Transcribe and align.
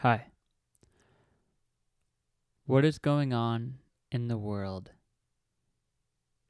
Hi. 0.00 0.26
What 2.66 2.84
is 2.84 2.98
going 2.98 3.32
on 3.32 3.78
in 4.12 4.28
the 4.28 4.36
world 4.36 4.90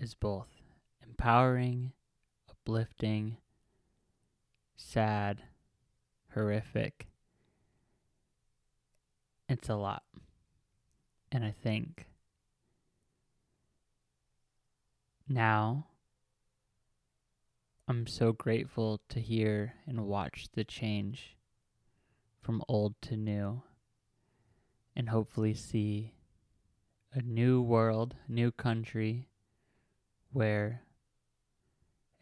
is 0.01 0.15
both 0.15 0.49
empowering, 1.01 1.93
uplifting, 2.51 3.37
sad, 4.77 5.45
horrific. 6.35 7.06
It's 9.49 9.69
a 9.69 9.77
lot. 9.77 10.03
And 11.31 11.45
I 11.45 11.53
think 11.53 12.09
now 15.29 15.87
I'm 17.87 18.09
so 18.09 18.33
grateful 18.33 19.01
to 19.09 19.21
hear 19.21 19.75
and 19.87 20.09
watch 20.09 20.49
the 20.53 20.65
change 20.65 21.36
from 22.47 22.63
old 22.69 22.95
to 23.03 23.17
new 23.17 23.61
and 24.95 25.09
hopefully 25.09 25.53
see 25.53 26.13
a 27.13 27.21
new 27.21 27.61
world, 27.61 28.14
new 28.29 28.53
country 28.53 29.29
where 30.32 30.82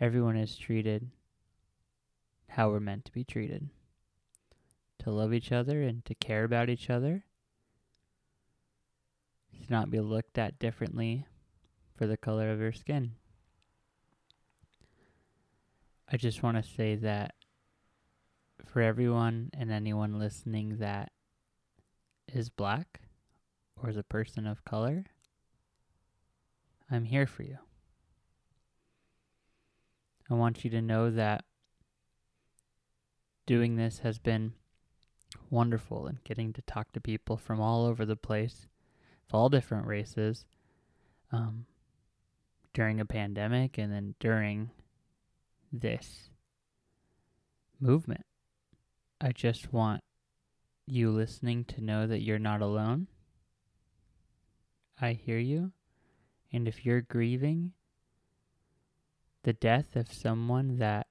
everyone 0.00 0.34
is 0.34 0.56
treated 0.56 1.10
how 2.48 2.70
we're 2.70 2.80
meant 2.80 3.04
to 3.04 3.12
be 3.12 3.22
treated. 3.22 3.68
To 5.00 5.10
love 5.10 5.34
each 5.34 5.52
other 5.52 5.82
and 5.82 6.02
to 6.06 6.14
care 6.14 6.44
about 6.44 6.70
each 6.70 6.88
other. 6.88 7.24
To 9.52 9.70
not 9.70 9.90
be 9.90 10.00
looked 10.00 10.38
at 10.38 10.58
differently 10.58 11.26
for 11.98 12.06
the 12.06 12.16
color 12.16 12.50
of 12.50 12.60
your 12.60 12.72
skin. 12.72 13.12
I 16.10 16.16
just 16.16 16.42
want 16.42 16.56
to 16.56 16.62
say 16.62 16.94
that 16.96 17.34
for 18.74 18.82
everyone 18.82 19.50
and 19.56 19.70
anyone 19.70 20.18
listening 20.18 20.78
that 20.78 21.12
is 22.26 22.48
black 22.48 23.02
or 23.80 23.88
is 23.88 23.96
a 23.96 24.02
person 24.02 24.48
of 24.48 24.64
color, 24.64 25.04
I'm 26.90 27.04
here 27.04 27.28
for 27.28 27.44
you. 27.44 27.58
I 30.28 30.34
want 30.34 30.64
you 30.64 30.70
to 30.70 30.82
know 30.82 31.08
that 31.12 31.44
doing 33.46 33.76
this 33.76 34.00
has 34.00 34.18
been 34.18 34.54
wonderful 35.50 36.08
and 36.08 36.24
getting 36.24 36.52
to 36.54 36.62
talk 36.62 36.90
to 36.94 37.00
people 37.00 37.36
from 37.36 37.60
all 37.60 37.86
over 37.86 38.04
the 38.04 38.16
place, 38.16 38.66
of 39.28 39.36
all 39.36 39.48
different 39.48 39.86
races, 39.86 40.46
um, 41.30 41.66
during 42.72 42.98
a 42.98 43.06
pandemic 43.06 43.78
and 43.78 43.92
then 43.92 44.16
during 44.18 44.72
this 45.72 46.30
movement. 47.78 48.24
I 49.20 49.32
just 49.32 49.72
want 49.72 50.02
you 50.86 51.10
listening 51.10 51.64
to 51.64 51.80
know 51.80 52.06
that 52.06 52.22
you're 52.22 52.38
not 52.38 52.60
alone. 52.60 53.08
I 55.00 55.12
hear 55.12 55.38
you. 55.38 55.72
And 56.52 56.68
if 56.68 56.84
you're 56.84 57.00
grieving 57.00 57.72
the 59.42 59.52
death 59.52 59.96
of 59.96 60.12
someone 60.12 60.78
that 60.78 61.06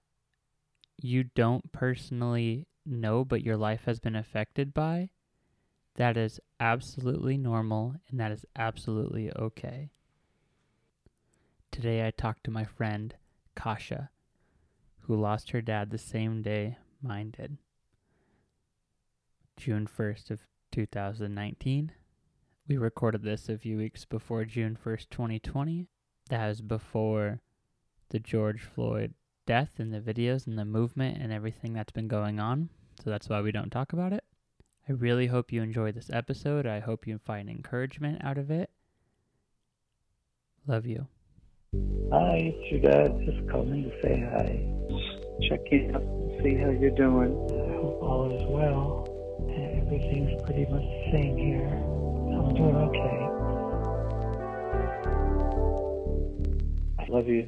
you 0.97 1.23
don't 1.23 1.71
personally 1.71 2.67
know 2.85 3.23
but 3.25 3.43
your 3.43 3.57
life 3.57 3.81
has 3.85 3.99
been 3.99 4.15
affected 4.15 4.73
by, 4.73 5.09
that 5.95 6.17
is 6.17 6.39
absolutely 6.59 7.37
normal 7.37 7.95
and 8.09 8.19
that 8.19 8.31
is 8.31 8.45
absolutely 8.55 9.31
okay. 9.37 9.91
Today 11.71 12.05
I 12.05 12.11
talked 12.11 12.43
to 12.45 12.51
my 12.51 12.63
friend 12.63 13.15
Casha, 13.55 14.09
who 15.01 15.15
lost 15.15 15.51
her 15.51 15.61
dad 15.61 15.89
the 15.89 15.97
same 15.97 16.41
day 16.41 16.77
mine 17.01 17.33
did. 17.37 17.57
June 19.57 19.87
1st 19.87 20.31
of 20.31 20.41
2019. 20.71 21.91
We 22.67 22.77
recorded 22.77 23.23
this 23.23 23.49
a 23.49 23.57
few 23.57 23.77
weeks 23.77 24.05
before 24.05 24.45
June 24.45 24.77
1st, 24.83 25.09
2020. 25.09 25.87
That 26.29 26.47
was 26.47 26.61
before 26.61 27.41
the 28.09 28.19
George 28.19 28.61
Floyd 28.61 29.13
death 29.45 29.73
and 29.77 29.93
the 29.93 29.99
videos 29.99 30.47
and 30.47 30.57
the 30.57 30.65
movement 30.65 31.17
and 31.21 31.31
everything 31.31 31.73
that's 31.73 31.91
been 31.91 32.07
going 32.07 32.39
on. 32.39 32.69
So 33.03 33.09
that's 33.09 33.29
why 33.29 33.41
we 33.41 33.51
don't 33.51 33.71
talk 33.71 33.93
about 33.93 34.13
it. 34.13 34.23
I 34.87 34.93
really 34.93 35.27
hope 35.27 35.51
you 35.51 35.61
enjoy 35.61 35.91
this 35.91 36.09
episode. 36.11 36.65
I 36.65 36.79
hope 36.79 37.07
you 37.07 37.17
find 37.17 37.49
encouragement 37.49 38.23
out 38.23 38.37
of 38.37 38.51
it. 38.51 38.69
Love 40.67 40.85
you. 40.85 41.07
Hi, 42.11 42.53
it's 42.53 42.71
your 42.71 42.81
dad. 42.81 43.19
Just 43.25 43.49
calling 43.49 43.83
to 43.83 44.01
say 44.01 44.19
hi. 44.19 44.69
Check 45.49 45.61
in 45.71 45.91
see 46.43 46.55
how 46.55 46.69
you're 46.69 46.91
doing. 46.91 47.31
I 47.49 47.81
hope 47.81 48.03
all 48.03 48.31
is 48.31 48.43
well. 48.47 49.12
Everything's 49.41 50.41
pretty 50.43 50.65
much 50.65 50.81
the 50.81 51.11
same 51.11 51.37
here. 51.37 51.67
I'm 51.67 52.53
doing 52.53 52.75
okay. 52.75 53.19
I 56.99 57.05
love 57.09 57.27
you. 57.27 57.47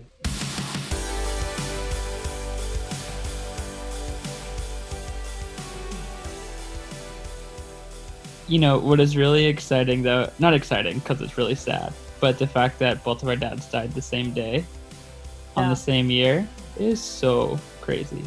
You 8.48 8.60
know, 8.60 8.78
what 8.78 9.00
is 9.00 9.18
really 9.18 9.46
exciting 9.46 10.04
though, 10.04 10.30
not 10.38 10.54
exciting 10.54 11.00
because 11.00 11.20
it's 11.22 11.38
really 11.38 11.56
sad, 11.56 11.94
but 12.20 12.38
the 12.38 12.46
fact 12.46 12.78
that 12.80 13.04
both 13.04 13.24
of 13.24 13.30
our 13.30 13.36
dads 13.36 13.66
died 13.68 13.92
the 13.94 14.02
same 14.02 14.32
day 14.32 14.64
on 15.56 15.64
Yeah. 15.64 15.70
the 15.70 15.76
same 15.76 16.12
year 16.12 16.48
is 16.78 17.02
so 17.02 17.60
crazy. 17.82 18.24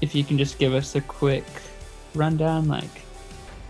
If 0.00 0.14
you 0.14 0.24
can 0.24 0.38
just 0.38 0.58
give 0.58 0.72
us 0.72 0.94
a 0.94 1.02
quick 1.02 1.44
rundown, 2.14 2.68
like 2.68 3.02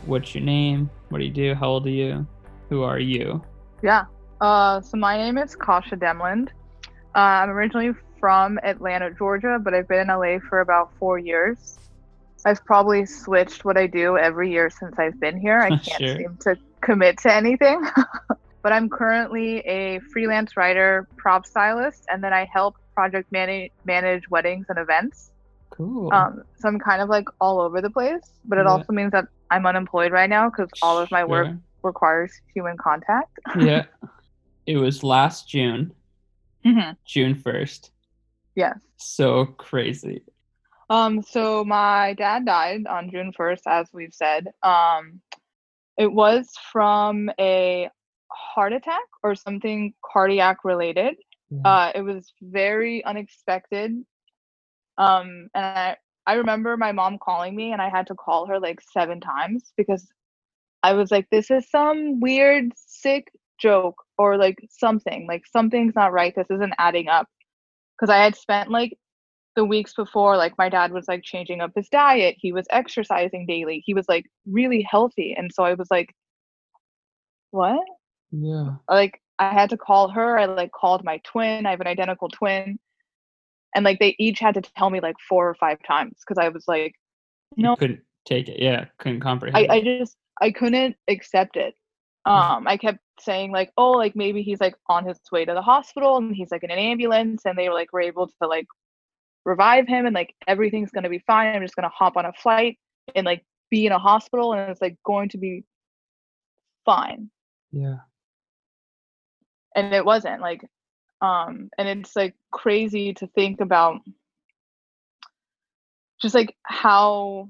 what's 0.07 0.35
your 0.35 0.45
name? 0.45 0.91
What 1.09 1.19
do 1.19 1.25
you 1.25 1.31
do? 1.33 1.55
How 1.55 1.69
old 1.69 1.87
are 1.87 1.91
you? 1.91 2.27
Who 2.69 2.83
are 2.83 2.99
you? 2.99 3.43
Yeah. 3.83 4.05
Uh, 4.41 4.81
so 4.81 4.97
my 4.97 5.17
name 5.17 5.39
is 5.39 5.57
Casha 5.57 5.99
Doemland. 5.99 6.49
Uh, 7.15 7.19
I'm 7.19 7.51
originally 7.51 7.93
from 8.21 8.59
Atlanta, 8.63 9.11
Georgia, 9.13 9.59
but 9.61 9.75
I've 9.75 9.89
been 9.89 10.01
in 10.01 10.09
LA 10.09 10.39
for 10.49 10.61
about 10.61 10.93
four 10.99 11.19
years. 11.19 11.79
I've 12.45 12.65
probably 12.65 13.05
switched 13.07 13.65
what 13.65 13.77
I 13.77 13.87
do 13.87 14.17
every 14.17 14.51
year 14.51 14.71
since 14.71 14.99
I've 14.99 15.19
been 15.19 15.39
here. 15.39 15.59
I 15.61 15.69
can't 15.77 15.83
Sure. 15.85 16.17
seem 16.17 16.37
to 16.43 16.57
commit 16.81 17.19
to 17.19 17.35
anything. 17.35 17.83
but 18.63 18.73
I'm 18.73 18.89
currently 18.89 19.59
a 19.61 20.01
freelance 20.13 20.57
writer, 20.57 21.09
prop 21.17 21.47
stylist, 21.47 22.07
and 22.11 22.23
then 22.23 22.33
I 22.33 22.49
help 22.53 22.77
project 22.95 23.31
manage 23.33 23.71
manage 23.85 24.29
weddings 24.31 24.67
and 24.69 24.79
events. 24.79 25.31
Cool. 25.79 26.13
Um, 26.13 26.43
so 26.59 26.69
I'm 26.69 26.79
kind 26.81 27.01
of 27.01 27.09
like 27.09 27.27
all 27.41 27.61
over 27.61 27.81
the 27.81 27.89
place, 27.91 28.21
but 28.45 28.59
it 28.59 28.67
Yeah. 28.67 28.73
also 28.73 28.93
means 28.93 29.13
that 29.13 29.27
I'm 29.51 29.65
unemployed 29.65 30.13
right 30.13 30.29
now 30.29 30.51
because 30.51 30.69
all 30.83 30.99
of 30.99 31.11
my 31.11 31.25
work 31.25 31.47
Sure. 31.47 31.59
requires 31.85 32.33
human 32.53 32.77
contact. 32.77 33.39
yeah. 33.61 33.87
It 34.67 34.77
was 34.77 35.03
last 35.05 35.49
June, 35.49 35.93
Mhm. 36.65 36.97
June 37.07 37.35
1st. 37.37 37.93
Yes. 38.57 38.77
So 38.97 39.47
crazy. 39.47 40.25
Um, 40.91 41.23
so 41.23 41.65
my 41.65 42.15
dad 42.15 42.45
died 42.45 42.87
on 42.89 43.11
June 43.11 43.33
1st, 43.33 43.63
as 43.67 43.89
we've 43.93 44.13
said. 44.13 44.49
Um, 44.63 45.21
it 45.97 46.13
was 46.13 46.53
from 46.73 47.31
a 47.39 47.89
heart 48.33 48.73
attack 48.73 49.07
or 49.23 49.35
something 49.37 49.95
cardiac 50.05 50.65
related. 50.65 51.17
Yeah. 51.51 51.61
Uh, 51.65 51.93
it 51.95 52.03
was 52.03 52.33
very 52.43 53.05
unexpected. 53.05 54.05
Um, 54.99 55.49
and 55.55 55.65
I, 55.65 55.97
I 56.27 56.35
remember 56.35 56.77
my 56.77 56.93
mom 56.93 57.19
calling 57.19 57.57
me 57.57 57.73
and 57.73 57.81
I 57.81 57.89
had 57.89 58.07
to 58.09 58.15
call 58.15 58.47
her 58.47 58.59
like 58.59 58.81
seven 58.93 59.21
times 59.21 59.73
because 59.77 60.07
I 60.83 60.93
was 60.93 61.11
like, 61.11 61.29
this 61.31 61.51
is 61.51 61.71
some 61.71 62.21
weird, 62.21 62.73
sick 62.77 63.29
joke 63.59 63.97
or 64.19 64.37
like 64.37 64.59
something, 64.71 65.27
like 65.27 65.43
something's 65.47 65.95
not 65.95 66.13
right. 66.13 66.35
This 66.35 66.51
isn't 66.51 66.75
adding 66.79 67.09
up. 67.09 67.27
Because 67.97 68.11
I 68.11 68.19
had 68.19 68.37
spent 68.37 68.71
like 68.71 68.97
the 69.57 69.65
weeks 69.65 69.95
before, 69.95 70.37
like 70.37 70.57
my 70.59 70.69
dad 70.69 70.93
was 70.93 71.09
like 71.09 71.23
changing 71.23 71.61
up 71.61 71.73
his 71.75 71.89
diet. 71.89 72.37
He 72.39 72.53
was 72.53 72.67
exercising 72.71 73.47
daily. 73.47 73.83
He 73.85 73.95
was 73.95 74.09
like 74.09 74.27
really 74.47 74.87
healthy. 74.89 75.35
And 75.37 75.51
so 75.53 75.65
I 75.65 75.75
was 75.75 75.89
like, 75.91 76.15
what? 77.51 77.81
yeah. 78.31 78.77
like 78.89 79.21
I 79.39 79.53
had 79.53 79.71
to 79.71 79.77
call 79.77 80.09
her. 80.11 80.39
I 80.39 80.47
like 80.47 80.73
called 80.73 81.05
my 81.05 81.21
twin. 81.25 81.67
I 81.67 81.71
have 81.71 81.81
an 81.81 81.87
identical 81.87 82.29
twin. 82.29 82.79
And 83.79 83.85
like 83.85 84.01
they 84.01 84.17
each 84.19 84.41
had 84.41 84.55
to 84.55 84.61
tell 84.61 84.91
me 84.91 84.99
like 84.99 85.15
four 85.29 85.49
or 85.49 85.55
five 85.55 85.79
times 85.87 86.17
because 86.27 86.37
I 86.37 86.49
was 86.49 86.65
like, 86.67 86.97
You 87.55 87.63
no, 87.63 87.77
couldn't 87.77 88.01
take 88.25 88.49
it. 88.49 88.61
Yeah. 88.61 88.87
Couldn't 88.99 89.21
comprehend. 89.21 89.71
I 89.71 89.77
it. 89.77 89.85
just 90.01 90.17
I 90.43 90.51
couldn't 90.51 90.97
accept 91.07 91.57
it. 91.57 91.75
Um, 92.25 92.67
I 92.67 92.77
kept 92.77 92.99
saying 93.21 93.53
like, 93.53 93.71
oh, 93.77 93.93
like 93.93 94.17
maybe 94.17 94.43
he's 94.43 94.61
like 94.61 94.75
on 94.89 95.07
his 95.07 95.21
way 95.31 95.45
to 95.45 95.55
the 95.55 95.63
hospital 95.63 96.17
and 96.17 96.35
he's 96.35 96.51
like 96.51 96.65
in 96.65 96.73
an 96.73 96.79
ambulance 96.79 97.43
and 97.45 97.57
they 97.57 97.69
were 97.69 97.75
like 97.77 97.93
were 97.93 98.01
able 98.01 98.27
to 98.27 98.49
like 98.49 98.67
revive 99.45 99.87
him 99.87 100.07
and 100.07 100.15
like 100.15 100.35
everything's 100.49 100.91
gonna 100.91 101.09
be 101.09 101.23
fine. 101.25 101.55
I'm 101.55 101.63
just 101.63 101.77
gonna 101.77 101.89
hop 101.89 102.17
on 102.17 102.27
a 102.27 102.33
flight 102.33 102.81
and 103.15 103.25
like 103.25 103.45
be 103.71 103.87
in 103.87 103.93
a 103.93 103.99
hospital 104.01 104.55
and 104.55 104.69
it's 104.73 104.83
like 104.83 104.97
going 105.07 105.29
to 105.29 105.39
be 105.39 105.63
fine. 106.85 107.31
yeah. 107.71 107.99
and 109.77 109.95
it 109.95 110.05
wasn't 110.05 110.41
like 110.41 110.63
um 111.21 111.71
and 111.79 111.89
it's 111.89 112.15
like 112.17 112.35
crazy 112.53 113.13
to 113.15 113.27
think 113.29 113.61
about 113.61 114.01
just 116.21 116.35
like 116.35 116.55
how 116.63 117.49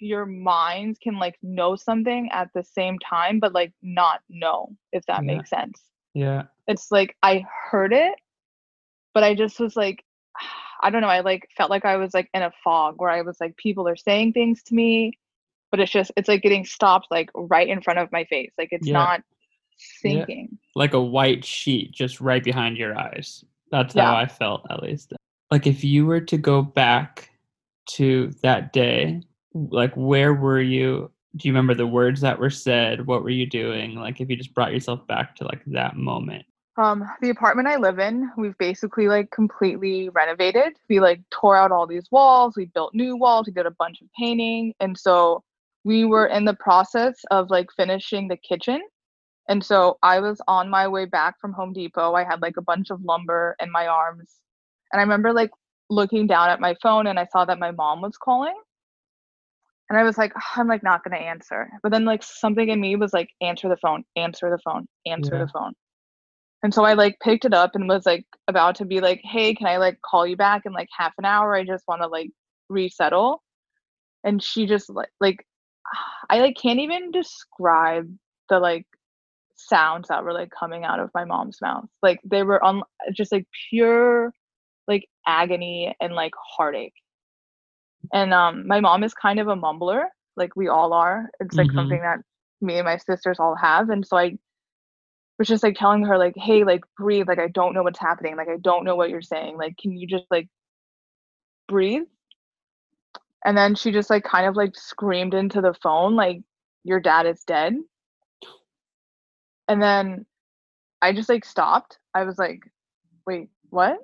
your 0.00 0.24
minds 0.26 0.98
can 1.02 1.18
like 1.18 1.36
know 1.42 1.76
something 1.76 2.28
at 2.32 2.48
the 2.54 2.64
same 2.64 2.98
time 2.98 3.38
but 3.38 3.52
like 3.52 3.72
not 3.82 4.20
know 4.28 4.74
if 4.92 5.04
that 5.06 5.24
Yeah. 5.24 5.26
makes 5.26 5.50
sense 5.50 5.82
Yeah. 6.14 6.44
it's 6.66 6.90
like 6.90 7.16
i 7.22 7.44
heard 7.70 7.92
it 7.92 8.14
but 9.14 9.22
i 9.22 9.34
just 9.34 9.60
was 9.60 9.76
like 9.76 10.04
i 10.82 10.90
don't 10.90 11.02
know 11.02 11.08
i 11.08 11.20
like 11.20 11.48
felt 11.56 11.70
like 11.70 11.84
i 11.84 11.96
was 11.96 12.14
like 12.14 12.28
in 12.34 12.42
a 12.42 12.52
fog 12.64 12.94
where 12.98 13.10
i 13.10 13.22
was 13.22 13.36
like 13.40 13.56
people 13.56 13.86
are 13.88 13.96
saying 13.96 14.32
things 14.32 14.62
to 14.64 14.74
me 14.74 15.12
but 15.70 15.80
it's 15.80 15.92
just 15.92 16.10
it's 16.16 16.28
like 16.28 16.42
getting 16.42 16.64
stopped 16.64 17.06
like 17.10 17.30
right 17.34 17.68
in 17.68 17.82
front 17.82 17.98
of 17.98 18.10
my 18.12 18.24
face 18.24 18.52
like 18.58 18.68
it's 18.72 18.88
Yeah. 18.88 18.94
not 18.94 19.20
Yeah. 20.02 20.24
like 20.74 20.94
a 20.94 21.02
white 21.02 21.44
sheet 21.44 21.92
just 21.92 22.20
right 22.20 22.42
behind 22.42 22.76
your 22.76 22.98
eyes. 22.98 23.44
That's 23.70 23.94
Yeah. 23.94 24.06
how 24.06 24.16
I 24.16 24.26
felt 24.26 24.66
at 24.70 24.82
least. 24.82 25.12
Like 25.50 25.66
if 25.66 25.84
you 25.84 26.06
were 26.06 26.20
to 26.20 26.36
go 26.38 26.62
back 26.62 27.30
to 27.90 28.30
that 28.42 28.72
day, 28.72 29.22
like 29.54 29.94
where 29.94 30.34
were 30.34 30.60
you? 30.60 31.10
Do 31.36 31.46
you 31.48 31.52
remember 31.52 31.74
the 31.74 31.86
words 31.86 32.20
that 32.22 32.38
were 32.38 32.50
said? 32.50 33.06
What 33.06 33.22
were 33.22 33.30
you 33.30 33.46
doing? 33.46 33.94
Like 33.94 34.20
if 34.20 34.28
you 34.28 34.36
just 34.36 34.54
brought 34.54 34.72
yourself 34.72 35.06
back 35.06 35.36
to 35.36 35.44
like 35.44 35.62
that 35.66 35.96
moment. 35.96 36.44
Um, 36.76 37.04
the 37.20 37.30
apartment 37.30 37.68
I 37.68 37.76
live 37.76 37.98
in, 37.98 38.30
we've 38.36 38.56
basically 38.58 39.06
like 39.06 39.30
completely 39.30 40.08
renovated. 40.08 40.74
We 40.88 40.98
like 40.98 41.20
tore 41.30 41.56
out 41.56 41.72
all 41.72 41.86
these 41.86 42.10
walls, 42.10 42.54
we 42.56 42.66
built 42.66 42.94
new 42.94 43.16
walls, 43.16 43.46
we 43.46 43.52
did 43.52 43.66
a 43.66 43.70
bunch 43.72 44.00
of 44.00 44.08
painting. 44.18 44.72
And 44.80 44.96
so 44.96 45.42
we 45.84 46.04
were 46.04 46.26
in 46.26 46.44
the 46.44 46.54
process 46.54 47.16
of 47.30 47.50
like 47.50 47.70
finishing 47.76 48.28
the 48.28 48.36
kitchen. 48.36 48.80
And 49.50 49.64
so 49.64 49.98
I 50.02 50.20
was 50.20 50.40
on 50.48 50.70
my 50.70 50.88
way 50.88 51.06
back 51.06 51.40
from 51.40 51.52
Home 51.54 51.74
Depot. 51.74 52.14
I 52.14 52.24
had 52.24 52.40
like 52.40 52.56
a 52.56 52.62
bunch 52.62 52.90
of 52.90 53.02
lumber 53.04 53.56
in 53.60 53.70
my 53.72 53.88
arms. 53.88 54.36
And 54.92 55.00
I 55.00 55.02
remember 55.02 55.32
like 55.34 55.50
looking 55.90 56.28
down 56.28 56.50
at 56.50 56.60
my 56.60 56.76
phone 56.82 57.08
and 57.08 57.18
I 57.18 57.26
saw 57.26 57.44
that 57.46 57.58
my 57.58 57.72
mom 57.72 58.00
was 58.00 58.16
calling. 58.16 58.56
And 59.90 59.98
I 59.98 60.04
was 60.04 60.16
like, 60.16 60.32
"Ugh, 60.36 60.42
I'm 60.56 60.68
like 60.68 60.84
not 60.84 61.02
gonna 61.04 61.16
answer. 61.16 61.68
But 61.82 61.90
then 61.92 62.04
like 62.04 62.22
something 62.22 62.68
in 62.68 62.80
me 62.80 62.96
was 62.96 63.12
like, 63.12 63.30
answer 63.42 63.68
the 63.68 63.76
phone, 63.78 64.04
answer 64.16 64.50
the 64.50 64.58
phone, 64.64 64.86
answer 65.06 65.36
Yeah. 65.36 65.44
the 65.44 65.48
phone. 65.48 65.74
And 66.62 66.74
so 66.74 66.84
I 66.84 66.94
like 66.94 67.18
picked 67.20 67.44
it 67.44 67.54
up 67.54 67.74
and 67.74 67.88
was 67.88 68.06
like 68.06 68.26
about 68.48 68.76
to 68.76 68.84
be 68.84 69.00
like, 69.00 69.20
hey, 69.24 69.54
can 69.54 69.66
I 69.66 69.78
like 69.78 70.00
call 70.02 70.26
you 70.26 70.36
back 70.36 70.62
in 70.66 70.72
like 70.72 70.88
half 70.96 71.14
an 71.18 71.24
hour? 71.24 71.54
I 71.56 71.64
just 71.64 71.84
want 71.88 72.02
to 72.02 72.08
like 72.08 72.30
resettle. 72.68 73.42
And 74.24 74.42
she 74.42 74.66
just 74.66 74.90
like 74.90 75.10
like 75.20 75.46
I 76.30 76.40
like 76.40 76.56
can't 76.56 76.80
even 76.80 77.10
describe 77.12 78.08
the 78.50 78.60
like 78.60 78.86
sounds 79.68 80.08
that 80.08 80.24
were 80.24 80.32
like 80.32 80.50
coming 80.50 80.84
out 80.84 81.00
of 81.00 81.10
my 81.14 81.24
mom's 81.24 81.58
mouth. 81.62 81.86
Like 82.02 82.20
they 82.24 82.42
were 82.42 82.62
on 82.64 82.82
just 83.12 83.32
like 83.32 83.46
pure 83.70 84.32
like 84.88 85.08
agony 85.26 85.94
and 86.00 86.14
like 86.14 86.32
heartache. 86.56 86.94
And 88.12 88.32
um 88.34 88.66
my 88.66 88.80
mom 88.80 89.02
is 89.04 89.14
kind 89.14 89.40
of 89.40 89.48
a 89.48 89.56
mumbler, 89.56 90.04
like 90.36 90.56
we 90.56 90.68
all 90.68 90.92
are. 90.92 91.30
It's 91.40 91.58
like 91.58 91.70
Mhm. 91.70 91.72
something 91.72 92.00
that 92.02 92.18
me 92.60 92.76
and 92.78 92.84
my 92.86 92.96
sisters 92.98 93.38
all 93.40 93.56
have. 93.56 93.90
And 93.90 94.06
so 94.06 94.16
I 94.18 94.38
was 95.38 95.48
just 95.48 95.62
like 95.62 95.76
telling 95.76 96.04
her 96.04 96.18
like 96.18 96.34
hey 96.36 96.64
like 96.64 96.82
breathe 96.96 97.28
like 97.28 97.38
i 97.38 97.48
don't 97.48 97.74
know 97.74 97.82
what's 97.82 97.98
happening 97.98 98.36
like 98.36 98.48
i 98.48 98.56
don't 98.60 98.84
know 98.84 98.96
what 98.96 99.10
you're 99.10 99.22
saying 99.22 99.56
like 99.56 99.76
can 99.78 99.92
you 99.96 100.06
just 100.06 100.26
like 100.30 100.48
breathe 101.68 102.04
and 103.44 103.56
then 103.56 103.74
she 103.74 103.90
just 103.92 104.10
like 104.10 104.24
kind 104.24 104.46
of 104.46 104.56
like 104.56 104.74
screamed 104.76 105.34
into 105.34 105.60
the 105.60 105.74
phone 105.74 106.14
like 106.16 106.42
your 106.84 107.00
dad 107.00 107.26
is 107.26 107.42
dead 107.44 107.74
and 109.70 109.80
then 109.80 110.26
i 111.00 111.12
just 111.12 111.28
like 111.28 111.44
stopped. 111.44 111.98
I 112.14 112.24
was 112.24 112.36
like 112.38 112.60
wait 113.26 113.48
what? 113.70 113.98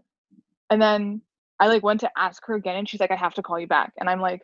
And 0.71 0.81
then 0.81 1.21
i 1.61 1.67
like 1.67 1.83
went 1.83 2.01
to 2.01 2.11
ask 2.17 2.43
her 2.47 2.55
again 2.55 2.77
and 2.77 2.89
she's 2.89 3.01
like 3.01 3.11
i 3.11 3.17
have 3.17 3.35
to 3.35 3.43
call 3.43 3.59
you 3.59 3.67
back. 3.67 3.93
And 3.99 4.09
i'm 4.09 4.21
like 4.21 4.41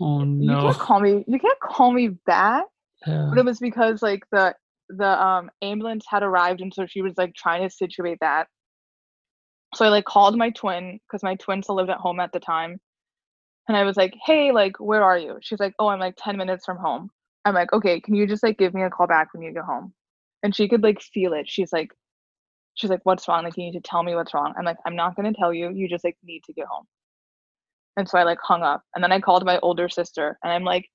Oh 0.00 0.22
you 0.22 0.48
can't 0.48 0.78
call 0.78 1.00
me 1.00 1.24
you 1.26 1.38
can't 1.40 1.60
call 1.60 1.90
me 1.90 2.08
back? 2.26 2.64
Yeah. 3.06 3.26
but 3.30 3.38
it 3.38 3.44
was 3.44 3.58
because 3.58 4.02
like 4.02 4.22
the 4.30 4.54
the 4.90 5.24
um 5.24 5.50
ambulance 5.62 6.04
had 6.08 6.22
arrived 6.22 6.60
and 6.60 6.72
so 6.72 6.86
she 6.86 7.02
was 7.02 7.14
like 7.16 7.34
trying 7.34 7.62
to 7.62 7.74
situate 7.74 8.18
that. 8.20 8.46
So 9.74 9.86
i 9.86 9.88
like 9.88 10.04
called 10.04 10.36
my 10.36 10.50
twin 10.50 11.00
because 11.06 11.22
my 11.22 11.34
twin 11.36 11.62
still 11.62 11.76
lived 11.76 11.90
at 11.90 11.98
home 11.98 12.20
at 12.20 12.32
the 12.32 12.40
time. 12.40 12.78
And 13.68 13.76
i 13.76 13.84
was 13.84 13.96
like 13.96 14.14
hey 14.26 14.52
like 14.52 14.78
where 14.78 15.02
are 15.02 15.18
you? 15.18 15.38
She's 15.40 15.60
like 15.60 15.74
oh 15.78 15.88
i'm 15.88 16.00
like 16.00 16.16
10 16.18 16.36
minutes 16.36 16.66
from 16.66 16.76
home. 16.76 17.10
I'm 17.46 17.54
like 17.54 17.72
okay 17.72 18.00
can 18.00 18.14
you 18.14 18.26
just 18.26 18.42
like 18.42 18.58
give 18.58 18.74
me 18.74 18.82
a 18.82 18.90
call 18.90 19.06
back 19.06 19.32
when 19.32 19.42
you 19.42 19.52
get 19.54 19.64
home 19.64 19.94
and 20.42 20.54
she 20.54 20.68
could 20.68 20.82
like 20.82 21.00
feel 21.00 21.32
it 21.32 21.48
she's 21.48 21.72
like 21.72 21.90
she's 22.74 22.90
like 22.90 23.00
what's 23.04 23.26
wrong 23.28 23.44
like 23.44 23.56
you 23.56 23.64
need 23.64 23.72
to 23.72 23.80
tell 23.80 24.02
me 24.02 24.14
what's 24.14 24.34
wrong 24.34 24.54
i'm 24.58 24.64
like 24.64 24.76
i'm 24.86 24.96
not 24.96 25.16
going 25.16 25.32
to 25.32 25.38
tell 25.38 25.52
you 25.52 25.70
you 25.70 25.88
just 25.88 26.04
like 26.04 26.16
need 26.24 26.42
to 26.44 26.52
get 26.52 26.66
home 26.66 26.84
and 27.96 28.08
so 28.08 28.18
i 28.18 28.22
like 28.22 28.38
hung 28.42 28.62
up 28.62 28.82
and 28.94 29.02
then 29.02 29.12
i 29.12 29.20
called 29.20 29.44
my 29.44 29.58
older 29.60 29.88
sister 29.88 30.38
and 30.42 30.52
i'm 30.52 30.64
like 30.64 30.86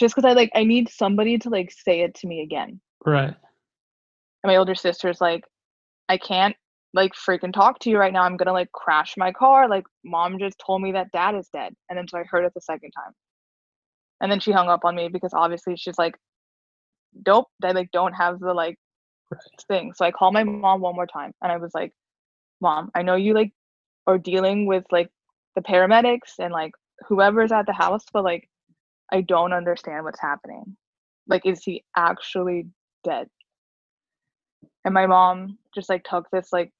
just 0.00 0.14
because 0.14 0.28
i 0.28 0.32
like 0.32 0.50
i 0.54 0.64
need 0.64 0.88
somebody 0.88 1.38
to 1.38 1.50
like 1.50 1.70
say 1.70 2.00
it 2.00 2.14
to 2.14 2.26
me 2.26 2.42
again 2.42 2.80
Right. 3.06 3.28
and 3.28 3.36
my 4.44 4.56
older 4.56 4.74
sister's 4.74 5.20
like, 5.20 5.44
I 6.08 6.16
can't 6.16 6.56
like 6.94 7.12
freaking 7.12 7.52
talk 7.52 7.78
to 7.80 7.90
you 7.90 7.98
right 7.98 8.12
now. 8.12 8.22
I'm 8.22 8.36
gonna 8.36 8.52
like 8.52 8.72
crash 8.72 9.14
my 9.16 9.32
car. 9.32 9.68
Like 9.68 9.84
mom 10.04 10.38
just 10.38 10.56
told 10.64 10.80
me 10.80 10.92
that 10.92 11.10
dad 11.12 11.34
is 11.34 11.48
dead. 11.52 11.74
And 11.90 11.98
then 11.98 12.06
so 12.08 12.18
I 12.18 12.24
heard 12.24 12.44
it 12.44 12.52
the 12.54 12.60
second 12.60 12.92
time. 12.92 13.12
And 14.20 14.30
then 14.32 14.40
she 14.40 14.52
hung 14.52 14.68
up 14.68 14.84
on 14.84 14.94
me 14.94 15.08
because 15.08 15.32
obviously 15.34 15.76
she's 15.76 15.98
like, 15.98 16.14
Dope, 17.22 17.48
they 17.60 17.72
like 17.72 17.90
don't 17.92 18.12
have 18.12 18.40
the 18.40 18.54
like 18.54 18.78
Right. 19.32 19.40
thing. 19.68 19.92
So 19.94 20.04
I 20.04 20.10
called 20.10 20.34
my 20.34 20.44
mom 20.44 20.80
one 20.80 20.94
more 20.94 21.06
time 21.06 21.32
and 21.42 21.50
I 21.50 21.56
was 21.56 21.72
like, 21.74 21.92
Mom, 22.60 22.90
I 22.94 23.02
know 23.02 23.16
you 23.16 23.34
like 23.34 23.52
are 24.06 24.18
dealing 24.18 24.66
with 24.66 24.84
like 24.90 25.10
the 25.56 25.62
paramedics 25.62 26.38
and 26.38 26.52
like 26.52 26.72
whoever's 27.08 27.52
at 27.52 27.66
the 27.66 27.72
house, 27.72 28.04
but 28.12 28.24
like 28.24 28.48
I 29.12 29.22
don't 29.22 29.52
understand 29.52 30.04
what's 30.04 30.20
happening. 30.20 30.76
Like, 31.26 31.46
is 31.46 31.62
he 31.64 31.84
actually 31.96 32.66
dead? 33.02 33.28
And 34.84 34.92
my 34.94 35.06
mom 35.06 35.58
just 35.74 35.88
like 35.88 36.04
took 36.04 36.28
this 36.30 36.52
like 36.52 36.70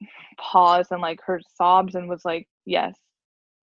pause 0.38 0.88
and 0.90 1.00
like 1.00 1.20
her 1.26 1.40
sobs 1.56 1.94
and 1.94 2.08
was 2.08 2.24
like, 2.24 2.46
Yes. 2.66 2.94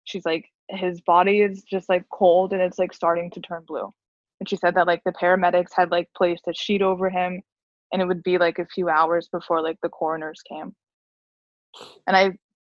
She's 0.06 0.26
like, 0.26 0.46
his 0.70 1.02
body 1.02 1.42
is 1.42 1.64
just 1.64 1.90
like 1.90 2.06
cold 2.12 2.54
and 2.54 2.62
it's 2.62 2.80
like 2.80 2.94
starting 2.94 3.30
to 3.32 3.40
turn 3.42 3.64
blue. 3.68 3.94
And 4.42 4.50
she 4.50 4.58
said 4.58 4.76
that 4.76 4.88
like 4.88 5.04
the 5.06 5.14
paramedics 5.14 5.72
had 5.76 5.92
like 5.92 6.10
placed 6.18 6.48
a 6.50 6.54
sheet 6.56 6.82
over 6.82 7.10
him 7.10 7.44
and 7.94 8.02
it 8.02 8.08
would 8.08 8.24
be 8.24 8.40
like 8.40 8.60
a 8.60 8.66
few 8.66 8.90
hours 8.90 9.30
before 9.32 9.62
like 9.62 9.78
the 9.84 9.90
coroners 9.90 10.42
came. 10.50 10.76
And 12.08 12.18
I 12.18 12.32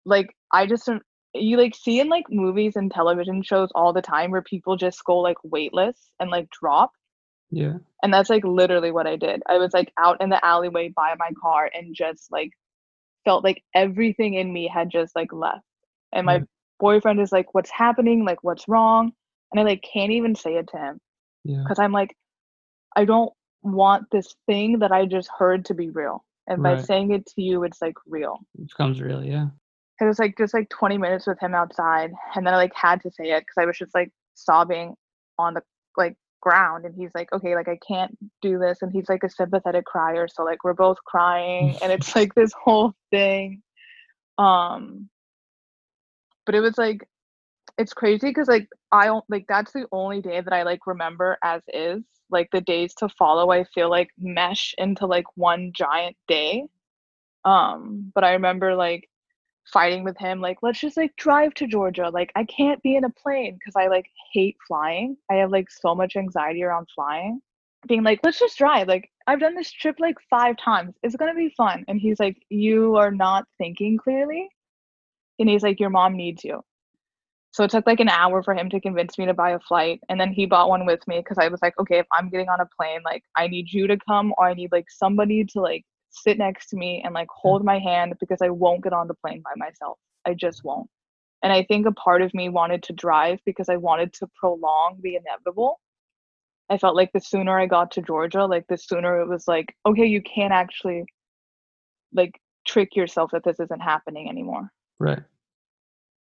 like 0.07 0.29
I 0.53 0.67
just 0.67 0.89
you 1.35 1.59
like 1.59 1.75
see 1.77 2.01
in 2.01 2.09
like 2.09 2.27
movies 2.31 2.77
and 2.77 2.91
television 2.91 3.43
shows 3.43 3.71
all 3.75 3.93
the 3.93 4.03
time 4.03 4.31
where 4.31 4.43
people 4.43 4.77
just 4.77 5.05
go 5.05 5.19
like 5.19 5.39
weightless 5.45 6.11
and 6.21 6.31
like 6.31 6.49
drop 6.51 6.93
Yeah. 7.51 7.79
and 8.03 8.13
that's 8.13 8.31
like 8.31 8.45
literally 8.45 8.93
what 8.93 9.07
I 9.07 9.17
did. 9.17 9.43
I 9.49 9.59
was 9.59 9.73
like 9.75 9.93
out 9.99 10.21
in 10.21 10.31
the 10.31 10.45
alleyway 10.45 10.93
by 10.95 11.15
my 11.19 11.31
car 11.41 11.71
and 11.75 11.95
just 11.95 12.31
like 12.33 12.51
felt 13.25 13.45
like 13.45 13.63
everything 13.75 14.35
in 14.35 14.53
me 14.53 14.69
had 14.73 14.91
just 14.91 15.17
like 15.17 15.33
left. 15.33 15.65
And 16.13 16.27
my 16.27 16.41
Mm. 16.41 16.47
boyfriend 16.81 17.21
is 17.21 17.33
like, 17.33 17.55
What's 17.55 17.71
happening? 17.71 18.25
Like, 18.25 18.45
what's 18.45 18.69
wrong? 18.69 19.13
And 19.53 19.61
I 19.61 19.65
like 19.65 19.85
can't 19.93 20.13
even 20.13 20.35
say 20.37 20.57
it 20.57 20.69
to 20.73 20.79
him 20.79 21.01
Yeah. 21.47 21.63
because 21.63 21.79
I'm 21.79 21.93
like, 21.93 22.17
I 22.95 23.05
don't 23.05 23.33
want 23.63 24.07
this 24.11 24.35
thing 24.47 24.79
that 24.81 24.93
I 24.93 25.07
just 25.07 25.29
heard 25.37 25.65
to 25.67 25.75
be 25.75 25.91
real. 25.91 26.25
And 26.47 26.63
by 26.63 26.75
Right. 26.75 26.85
saying 26.85 27.13
it 27.13 27.27
to 27.27 27.43
you, 27.43 27.65
it's 27.65 27.83
like 27.83 27.97
real. 28.07 28.39
It 28.59 28.69
becomes 28.69 29.01
real. 29.01 29.23
Yeah. 29.25 29.49
It 30.01 30.05
was 30.05 30.19
like 30.19 30.37
just 30.39 30.55
like 30.55 30.69
20 30.69 30.99
minutes 30.99 31.27
with 31.27 31.41
him 31.41 31.55
outside. 31.55 32.13
And 32.35 32.47
then 32.47 32.55
I 32.55 32.57
like 32.57 32.75
had 32.75 33.01
to 33.03 33.11
say 33.11 33.31
it 33.33 33.41
because 33.41 33.61
I 33.61 33.65
was 33.67 33.79
just 33.79 33.95
like 33.95 34.11
sobbing 34.35 34.95
on 35.39 35.55
the 35.55 35.63
like 35.97 36.17
ground. 36.41 36.85
And 36.85 36.95
he's 36.95 37.11
like, 37.15 37.33
okay, 37.33 37.55
like 37.55 37.69
I 37.69 37.79
can't 37.87 38.17
do 38.43 38.59
this. 38.59 38.83
And 38.83 38.93
he's 38.93 39.09
like 39.09 39.25
a 39.25 39.31
sympathetic 39.31 39.85
crier. 39.87 40.29
So 40.29 40.45
like 40.45 40.63
we're 40.65 40.75
both 40.75 40.99
crying 41.05 41.77
and 41.83 41.91
it's 41.91 42.15
like 42.17 42.35
this 42.35 42.53
whole 42.53 42.93
thing. 43.11 43.63
Um, 44.39 45.09
but 46.45 46.55
it 46.55 46.61
was 46.61 46.79
like, 46.79 47.09
it's 47.79 47.93
crazy 47.93 48.29
because 48.29 48.49
like 48.49 48.69
I 48.93 49.07
don't 49.07 49.25
like 49.29 49.47
that's 49.49 49.73
the 49.73 49.87
only 49.93 50.23
day 50.23 50.41
that 50.41 50.53
I 50.53 50.63
like 50.63 50.87
remember 50.87 51.39
as 51.43 51.63
is. 51.73 52.03
Like 52.29 52.49
the 52.51 52.61
days 52.61 52.93
to 52.97 53.09
follow, 53.11 53.51
I 53.51 53.65
feel 53.65 53.89
like 53.89 54.11
mesh 54.19 54.75
into 54.79 55.07
like 55.07 55.27
one 55.37 55.71
giant 55.73 56.17
day. 56.27 56.65
Um, 57.45 58.11
but 58.15 58.25
I 58.25 58.33
remember 58.33 58.75
like 58.75 59.09
fighting 59.73 60.05
with 60.05 60.17
him 60.19 60.41
like 60.41 60.59
let's 60.63 60.81
just 60.81 60.97
like 60.97 61.15
drive 61.17 61.53
to 61.55 61.67
georgia 61.67 62.09
like 62.11 62.31
i 62.37 62.45
can't 62.45 62.81
be 62.83 62.95
in 62.95 63.05
a 63.05 63.11
plane 63.11 63.55
because 63.59 63.75
i 63.77 63.89
like 63.89 64.07
hate 64.33 64.57
flying 64.67 65.17
i 65.31 65.35
have 65.35 65.51
like 65.51 65.69
so 65.71 65.95
much 65.95 66.17
anxiety 66.17 66.63
around 66.63 66.87
flying 66.95 67.41
being 67.89 68.03
like 68.05 68.21
let's 68.23 68.39
just 68.39 68.57
drive 68.57 68.87
like 68.87 69.11
i've 69.27 69.41
done 69.41 69.55
this 69.55 69.71
trip 69.71 69.97
like 69.99 70.17
five 70.31 70.57
times 70.57 70.95
it's 71.03 71.17
gonna 71.17 71.35
be 71.35 71.53
fun 71.57 71.85
and 71.89 72.01
he's 72.01 72.21
like 72.21 72.37
you 72.49 72.97
are 72.97 73.11
not 73.11 73.45
thinking 73.59 73.99
clearly 73.99 74.49
and 75.39 75.49
he's 75.49 75.63
like 75.63 75.81
your 75.81 75.91
mom 75.91 76.17
needs 76.17 76.45
you 76.45 76.63
so 77.57 77.65
it 77.65 77.71
took 77.71 77.87
like 77.87 78.01
an 78.01 78.09
hour 78.11 78.43
for 78.43 78.55
him 78.55 78.69
to 78.69 78.79
convince 78.79 79.17
me 79.17 79.25
to 79.25 79.33
buy 79.33 79.53
a 79.53 79.61
flight 79.61 80.01
and 80.11 80.21
then 80.21 80.31
he 80.31 80.45
bought 80.45 80.69
one 80.69 80.85
with 80.85 81.01
me 81.09 81.19
because 81.19 81.39
i 81.39 81.49
was 81.49 81.63
like 81.63 81.79
okay 81.79 81.99
if 81.99 82.07
i'm 82.13 82.29
getting 82.29 82.49
on 82.49 82.61
a 82.61 82.69
plane 82.79 83.01
like 83.05 83.23
i 83.37 83.49
need 83.49 83.73
you 83.73 83.87
to 83.87 83.97
come 84.09 84.35
or 84.37 84.47
i 84.47 84.55
need 84.55 84.71
like 84.73 84.91
somebody 84.91 85.45
to 85.45 85.61
like 85.61 85.85
sit 86.17 86.39
next 86.39 86.69
to 86.71 86.77
me 86.77 87.03
and 87.05 87.15
like 87.15 87.29
hold 87.31 87.65
my 87.65 87.79
hand 87.79 88.15
because 88.21 88.39
I 88.43 88.49
won't 88.49 88.83
get 88.83 88.93
on 88.93 89.09
the 89.09 89.15
plane 89.15 89.43
by 89.43 89.53
myself. 89.57 89.99
I 90.25 90.35
just 90.35 90.65
won't. 90.65 90.89
and 91.43 91.53
I 91.53 91.63
think 91.63 91.87
a 91.87 91.93
part 91.93 92.23
of 92.23 92.33
me 92.35 92.49
wanted 92.49 92.83
to 92.85 92.93
drive 92.93 93.39
because 93.45 93.69
I 93.69 93.77
wanted 93.77 94.13
to 94.15 94.27
prolong 94.41 94.99
the 95.03 95.17
inevitable. 95.17 95.81
I 96.71 96.79
felt 96.79 96.97
like 96.97 97.13
the 97.13 97.21
sooner 97.21 97.61
I 97.61 97.67
got 97.67 97.93
to 97.93 98.03
Georgia, 98.03 98.47
like 98.47 98.67
the 98.69 98.79
sooner 98.79 99.21
it 99.21 99.29
was 99.29 99.47
like, 99.47 99.75
okay, 99.87 100.07
you 100.07 100.23
can't 100.23 100.53
actually 100.53 101.05
like 102.13 102.41
trick 102.67 102.97
yourself 102.97 103.31
that 103.33 103.45
this 103.45 103.61
isn't 103.61 103.83
happening 103.83 104.29
anymore. 104.29 104.73
Right. 104.99 105.23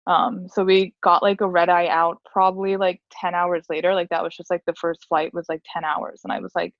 Um, 0.06 0.48
so 0.48 0.64
we 0.64 0.94
got 1.02 1.22
like 1.22 1.40
a 1.40 1.48
red 1.48 1.68
eye 1.68 1.88
out 1.88 2.18
probably 2.30 2.76
like 2.76 3.00
10 3.20 3.34
hours 3.34 3.66
later. 3.68 3.94
Like 3.94 4.08
that 4.10 4.22
was 4.22 4.36
just 4.36 4.50
like 4.50 4.62
the 4.66 4.74
first 4.74 5.04
flight 5.08 5.34
was 5.34 5.46
like 5.48 5.62
10 5.72 5.84
hours. 5.84 6.20
And 6.22 6.32
I 6.32 6.38
was 6.40 6.52
like, 6.54 6.72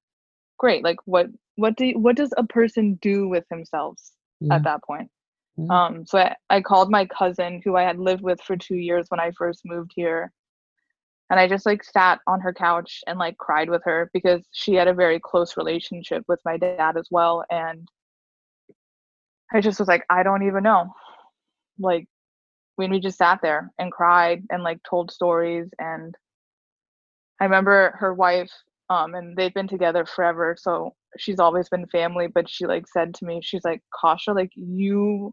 great, 0.59 0.85
like 0.85 0.99
what 1.06 1.26
what 1.56 1.76
do 1.76 1.87
you, 1.87 1.99
what 1.99 2.16
does 2.16 2.33
a 2.37 2.45
person 2.45 2.99
do 3.02 3.28
with 3.28 3.45
themselves 3.50 4.12
Yeah. 4.40 4.54
at 4.56 4.64
that 4.64 4.83
point? 4.85 5.11
Yeah. 5.56 5.66
Um, 5.87 6.06
so 6.06 6.18
I, 6.18 6.35
I 6.50 6.61
called 6.61 6.90
my 6.90 7.06
cousin 7.06 7.62
who 7.64 7.76
I 7.76 7.83
had 7.83 7.99
lived 7.99 8.23
with 8.23 8.40
for 8.42 8.56
two 8.56 8.76
years 8.76 9.06
when 9.09 9.21
I 9.21 9.33
first 9.33 9.62
moved 9.64 9.92
here. 9.97 10.30
And 11.30 11.40
I 11.40 11.49
just 11.49 11.66
like 11.66 11.83
sat 11.83 12.21
on 12.28 12.40
her 12.40 12.52
couch 12.54 13.02
and 13.09 13.18
like 13.18 13.37
cried 13.38 13.68
with 13.68 13.83
her 13.85 14.11
because 14.12 14.42
she 14.52 14.75
had 14.75 14.87
a 14.87 14.95
very 14.95 15.18
close 15.18 15.56
relationship 15.56 16.23
with 16.28 16.40
my 16.45 16.56
dad 16.56 16.97
as 16.97 17.09
well. 17.11 17.45
And 17.50 17.88
I 19.52 19.61
just 19.61 19.78
was 19.80 19.88
like, 19.88 20.04
I 20.11 20.23
don't 20.23 20.45
even 20.47 20.62
know. 20.62 20.92
Like, 21.78 22.06
when 22.76 22.90
we 22.90 23.00
just 23.00 23.18
sat 23.18 23.40
there 23.42 23.71
and 23.78 23.92
cried 23.92 24.45
and 24.50 24.62
like 24.62 24.78
told 24.88 25.11
stories. 25.11 25.68
And 25.78 26.14
I 27.40 27.45
remember 27.45 27.95
her 27.99 28.14
wife, 28.14 28.50
um, 28.88 29.14
and 29.14 29.37
they've 29.37 29.54
been 29.54 29.68
together 29.68 30.06
forever. 30.06 30.56
So 30.59 30.95
she's 31.18 31.40
always 31.40 31.68
been 31.68 31.87
family. 31.88 32.28
But 32.33 32.49
she 32.49 32.66
like 32.66 32.87
said 32.88 33.14
to 33.14 33.25
me, 33.25 33.40
she's 33.42 33.64
like, 33.64 33.83
Casha, 34.02 34.35
like, 34.35 34.52
you 34.54 35.33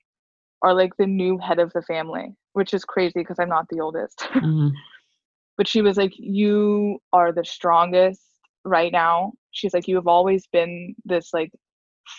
are 0.64 0.74
like 0.74 0.96
the 0.98 1.06
new 1.06 1.38
head 1.38 1.60
of 1.60 1.72
the 1.74 1.82
family, 1.84 2.34
which 2.54 2.74
is 2.74 2.86
crazy 2.86 3.20
because 3.20 3.40
I'm 3.40 3.50
not 3.50 3.68
the 3.70 3.82
oldest. 3.82 4.20
Mhm. 4.34 4.72
but 5.58 5.68
she 5.68 5.82
was 5.82 5.98
like, 5.98 6.14
You 6.18 7.00
are 7.12 7.32
the 7.32 7.46
strongest 7.46 8.22
right 8.66 8.92
now. 8.92 9.34
She's 9.52 9.74
like, 9.74 9.88
You 9.88 9.96
have 9.96 10.08
always 10.08 10.48
been 10.48 10.96
this 11.06 11.30
like 11.34 11.52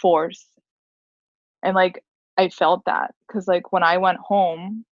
force. 0.01 0.47
And 1.63 1.75
like, 1.75 2.03
I 2.37 2.49
felt 2.49 2.83
that 2.87 3.15
because 3.27 3.49
like 3.49 3.73
when 3.73 3.83
I 3.83 3.97
went 3.99 4.19
home, 4.19 4.85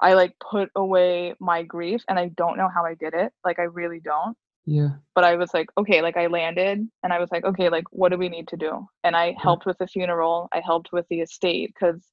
I 0.00 0.14
like 0.14 0.34
put 0.40 0.70
away 0.76 1.34
my 1.40 1.62
grief 1.62 2.02
and 2.08 2.18
I 2.18 2.28
don't 2.36 2.56
know 2.58 2.68
how 2.72 2.84
I 2.84 2.94
did 2.94 3.14
it. 3.14 3.32
Like, 3.44 3.58
I 3.58 3.64
really 3.64 4.00
don't. 4.00 4.36
Yeah. 4.66 4.90
But 5.14 5.24
I 5.24 5.36
was 5.36 5.54
like, 5.54 5.68
okay, 5.78 6.02
like 6.02 6.16
I 6.16 6.26
landed 6.26 6.86
and 7.02 7.12
I 7.12 7.18
was 7.20 7.30
like, 7.30 7.44
okay, 7.44 7.68
like 7.68 7.84
what 7.90 8.10
do 8.10 8.18
we 8.18 8.28
need 8.28 8.48
to 8.48 8.56
do? 8.56 8.86
And 9.04 9.16
I 9.16 9.34
helped 9.40 9.64
with 9.64 9.78
the 9.78 9.86
funeral, 9.86 10.48
I 10.52 10.60
helped 10.60 10.92
with 10.92 11.06
the 11.08 11.20
estate 11.20 11.72
because 11.72 12.04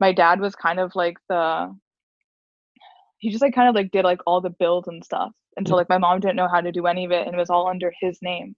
my 0.00 0.12
dad 0.12 0.40
was 0.40 0.54
kind 0.54 0.78
of 0.80 0.94
like 0.94 1.16
the 1.28 1.74
he 3.18 3.30
just 3.30 3.42
like 3.42 3.54
kind 3.54 3.68
of 3.68 3.74
like 3.74 3.90
did 3.90 4.04
like 4.04 4.20
all 4.26 4.40
the 4.40 4.50
bills 4.50 4.86
and 4.86 5.04
stuff 5.04 5.32
until 5.56 5.74
Yeah. 5.74 5.78
like 5.78 5.88
my 5.88 5.98
mom 5.98 6.20
didn't 6.20 6.36
know 6.36 6.48
how 6.48 6.60
to 6.60 6.72
do 6.72 6.86
any 6.86 7.04
of 7.04 7.10
it 7.12 7.26
and 7.26 7.34
it 7.34 7.38
was 7.38 7.50
all 7.50 7.68
under 7.68 7.92
his 8.00 8.18
name 8.22 8.54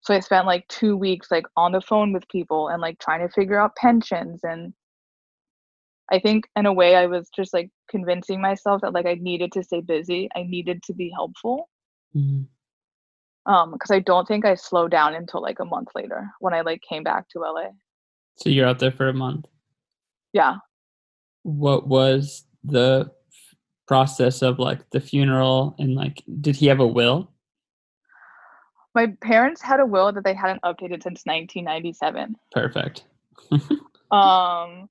so 0.00 0.14
i 0.14 0.20
spent 0.20 0.46
like 0.46 0.66
two 0.68 0.96
weeks 0.96 1.30
like 1.30 1.46
on 1.56 1.72
the 1.72 1.80
phone 1.80 2.12
with 2.12 2.28
people 2.28 2.68
and 2.68 2.80
like 2.80 2.98
trying 3.00 3.26
to 3.26 3.32
figure 3.34 3.58
out 3.60 3.74
pensions 3.76 4.40
and 4.44 4.72
i 6.10 6.18
think 6.18 6.44
in 6.56 6.66
a 6.66 6.72
way 6.72 6.96
i 6.96 7.06
was 7.06 7.28
just 7.34 7.52
like 7.54 7.70
convincing 7.88 8.40
myself 8.40 8.80
that 8.82 8.92
like 8.92 9.06
i 9.06 9.14
needed 9.14 9.50
to 9.52 9.62
stay 9.62 9.80
busy 9.80 10.28
i 10.36 10.42
needed 10.42 10.82
to 10.82 10.92
be 10.92 11.10
helpful 11.10 11.68
Mhm. 12.16 12.46
um 13.46 13.72
because 13.72 13.90
i 13.90 13.98
don't 13.98 14.26
think 14.28 14.44
i 14.44 14.54
slowed 14.54 14.90
down 14.90 15.14
until 15.14 15.42
like 15.42 15.60
a 15.60 15.64
month 15.64 15.88
later 15.94 16.30
when 16.40 16.54
i 16.54 16.60
like 16.60 16.82
came 16.88 17.02
back 17.02 17.28
to 17.30 17.38
la 17.40 17.52
So 18.36 18.48
you're 18.50 18.66
out 18.68 18.78
there 18.78 18.92
for 18.92 19.08
a 19.08 19.14
month. 19.14 19.46
yeah 20.32 20.56
What 21.42 21.86
was 21.88 22.44
the 22.62 23.10
process 23.86 24.40
of 24.42 24.58
like 24.58 24.88
the 24.90 25.00
funeral 25.00 25.74
and 25.78 25.94
like 25.94 26.22
did 26.40 26.56
he 26.56 26.66
have 26.68 26.80
a 26.80 26.86
will? 26.86 27.30
my 28.94 29.08
parents 29.20 29.60
had 29.60 29.80
a 29.80 29.86
will 29.86 30.12
that 30.12 30.22
they 30.24 30.34
hadn't 30.34 30.62
updated 30.62 31.02
since 31.02 31.26
1997 31.26 32.36
Perfect. 32.52 33.04
um 34.10 34.88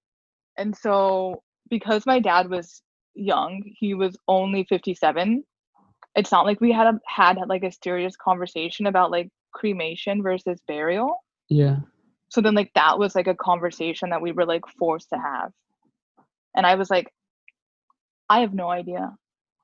and 0.58 0.76
so 0.76 1.42
because 1.70 2.06
my 2.06 2.20
dad 2.20 2.50
was 2.50 2.82
young 3.16 3.62
he 3.66 3.94
was 3.94 4.18
only 4.28 4.64
57 4.64 5.44
it's 6.16 6.32
not 6.32 6.46
like 6.46 6.62
we 6.62 6.72
had 6.72 6.88
a, 6.88 7.00
had 7.08 7.38
like 7.48 7.64
a 7.64 7.72
serious 7.84 8.16
conversation 8.16 8.86
about 8.86 9.12
like 9.12 9.30
cremation 9.52 10.22
versus 10.22 10.60
burial. 10.68 11.24
Yeah. 11.50 11.78
so 12.30 12.42
then 12.42 12.56
like 12.56 12.72
that 12.76 12.98
was 12.98 13.16
like 13.16 13.28
a 13.28 13.36
conversation 13.36 14.10
that 14.10 14.22
we 14.22 14.32
were 14.32 14.46
like 14.46 14.64
forced 14.80 15.10
to 15.10 15.20
have. 15.20 15.52
And 16.56 16.66
i 16.66 16.76
was 16.76 16.90
like 16.90 17.12
i 18.30 18.40
have 18.40 18.54
no 18.54 18.70
idea. 18.70 19.16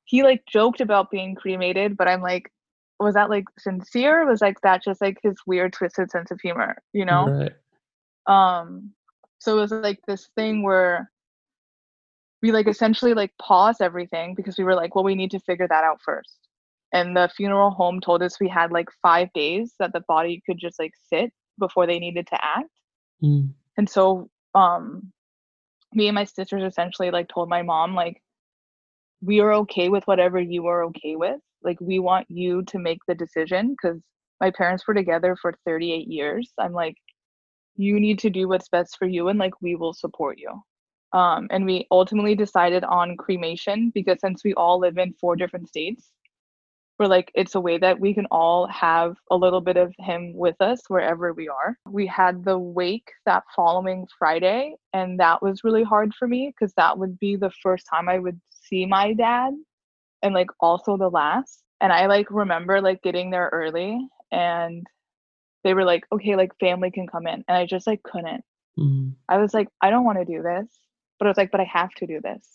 He 0.05 0.23
like 0.23 0.43
joked 0.47 0.81
about 0.81 1.11
being 1.11 1.35
cremated 1.35 1.97
but 1.97 2.07
i'm 2.07 2.21
like 2.21 2.51
was 2.99 3.13
that 3.13 3.29
like 3.29 3.45
sincere? 3.57 4.27
Was 4.27 4.41
like 4.41 4.59
that 4.61 4.83
just 4.83 5.01
like 5.01 5.17
his 5.23 5.35
weird 5.47 5.73
twisted 5.73 6.11
sense 6.11 6.31
of 6.31 6.41
humor 6.41 6.77
you 6.93 7.05
know? 7.05 7.27
Right. 7.27 7.53
um 8.27 8.91
so 9.39 9.57
it 9.57 9.61
was 9.61 9.71
like 9.71 9.99
this 10.07 10.29
thing 10.35 10.63
where 10.63 11.09
we 12.41 12.51
like 12.51 12.67
essentially 12.67 13.13
like 13.13 13.31
paused 13.41 13.81
everything 13.81 14.35
because 14.35 14.57
we 14.57 14.63
were 14.63 14.75
like 14.75 14.95
well 14.95 15.03
we 15.03 15.15
need 15.15 15.31
to 15.31 15.39
figure 15.39 15.67
that 15.67 15.83
out 15.83 15.99
first. 16.03 16.47
And 16.91 17.15
the 17.15 17.29
funeral 17.35 17.69
home 17.69 18.01
told 18.01 18.23
us 18.23 18.39
we 18.39 18.49
had 18.49 18.71
like 18.71 18.87
five 19.01 19.31
days 19.33 19.75
that 19.79 19.93
the 19.93 20.01
body 20.07 20.41
could 20.45 20.57
just 20.57 20.79
like 20.79 20.93
sit 21.11 21.31
before 21.59 21.85
they 21.85 21.99
needed 21.99 22.27
to 22.27 22.45
act. 22.45 22.69
Mm. 23.23 23.53
and 23.77 23.89
so 23.89 24.29
um 24.55 25.11
me 25.93 26.07
and 26.07 26.15
my 26.15 26.23
sisters 26.23 26.63
essentially 26.63 27.11
like 27.11 27.27
told 27.27 27.49
my 27.49 27.61
mom 27.61 27.95
like 27.95 28.21
we 29.21 29.41
are 29.41 29.53
okay 29.53 29.89
with 29.89 30.05
whatever 30.07 30.39
you 30.39 30.67
are 30.67 30.85
okay 30.85 31.15
with. 31.15 31.39
Like 31.63 31.79
we 31.81 31.99
want 31.99 32.27
you 32.29 32.63
to 32.63 32.79
make 32.79 32.99
the 33.07 33.15
decision 33.15 33.75
because 33.75 34.01
my 34.39 34.51
parents 34.51 34.87
were 34.87 34.93
together 34.93 35.35
for 35.35 35.53
38 35.65 36.07
years. 36.07 36.51
I'm 36.57 36.71
like 36.71 36.95
you 37.79 37.99
need 37.99 38.19
to 38.19 38.29
do 38.29 38.47
what's 38.47 38.69
best 38.69 38.97
for 38.97 39.07
you 39.07 39.29
and 39.29 39.39
like 39.39 39.53
we 39.61 39.75
will 39.75 39.93
support 39.93 40.37
you. 40.37 40.51
Um 41.13 41.47
and 41.49 41.65
we 41.65 41.87
ultimately 41.91 42.35
decided 42.35 42.83
on 42.83 43.17
cremation 43.17 43.91
because 43.95 44.19
since 44.19 44.43
we 44.43 44.53
all 44.53 44.79
live 44.79 44.97
in 44.97 45.13
four 45.13 45.35
different 45.35 45.69
states 45.69 46.11
we're 46.99 47.07
like 47.07 47.31
it's 47.33 47.55
a 47.55 47.61
way 47.61 47.77
that 47.77 47.99
we 47.99 48.13
can 48.13 48.27
all 48.29 48.67
have 48.67 49.15
a 49.31 49.35
little 49.35 49.61
bit 49.61 49.77
of 49.77 49.93
him 49.99 50.33
with 50.35 50.57
us 50.59 50.81
wherever 50.89 51.33
we 51.33 51.47
are. 51.47 51.77
We 51.87 52.05
had 52.05 52.43
the 52.43 52.59
wake 52.59 53.09
that 53.25 53.43
following 53.55 54.05
friday 54.19 54.75
and 54.93 55.19
that 55.19 55.41
was 55.41 55.63
really 55.63 55.83
hard 55.83 56.13
for 56.13 56.27
me 56.27 56.53
because 56.53 56.73
that 56.75 56.97
would 56.97 57.17
be 57.19 57.37
the 57.37 57.51
first 57.63 57.85
time 57.89 58.09
i 58.09 58.19
would 58.19 58.39
see 58.49 58.85
my 58.85 59.13
dad 59.13 59.53
and 60.21 60.35
like 60.35 60.49
also 60.59 60.97
the 60.97 61.09
last. 61.09 61.63
And 61.81 61.93
i 61.93 62.05
like 62.07 62.27
remember 62.29 62.81
like 62.81 63.01
getting 63.01 63.31
there 63.31 63.49
early 63.53 63.97
and 64.31 64.85
they 65.63 65.73
were 65.73 65.85
like 65.85 66.05
okay 66.11 66.35
like 66.35 66.51
family 66.59 66.91
can 66.91 67.07
come 67.07 67.27
in 67.27 67.43
and 67.47 67.57
i 67.57 67.65
just 67.65 67.87
like 67.87 68.01
couldn't 68.03 68.43
Mm. 68.79 69.13
I 69.27 69.37
was 69.37 69.53
like, 69.53 69.67
I 69.81 69.89
don't 69.89 70.05
want 70.05 70.19
to 70.19 70.25
do 70.25 70.41
this. 70.41 70.67
But 71.17 71.25
I 71.25 71.29
was 71.29 71.37
like, 71.37 71.51
but 71.51 71.59
I 71.59 71.65
have 71.65 71.91
to 71.95 72.07
do 72.07 72.21
this. 72.21 72.45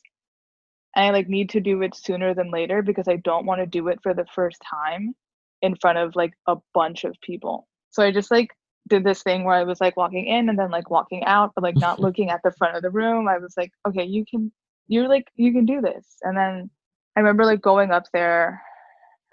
And 0.97 1.05
I 1.05 1.11
like 1.11 1.29
need 1.29 1.51
to 1.51 1.61
do 1.61 1.83
it 1.83 1.95
sooner 1.95 2.35
than 2.35 2.51
later 2.51 2.83
because 2.83 3.09
I 3.09 3.17
don't 3.17 3.47
want 3.47 3.61
to 3.61 3.67
do 3.67 3.89
it 3.89 3.99
for 4.03 4.15
the 4.15 4.27
first 4.35 4.59
time 4.69 5.15
in 5.61 5.77
front 5.77 5.99
of 5.99 6.17
like 6.17 6.33
a 6.47 6.57
bunch 6.73 7.05
of 7.05 7.15
people. 7.21 7.69
So 7.91 8.03
I 8.03 8.11
just 8.11 8.31
like 8.31 8.49
did 8.89 9.05
this 9.05 9.23
thing 9.23 9.45
where 9.45 9.57
I 9.57 9.65
was 9.65 9.81
like 9.81 9.97
walking 9.97 10.27
in 10.27 10.49
and 10.49 10.59
then 10.59 10.71
like 10.71 10.91
walking 10.91 11.25
out, 11.25 11.53
but 11.55 11.65
like 11.65 11.77
not 11.77 12.01
looking 12.01 12.31
at 12.31 12.41
the 12.43 12.53
front 12.53 12.77
of 12.77 12.83
the 12.83 12.91
room. 12.91 13.29
I 13.29 13.39
was 13.39 13.55
like, 13.57 13.73
okay, 13.87 14.05
you 14.05 14.25
can, 14.29 14.53
you're 14.89 15.09
like, 15.09 15.27
you 15.35 15.53
can 15.53 15.67
do 15.67 15.81
this. 15.81 16.07
And 16.23 16.37
then 16.37 16.71
I 17.17 17.21
remember 17.21 17.45
like 17.45 17.61
going 17.61 17.91
up 17.91 18.05
there 18.13 18.63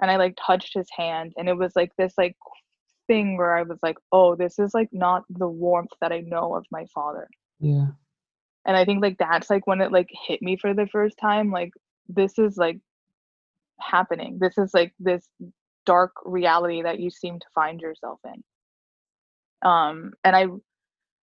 and 0.02 0.12
I 0.12 0.18
like 0.18 0.38
touched 0.46 0.74
his 0.74 0.88
hand 0.92 1.34
and 1.38 1.48
it 1.48 1.56
was 1.56 1.74
like 1.76 1.92
this 1.98 2.14
like 2.18 2.36
thing 3.12 3.36
where 3.36 3.58
I 3.58 3.64
was 3.64 3.80
like, 3.84 3.98
oh, 4.14 4.36
this 4.36 4.58
is 4.58 4.74
like 4.74 4.88
not 4.94 5.24
the 5.30 5.48
warmth 5.48 5.92
that 6.00 6.14
I 6.14 6.22
know 6.22 6.56
of 6.56 6.66
my 6.72 6.86
father. 6.94 7.28
Yeah. 7.60 7.88
And 8.66 8.78
I 8.78 8.86
think 8.86 9.02
like 9.02 9.18
that's 9.18 9.50
like 9.50 9.68
when 9.68 9.82
it 9.82 9.92
like 9.92 10.08
hit 10.28 10.42
me 10.42 10.56
for 10.56 10.74
the 10.74 10.88
first 10.88 11.18
time, 11.20 11.52
like 11.52 11.72
this 12.08 12.40
is 12.40 12.56
like 12.56 12.80
happening. 13.82 14.38
This 14.40 14.58
is 14.58 14.74
like 14.74 14.94
this 14.98 15.28
dark 15.86 16.14
reality 16.24 16.84
that 16.84 17.00
you 17.00 17.10
seem 17.10 17.38
to 17.40 17.46
find 17.54 17.82
yourself 17.82 18.20
in. 18.24 19.70
Um 19.70 20.14
and 20.24 20.34
I 20.34 20.48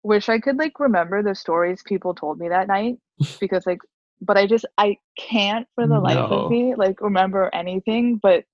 wish 0.02 0.28
I 0.28 0.40
could 0.40 0.58
like 0.58 0.78
remember 0.78 1.22
the 1.22 1.34
stories 1.34 1.82
people 1.86 2.14
told 2.14 2.38
me 2.38 2.50
that 2.50 2.68
night 2.68 2.96
because 3.40 3.64
like 3.64 3.80
but 4.20 4.36
I 4.36 4.46
just 4.46 4.66
I 4.76 4.98
can't 5.16 5.66
for 5.74 5.86
the 5.86 6.00
life 6.00 6.18
of 6.18 6.50
me 6.50 6.74
like 6.76 7.00
remember 7.00 7.48
anything 7.54 8.18
but 8.22 8.44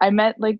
I 0.00 0.10
met 0.10 0.36
like 0.38 0.58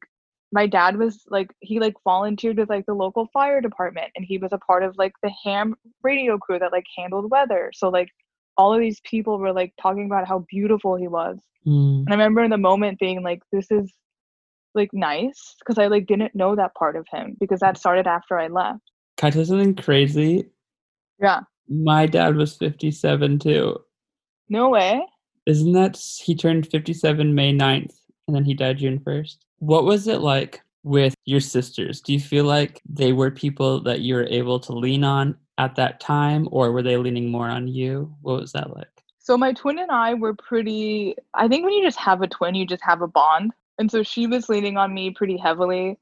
my 0.58 0.66
dad 0.68 0.96
was 0.96 1.14
like 1.36 1.50
he 1.60 1.80
like 1.80 1.94
volunteered 2.04 2.56
with 2.58 2.70
like 2.70 2.86
the 2.86 2.94
local 3.04 3.26
fire 3.32 3.60
department 3.60 4.10
and 4.14 4.24
he 4.24 4.38
was 4.38 4.52
a 4.52 4.58
part 4.58 4.82
of 4.84 4.96
like 4.96 5.12
the 5.22 5.32
ham 5.44 5.74
radio 6.02 6.38
crew 6.38 6.58
that 6.60 6.70
like 6.72 6.86
handled 6.96 7.30
weather 7.30 7.70
so 7.74 7.88
like 7.88 8.08
all 8.56 8.72
of 8.72 8.78
these 8.80 9.00
people 9.12 9.38
were 9.38 9.52
like 9.60 9.72
talking 9.82 10.06
about 10.06 10.28
how 10.28 10.38
beautiful 10.48 10.94
he 10.96 11.08
was 11.08 11.38
Mm. 11.66 12.00
and 12.04 12.08
i 12.10 12.12
remember 12.12 12.42
in 12.44 12.50
the 12.50 12.58
moment 12.58 12.98
being 12.98 13.22
like 13.22 13.42
this 13.50 13.70
is 13.70 13.90
like 14.74 14.90
nice 14.92 15.40
because 15.60 15.78
i 15.78 15.86
like 15.86 16.06
didn't 16.06 16.34
know 16.34 16.54
that 16.54 16.74
part 16.74 16.94
of 16.94 17.06
him 17.10 17.36
because 17.40 17.60
that 17.60 17.78
started 17.78 18.06
after 18.06 18.38
i 18.38 18.48
left 18.48 18.82
Can 19.16 19.28
I 19.28 19.30
tell 19.30 19.46
something 19.46 19.74
crazy? 19.74 20.50
yeah 21.26 21.40
My 21.68 22.04
dad 22.06 22.36
was 22.36 22.56
57 22.58 23.38
too. 23.38 23.78
No 24.50 24.68
way. 24.68 25.02
Isn't 25.46 25.72
that 25.72 25.96
he 26.24 26.34
turned 26.34 26.66
57 26.66 27.34
May 27.34 27.50
9th 27.54 27.94
and 28.26 28.36
then 28.36 28.44
he 28.44 28.52
died 28.52 28.76
June 28.78 28.98
1st? 29.00 29.36
What 29.58 29.84
was 29.84 30.08
it 30.08 30.20
like 30.20 30.62
with 30.82 31.14
your 31.24 31.40
sisters? 31.40 32.00
Do 32.00 32.12
you 32.12 32.20
feel 32.20 32.44
like 32.44 32.80
they 32.88 33.12
were 33.12 33.30
people 33.30 33.80
that 33.82 34.00
you 34.00 34.14
were 34.14 34.26
able 34.26 34.60
to 34.60 34.72
lean 34.72 35.04
on 35.04 35.36
at 35.58 35.76
that 35.76 36.00
time 36.00 36.48
or 36.50 36.72
were 36.72 36.82
they 36.82 36.96
leaning 36.96 37.30
more 37.30 37.48
on 37.48 37.68
you? 37.68 38.14
What 38.22 38.40
was 38.40 38.52
that 38.52 38.74
like? 38.74 38.88
So 39.18 39.38
my 39.38 39.52
twin 39.52 39.78
and 39.78 39.90
I 39.90 40.14
were 40.14 40.34
pretty 40.34 41.16
I 41.32 41.48
think 41.48 41.64
when 41.64 41.72
you 41.72 41.82
just 41.82 41.98
have 41.98 42.20
a 42.22 42.26
twin, 42.28 42.54
you 42.54 42.66
just 42.66 42.84
have 42.84 43.00
a 43.00 43.08
bond. 43.08 43.52
And 43.78 43.90
so 43.90 44.02
she 44.02 44.26
was 44.26 44.48
leaning 44.48 44.76
on 44.76 44.92
me 44.92 45.10
pretty 45.10 45.36
heavily. 45.36 45.98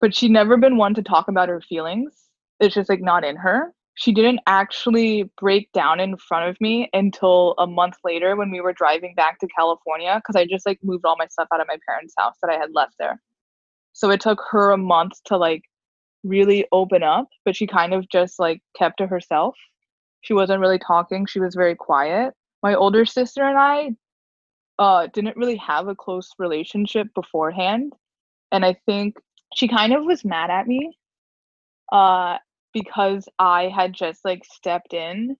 But 0.00 0.14
she'd 0.14 0.32
never 0.32 0.56
been 0.56 0.76
one 0.76 0.94
to 0.94 1.02
talk 1.02 1.28
about 1.28 1.48
her 1.48 1.60
feelings. 1.60 2.28
It's 2.60 2.74
just 2.74 2.88
like 2.88 3.00
not 3.00 3.24
in 3.24 3.36
her. 3.36 3.72
She 3.96 4.12
didn't 4.12 4.40
actually 4.46 5.30
break 5.40 5.70
down 5.72 6.00
in 6.00 6.16
front 6.16 6.48
of 6.48 6.60
me 6.60 6.88
until 6.92 7.54
a 7.58 7.66
month 7.66 7.96
later 8.04 8.34
when 8.36 8.50
we 8.50 8.60
were 8.60 8.72
driving 8.72 9.14
back 9.14 9.38
to 9.38 9.46
California 9.48 10.16
because 10.16 10.34
I 10.36 10.46
just 10.46 10.66
like 10.66 10.80
moved 10.82 11.04
all 11.04 11.16
my 11.16 11.28
stuff 11.28 11.48
out 11.54 11.60
of 11.60 11.68
my 11.68 11.78
parents' 11.88 12.14
house 12.18 12.34
that 12.42 12.50
I 12.50 12.58
had 12.58 12.70
left 12.74 12.94
there. 12.98 13.20
So 13.92 14.10
it 14.10 14.20
took 14.20 14.42
her 14.50 14.72
a 14.72 14.76
month 14.76 15.12
to 15.26 15.36
like 15.36 15.62
really 16.24 16.66
open 16.72 17.02
up, 17.04 17.28
but 17.44 17.54
she 17.54 17.66
kind 17.66 17.94
of 17.94 18.08
just 18.08 18.40
like 18.40 18.60
kept 18.76 18.98
to 18.98 19.06
herself. 19.06 19.56
She 20.22 20.34
wasn't 20.34 20.60
really 20.60 20.78
talking, 20.78 21.26
she 21.26 21.40
was 21.40 21.54
very 21.54 21.76
quiet. 21.76 22.34
My 22.62 22.74
older 22.74 23.04
sister 23.04 23.44
and 23.44 23.58
I 23.58 23.90
uh 24.78 25.06
didn't 25.12 25.36
really 25.36 25.56
have 25.56 25.86
a 25.86 25.94
close 25.94 26.30
relationship 26.38 27.06
beforehand, 27.14 27.92
and 28.50 28.64
I 28.64 28.74
think 28.86 29.16
she 29.54 29.68
kind 29.68 29.92
of 29.92 30.04
was 30.04 30.24
mad 30.24 30.50
at 30.50 30.66
me 30.66 30.98
uh 31.92 32.38
because 32.74 33.26
I 33.38 33.70
had 33.74 33.94
just 33.94 34.24
like 34.24 34.44
stepped 34.44 34.92
in 34.92 35.36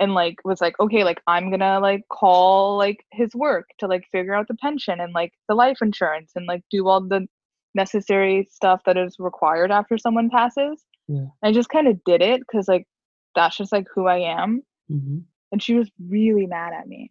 and 0.00 0.14
like 0.14 0.36
was 0.44 0.60
like 0.60 0.78
okay 0.80 1.04
like 1.04 1.20
I'm 1.26 1.50
to 1.56 1.78
like 1.80 2.02
call 2.10 2.76
like 2.76 3.04
his 3.12 3.34
work 3.34 3.66
to 3.78 3.86
like 3.86 4.04
figure 4.10 4.34
out 4.34 4.48
the 4.48 4.54
pension 4.54 5.00
and 5.00 5.12
like 5.12 5.32
the 5.48 5.54
life 5.54 5.78
insurance 5.82 6.32
and 6.34 6.46
like 6.46 6.62
do 6.70 6.88
all 6.88 7.00
the 7.00 7.26
necessary 7.74 8.48
stuff 8.50 8.80
that 8.86 8.96
is 8.96 9.16
required 9.18 9.70
after 9.70 9.98
someone 9.98 10.30
passes. 10.30 10.84
Yeah. 11.06 11.26
I 11.44 11.52
just 11.52 11.68
kind 11.68 11.86
of 11.86 12.02
did 12.04 12.22
it 12.22 12.42
cuz 12.50 12.66
like 12.66 12.86
that's 13.34 13.56
just 13.56 13.72
like 13.72 13.86
who 13.94 14.06
I 14.06 14.18
am 14.18 14.62
hmm 14.88 15.18
and 15.50 15.62
she 15.62 15.74
was 15.74 15.90
really 16.08 16.46
mad 16.46 16.74
at 16.74 16.86
me. 16.88 17.10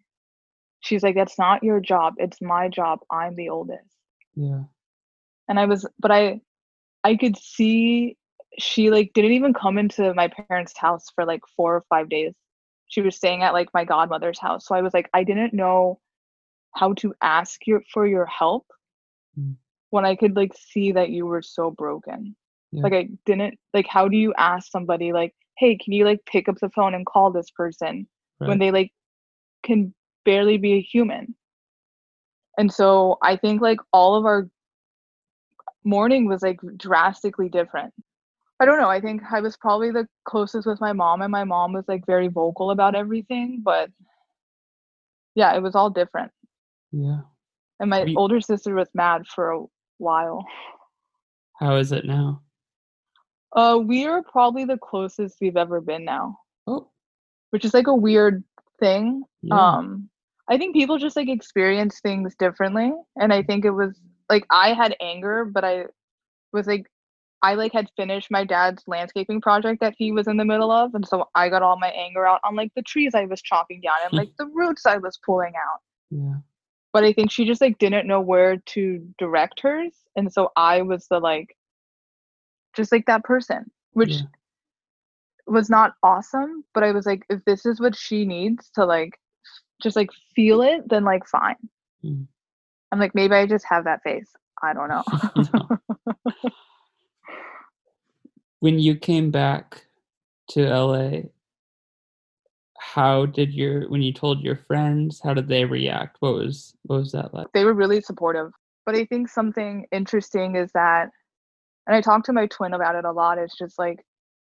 She's 0.82 1.04
like 1.04 1.16
that's 1.16 1.40
not 1.40 1.64
your 1.64 1.80
job, 1.80 2.16
it's 2.18 2.42
my 2.42 2.68
job. 2.68 3.00
I'm 3.12 3.36
the 3.36 3.50
oldest 3.50 3.96
Yeah. 4.36 4.64
and 5.48 5.60
I 5.60 5.66
was 5.66 5.88
but 6.00 6.12
I 6.12 6.42
I 7.04 7.16
could 7.16 7.38
see 7.38 8.18
she 8.58 8.90
like 8.90 9.14
didn't 9.14 9.34
even 9.34 9.54
come 9.54 9.78
into 9.78 10.14
my 10.14 10.28
parents' 10.28 10.78
house 10.78 11.06
for 11.14 11.26
like 11.26 11.42
4 11.56 11.76
or 11.76 11.84
5 11.90 12.10
days. 12.10 12.34
She 12.88 13.02
was 13.02 13.16
staying 13.16 13.44
at 13.44 13.54
like 13.54 13.70
my 13.74 13.84
godmother's 13.86 14.40
house. 14.40 14.66
So 14.66 14.76
I 14.76 14.82
was 14.82 14.94
like 14.94 15.10
I 15.14 15.24
didn't 15.24 15.54
know 15.54 16.00
how 16.76 16.94
to 16.94 17.14
ask 17.22 17.66
your 17.68 17.82
for 17.94 18.08
your 18.08 18.26
help 18.26 18.66
Mm. 19.40 19.56
when 19.92 20.06
I 20.06 20.16
could 20.16 20.36
like 20.36 20.54
see 20.56 20.92
that 20.94 21.10
you 21.10 21.26
were 21.28 21.44
so 21.44 21.70
broken. 21.70 22.36
Yeah. 22.72 22.84
Like 22.84 22.94
I 22.94 23.10
didn't 23.26 23.60
like 23.74 23.88
how 23.88 24.08
do 24.08 24.18
you 24.18 24.34
ask 24.36 24.72
somebody 24.72 25.14
like, 25.14 25.36
"Hey, 25.58 25.78
can 25.78 25.94
you 25.94 26.06
like 26.06 26.26
pick 26.26 26.50
up 26.50 26.58
the 26.60 26.70
phone 26.72 26.96
and 26.96 27.06
call 27.06 27.32
this 27.32 27.52
person?" 27.52 28.08
when 28.48 28.60
they 28.60 28.72
like 28.72 28.92
can 29.64 29.94
barely 30.26 30.58
be 30.58 30.74
a 30.74 30.82
human. 30.82 31.36
And 32.58 32.72
so 32.72 33.18
I 33.22 33.36
think 33.36 33.62
like 33.62 33.80
all 33.94 34.16
of 34.16 34.26
our 34.26 34.50
mourning 35.84 36.28
was 36.28 36.42
like 36.42 36.60
drastically 36.78 37.50
different. 37.50 37.94
I 38.60 38.66
don't 38.66 38.80
know. 38.80 38.90
I 38.90 39.00
think 39.00 39.22
I 39.32 39.40
was 39.40 39.56
probably 39.56 39.92
the 39.92 40.08
closest 40.26 40.66
with 40.68 40.82
my 40.82 40.94
mom, 40.94 41.22
and 41.22 41.32
my 41.32 41.44
mom 41.44 41.74
was 41.74 41.86
like 41.88 42.06
very 42.06 42.28
vocal 42.28 42.72
about 42.72 42.96
everything. 42.96 43.62
But 43.64 43.90
yeah, 45.36 45.54
it 45.56 45.62
was 45.62 45.76
all 45.76 45.90
different. 45.90 46.32
Yeah. 46.92 47.20
And 47.80 47.90
my 47.90 48.04
We- 48.04 48.16
older 48.16 48.42
sister 48.42 48.74
was 48.74 48.90
mad 48.96 49.28
for 49.28 49.52
a 49.52 49.64
while. 50.00 50.46
How 51.60 51.76
is 51.76 51.92
it 51.92 52.06
now? 52.06 52.42
Uh, 53.56 53.80
we 53.84 54.06
are 54.06 54.22
probably 54.24 54.66
the 54.66 54.78
closest 54.78 55.38
we've 55.42 55.58
ever 55.58 55.80
been 55.82 56.04
now, 56.04 56.38
Oh, 56.68 56.90
which 57.52 57.66
is 57.66 57.74
like 57.74 57.88
a 57.88 57.96
weird 57.96 58.44
thing. 58.80 59.24
yeah. 59.42 59.56
Um, 59.78 60.10
I 60.50 60.58
think 60.58 60.76
people 60.76 60.98
just 60.98 61.16
like 61.16 61.30
experience 61.30 62.00
things 62.00 62.36
differently, 62.36 62.94
and 63.16 63.34
I 63.34 63.44
think 63.44 63.66
it 63.66 63.72
was 63.72 64.00
like 64.30 64.46
I 64.50 64.74
had 64.74 64.96
anger, 65.00 65.46
but 65.46 65.64
I 65.64 65.86
was 66.54 66.68
like 66.68 66.86
I 67.44 67.54
like 67.54 67.72
had 67.74 67.88
finished 67.96 68.30
my 68.32 68.44
dad's 68.44 68.84
landscaping 68.88 69.42
project 69.42 69.80
that 69.82 69.94
he 69.98 70.12
was 70.12 70.28
in 70.28 70.38
the 70.38 70.46
middle 70.46 70.72
of, 70.72 70.96
and 70.96 71.08
so 71.08 71.30
I 71.36 71.50
got 71.50 71.62
all 71.62 71.78
my 71.80 71.90
anger 71.90 72.26
out 72.26 72.42
on 72.44 72.56
like 72.56 72.72
the 72.76 72.82
trees 72.82 73.14
I 73.14 73.26
was 73.26 73.42
chopping 73.42 73.82
down 73.82 73.98
and 74.06 74.14
like 74.14 74.30
the 74.40 74.48
roots 74.48 74.86
I 74.86 74.98
was 74.98 75.20
pulling 75.26 75.54
out. 75.56 75.80
yeah. 76.10 76.36
But 76.94 77.04
I 77.04 77.14
think 77.14 77.32
she 77.32 77.46
just 77.46 77.62
like 77.62 77.78
didn't 77.78 78.08
know 78.08 78.22
where 78.22 78.58
to 78.58 79.08
direct 79.20 79.60
hers, 79.62 79.94
and 80.16 80.32
so 80.34 80.52
I 80.56 80.82
was 80.82 81.06
the 81.10 81.20
like 81.20 81.56
just 82.76 82.92
like 82.92 83.06
that 83.06 83.24
person, 83.24 83.70
which 83.94 84.16
Yeah. 84.16 84.22
was 85.46 85.70
not 85.70 85.94
awesome, 86.04 86.64
but 86.74 86.84
I 86.84 86.92
was 86.92 87.06
like 87.06 87.24
if 87.30 87.44
this 87.46 87.66
is 87.66 87.80
what 87.80 87.96
she 87.96 88.26
needs 88.26 88.70
to 88.76 88.86
like 88.86 89.20
just 89.82 89.96
like 89.96 90.10
feel 90.36 90.62
it, 90.62 90.90
then 90.90 91.04
like 91.04 91.28
fine. 91.28 91.56
Mm. 92.04 92.26
I'm 92.92 93.00
like 93.00 93.14
maybe 93.14 93.36
I 93.36 93.46
just 93.46 93.66
have 93.70 93.84
that 93.84 94.02
face. 94.04 94.32
I 94.64 94.74
don't 94.74 94.90
know. 94.90 95.04
When 98.60 98.80
you 98.80 98.96
came 98.96 99.32
back 99.32 99.86
to 100.50 100.62
LA, 100.68 101.22
how 102.80 103.26
did 103.26 103.54
your 103.54 103.90
when 103.90 104.02
you 104.02 104.14
told 104.14 104.42
your 104.42 104.56
friends, 104.68 105.20
how 105.24 105.34
did 105.34 105.48
they 105.48 105.66
react? 105.66 106.18
What 106.20 106.34
was 106.34 106.76
what 106.84 106.98
was 106.98 107.12
that 107.12 107.34
like? 107.34 107.48
they 107.54 107.66
were 107.66 107.74
really 107.74 108.02
supportive. 108.02 108.52
But 108.86 108.96
I 108.96 109.06
think 109.06 109.28
something 109.30 109.86
interesting 109.92 110.56
is 110.56 110.72
that, 110.74 111.10
and 111.86 111.96
I 111.96 112.02
talked 112.02 112.26
to 112.28 112.34
my 112.34 112.48
twin 112.48 112.74
about 112.74 112.96
it 112.96 113.04
a 113.06 113.12
lot. 113.12 113.38
It's 113.38 113.58
just 113.58 113.78
like 113.78 114.00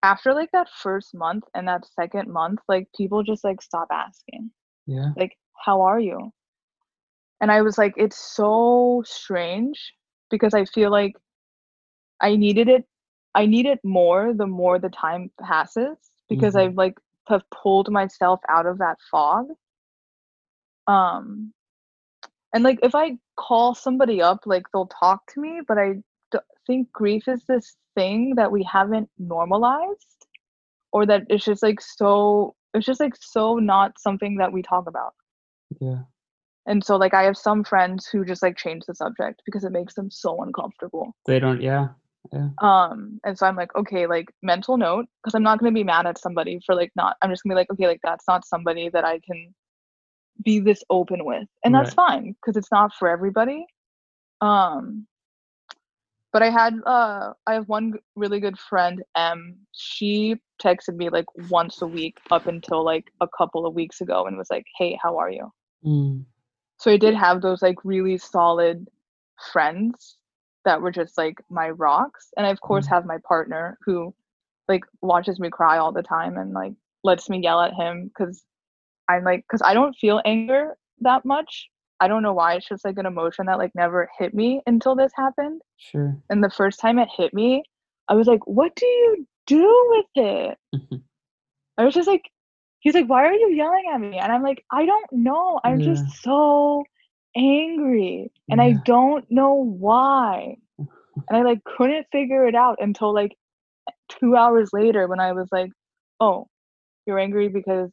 after 0.02 0.34
like 0.34 0.50
that 0.52 0.68
first 0.82 1.14
month 1.14 1.44
and 1.54 1.66
that 1.68 1.86
second 1.98 2.28
month, 2.28 2.60
like 2.68 2.88
people 2.96 3.22
just 3.22 3.44
like 3.44 3.62
stop 3.62 3.88
asking, 3.92 4.50
Yeah. 4.86 5.12
like, 5.16 5.36
how 5.64 5.80
are 5.82 6.00
you? 6.00 6.30
And 7.40 7.50
I 7.50 7.62
was 7.62 7.78
like, 7.78 7.94
it's 7.96 8.18
so 8.18 9.02
strange 9.06 9.92
because 10.30 10.52
I 10.54 10.64
feel 10.64 10.90
like 10.90 11.12
I 12.20 12.36
needed 12.36 12.68
it. 12.68 12.84
I 13.34 13.46
need 13.46 13.66
it 13.66 13.80
more 13.84 14.32
the 14.32 14.46
more 14.46 14.78
the 14.78 14.90
time 14.90 15.30
passes 15.40 15.96
because 16.28 16.54
Mhm. 16.54 16.60
I've 16.60 16.76
like 16.76 16.98
have 17.28 17.48
pulled 17.50 17.90
myself 17.90 18.40
out 18.48 18.66
of 18.66 18.78
that 18.78 18.98
fog. 19.10 19.48
Um, 20.86 21.52
and 22.52 22.62
like 22.62 22.78
if 22.82 22.94
I 22.94 23.18
call 23.36 23.74
somebody 23.74 24.22
up, 24.22 24.40
like 24.46 24.64
they'll 24.72 24.86
talk 24.86 25.22
to 25.32 25.40
me, 25.40 25.60
but 25.66 25.78
I 25.78 25.94
d- 26.30 26.38
think 26.66 26.92
grief 26.92 27.26
is 27.26 27.44
this 27.46 27.76
thing 27.94 28.34
that 28.36 28.52
we 28.52 28.62
haven't 28.62 29.08
normalized, 29.18 30.26
or 30.92 31.06
that 31.06 31.22
it's 31.28 31.44
just 31.44 31.62
like 31.62 31.80
so. 31.80 32.54
It's 32.74 32.86
just 32.86 33.00
like 33.00 33.14
so 33.20 33.56
not 33.58 33.98
something 33.98 34.36
that 34.36 34.52
we 34.52 34.62
talk 34.62 34.88
about. 34.88 35.14
Yeah. 35.80 36.02
And 36.66 36.82
so 36.84 36.96
like 36.96 37.14
I 37.14 37.22
have 37.22 37.36
some 37.36 37.62
friends 37.64 38.06
who 38.06 38.24
just 38.24 38.42
like 38.42 38.56
change 38.56 38.84
the 38.86 38.94
subject 38.94 39.42
because 39.44 39.64
it 39.64 39.72
makes 39.72 39.94
them 39.94 40.10
so 40.10 40.42
uncomfortable. 40.42 41.14
They 41.26 41.38
don't 41.38 41.60
yeah. 41.60 41.88
Yeah. 42.32 42.48
Um 42.60 43.20
and 43.24 43.38
so 43.38 43.46
I'm 43.46 43.56
like, 43.56 43.74
okay, 43.76 44.06
like 44.06 44.26
mental 44.42 44.76
note 44.76 45.06
because 45.22 45.34
I'm 45.34 45.42
not 45.42 45.58
going 45.58 45.72
to 45.72 45.78
be 45.78 45.84
mad 45.84 46.06
at 46.06 46.18
somebody 46.18 46.60
for 46.64 46.74
like 46.74 46.92
not 46.96 47.16
I'm 47.22 47.30
just 47.30 47.42
going 47.42 47.50
to 47.50 47.54
be 47.54 47.60
like, 47.60 47.72
okay, 47.72 47.86
like 47.86 48.00
that's 48.02 48.24
not 48.26 48.46
somebody 48.46 48.88
that 48.90 49.04
I 49.04 49.20
can 49.20 49.54
be 50.44 50.58
this 50.60 50.82
open 50.90 51.24
with. 51.24 51.46
And 51.64 51.74
that's 51.74 51.94
fine 51.94 52.34
because 52.40 52.56
it's 52.56 52.72
not 52.72 52.92
for 52.94 53.08
everybody. 53.08 53.66
Um 54.40 55.06
but 56.32 56.42
I 56.42 56.50
had 56.50 56.74
uh 56.86 57.32
I 57.46 57.54
have 57.54 57.68
one 57.68 57.94
really 58.16 58.40
good 58.40 58.58
friend, 58.58 59.02
M. 59.16 59.56
She 59.72 60.36
texted 60.62 60.96
me 60.96 61.08
like 61.08 61.26
once 61.50 61.82
a 61.82 61.86
week 61.86 62.16
up 62.30 62.46
until 62.46 62.84
like 62.84 63.04
a 63.20 63.28
couple 63.38 63.66
of 63.66 63.74
weeks 63.74 64.00
ago 64.00 64.26
and 64.26 64.36
was 64.36 64.50
like, 64.50 64.64
"Hey, 64.78 64.98
how 65.00 65.16
are 65.18 65.30
you?" 65.30 65.52
Mm. 65.84 66.24
so 66.78 66.90
i 66.90 66.96
did 66.96 67.14
have 67.14 67.42
those 67.42 67.60
like 67.60 67.76
really 67.84 68.16
solid 68.16 68.88
friends 69.52 70.16
that 70.64 70.80
were 70.80 70.90
just 70.90 71.16
like 71.18 71.36
my 71.50 71.70
rocks 71.70 72.30
and 72.36 72.46
i 72.46 72.50
of 72.50 72.60
course 72.60 72.86
Mm. 72.86 72.90
have 72.90 73.04
my 73.06 73.18
partner 73.26 73.78
who 73.84 74.14
like 74.68 74.84
watches 75.02 75.38
me 75.40 75.50
cry 75.50 75.78
all 75.78 75.92
the 75.92 76.02
time 76.02 76.36
and 76.36 76.52
like 76.52 76.72
lets 77.04 77.28
me 77.28 77.40
yell 77.42 77.60
at 77.60 77.74
him 77.74 78.08
because 78.08 78.44
i'm 79.08 79.24
like 79.24 79.44
because 79.48 79.62
i 79.64 79.74
don't 79.74 79.94
feel 79.96 80.20
anger 80.24 80.76
that 81.00 81.24
much 81.24 81.68
i 82.00 82.08
don't 82.08 82.22
know 82.22 82.32
why 82.32 82.54
it's 82.54 82.68
just 82.68 82.84
like 82.84 82.98
an 82.98 83.06
emotion 83.06 83.46
that 83.46 83.58
like 83.58 83.72
never 83.74 84.08
hit 84.18 84.34
me 84.34 84.60
until 84.66 84.94
this 84.94 85.12
happened 85.16 85.60
Sure. 85.76 86.16
and 86.30 86.42
the 86.42 86.50
first 86.50 86.80
time 86.80 86.98
it 86.98 87.08
hit 87.16 87.32
me 87.34 87.62
i 88.08 88.14
was 88.14 88.26
like 88.26 88.46
what 88.46 88.74
do 88.76 88.86
you 88.86 89.26
do 89.46 89.86
with 89.90 90.24
it 90.24 90.58
I 91.78 91.84
was 91.84 91.94
just 91.94 92.08
like, 92.08 92.22
he's 92.80 92.94
like, 92.94 93.08
why 93.08 93.24
are 93.24 93.32
you 93.34 93.50
yelling 93.52 93.84
at 93.92 94.00
me? 94.00 94.12
And 94.12 94.30
I'm 94.32 94.42
like, 94.42 94.64
I 94.64 94.80
don't 94.86 95.06
know. 95.12 95.60
I'm 95.64 95.80
Yeah. 95.80 95.84
just 95.84 96.04
so 96.22 96.84
angry 97.36 98.30
and 98.48 98.60
I 98.60 98.74
don't 98.84 99.28
know 99.30 99.54
why. 99.54 100.56
And 100.78 101.36
I 101.36 101.42
like 101.42 101.62
couldn't 101.64 102.06
figure 102.12 102.46
it 102.46 102.54
out 102.54 102.78
until 102.80 103.14
like 103.14 103.36
two 104.08 104.36
hours 104.36 104.70
later 104.72 105.06
when 105.06 105.20
I 105.20 105.32
was 105.32 105.48
like, 105.52 105.70
oh, 106.20 106.48
you're 107.06 107.18
angry 107.18 107.48
because 107.48 107.90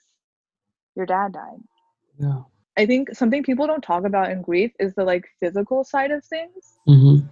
your 0.95 1.05
dad 1.05 1.33
died. 1.33 1.59
Yeah. 2.19 2.41
I 2.77 2.85
think 2.85 3.13
something 3.13 3.43
people 3.43 3.67
don't 3.67 3.83
talk 3.83 4.05
about 4.05 4.31
in 4.31 4.41
grief 4.41 4.71
is 4.79 4.95
the 4.95 5.03
like 5.03 5.25
physical 5.39 5.83
side 5.83 6.11
of 6.11 6.23
things. 6.23 6.79
Mm-hmm. 6.87 7.27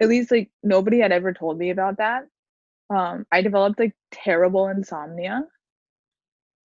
At 0.00 0.08
least 0.08 0.30
like 0.30 0.50
nobody 0.62 1.00
had 1.00 1.12
ever 1.12 1.32
told 1.32 1.58
me 1.58 1.70
about 1.70 1.98
that. 1.98 2.26
Um, 2.90 3.26
I 3.32 3.42
developed 3.42 3.78
like 3.78 3.94
terrible 4.12 4.68
insomnia, 4.68 5.44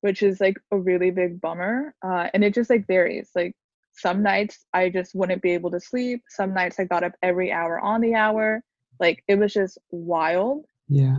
which 0.01 0.21
is 0.21 0.39
like 0.39 0.57
a 0.71 0.77
really 0.77 1.11
big 1.11 1.41
bummer. 1.41 1.93
Uh, 2.03 2.27
and 2.33 2.43
it 2.43 2.53
just 2.53 2.69
like 2.69 2.87
varies. 2.87 3.29
Like 3.35 3.55
some 3.99 4.23
nights 4.23 4.65
I 4.73 4.89
just 4.89 5.15
wouldn't 5.15 5.41
be 5.41 5.51
able 5.51 5.71
to 5.71 5.79
sleep. 5.79 6.23
Some 6.29 6.53
nights 6.53 6.79
I 6.79 6.85
got 6.85 7.03
up 7.03 7.13
every 7.23 7.51
hour 7.51 7.79
on 7.79 8.01
the 8.01 8.15
hour. 8.15 8.61
Like 8.99 9.23
it 9.27 9.37
was 9.39 9.53
just 9.53 9.77
wild. 9.91 10.65
Yeah. 10.87 11.17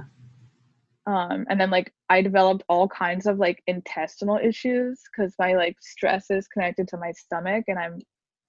Um, 1.07 1.47
and 1.49 1.61
then 1.61 1.71
like 1.71 1.93
I 2.09 2.23
developed 2.23 2.65
all 2.69 2.89
kinds 2.89 3.27
of 3.27 3.39
like 3.39 3.63
intestinal 3.67 4.39
issues 4.43 5.01
because 5.11 5.35
my 5.39 5.55
like 5.55 5.77
stress 5.81 6.31
is 6.31 6.49
connected 6.49 6.89
to 6.89 6.99
my 6.99 7.13
stomach, 7.13 7.65
and 7.69 7.79
I'm 7.79 8.01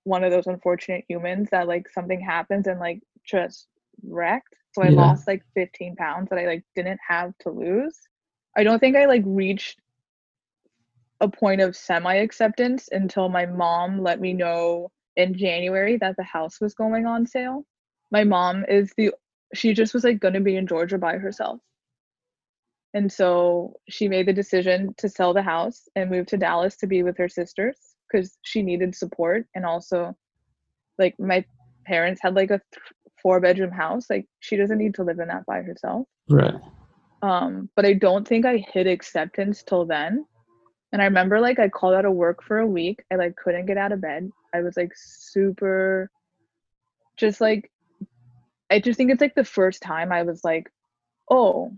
one 0.04 0.24
of 0.24 0.32
those 0.32 0.48
unfortunate 0.48 1.06
humans 1.08 1.50
that 1.52 1.68
like 1.68 1.90
something 1.90 2.20
happens 2.22 2.68
and 2.68 2.80
like 2.80 3.02
just 3.26 3.68
wrecked. 4.04 4.56
So 4.74 4.84
I 4.84 4.90
Yeah. 4.90 4.96
lost 4.96 5.28
like 5.28 5.44
15 5.56 5.96
pounds 5.96 6.30
that 6.30 6.40
I 6.40 6.46
like 6.46 6.64
didn't 6.76 7.00
have 7.08 7.38
to 7.40 7.50
lose. 7.50 7.98
I 8.58 8.64
don't 8.64 8.80
think 8.80 8.96
I 8.98 9.06
like 9.06 9.24
reached 9.26 9.81
a 11.22 11.30
point 11.30 11.62
of 11.62 11.76
semi 11.76 12.16
acceptance 12.16 12.90
until 12.92 13.30
my 13.30 13.46
mom 13.46 14.02
let 14.02 14.20
me 14.20 14.34
know 14.34 14.90
in 15.16 15.38
January 15.38 15.98
that 15.98 16.16
the 16.18 16.24
house 16.24 16.60
was 16.60 16.74
going 16.74 17.06
on 17.06 17.26
sale. 17.26 17.66
My 18.12 18.24
mom 18.24 18.66
is 18.68 18.92
the 18.98 19.12
she 19.54 19.74
just 19.74 19.94
was 19.94 20.04
like 20.04 20.20
going 20.20 20.34
to 20.34 20.40
be 20.42 20.58
in 20.58 20.68
Georgia 20.68 20.98
by 20.98 21.18
herself. 21.18 21.60
And 22.94 23.12
so 23.12 23.76
she 23.90 24.10
made 24.10 24.28
the 24.28 24.34
decision 24.34 24.94
to 24.98 25.08
sell 25.08 25.34
the 25.34 25.42
house 25.42 25.88
and 25.96 26.10
move 26.10 26.26
to 26.28 26.38
Dallas 26.38 26.76
to 26.78 26.88
be 26.88 27.04
with 27.04 27.18
her 27.18 27.30
sisters 27.30 27.78
because 28.12 28.38
she 28.42 28.62
needed 28.62 28.96
support 28.96 29.46
and 29.56 29.66
also 29.66 30.16
like 30.98 31.16
my 31.20 31.44
parents 31.86 32.22
had 32.22 32.36
like 32.36 32.52
a 32.52 32.62
th- 32.74 32.84
four 33.22 33.40
bedroom 33.40 33.72
house 33.72 34.06
like 34.10 34.26
she 34.40 34.56
doesn't 34.58 34.78
need 34.78 34.96
to 34.96 35.04
live 35.04 35.20
in 35.20 35.28
that 35.28 35.46
by 35.46 35.62
herself 35.62 36.08
Right. 36.30 36.54
um 37.22 37.70
but 37.76 37.86
i 37.86 37.94
don't 37.94 38.28
think 38.28 38.46
i 38.46 38.58
hit 38.74 38.88
acceptance 38.88 39.64
till 39.64 39.86
then 39.86 40.26
and 40.92 41.02
i 41.02 41.06
remember 41.06 41.40
like 41.40 41.60
i 41.60 41.68
called 41.70 41.94
out 41.94 42.06
of 42.06 42.14
work 42.14 42.44
for 42.44 42.60
a 42.60 42.68
week 42.68 43.04
i 43.12 43.16
like 43.16 43.36
couldn't 43.36 43.66
get 43.66 43.78
out 43.78 43.92
of 43.92 44.02
bed 44.02 44.30
i 44.54 44.62
was 44.62 44.76
like 44.78 44.92
super 44.96 46.10
just 47.18 47.42
like 47.42 47.72
i 48.70 48.80
just 48.80 48.98
think 48.98 49.12
it's 49.12 49.22
like 49.22 49.36
the 49.36 49.44
first 49.44 49.82
time 49.82 50.12
i 50.12 50.24
was 50.24 50.44
like 50.44 50.72
oh 51.30 51.72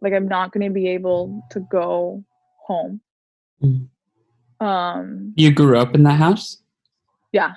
like 0.00 0.12
i'm 0.12 0.28
not 0.28 0.52
going 0.52 0.66
to 0.66 0.72
be 0.72 0.88
able 0.88 1.42
to 1.50 1.60
go 1.70 2.24
home 2.66 3.00
Mm. 3.62 3.88
um 4.60 5.32
You 5.36 5.52
grew 5.52 5.78
up 5.78 5.94
in 5.94 6.02
that 6.02 6.18
house? 6.18 6.60
Yeah. 7.32 7.52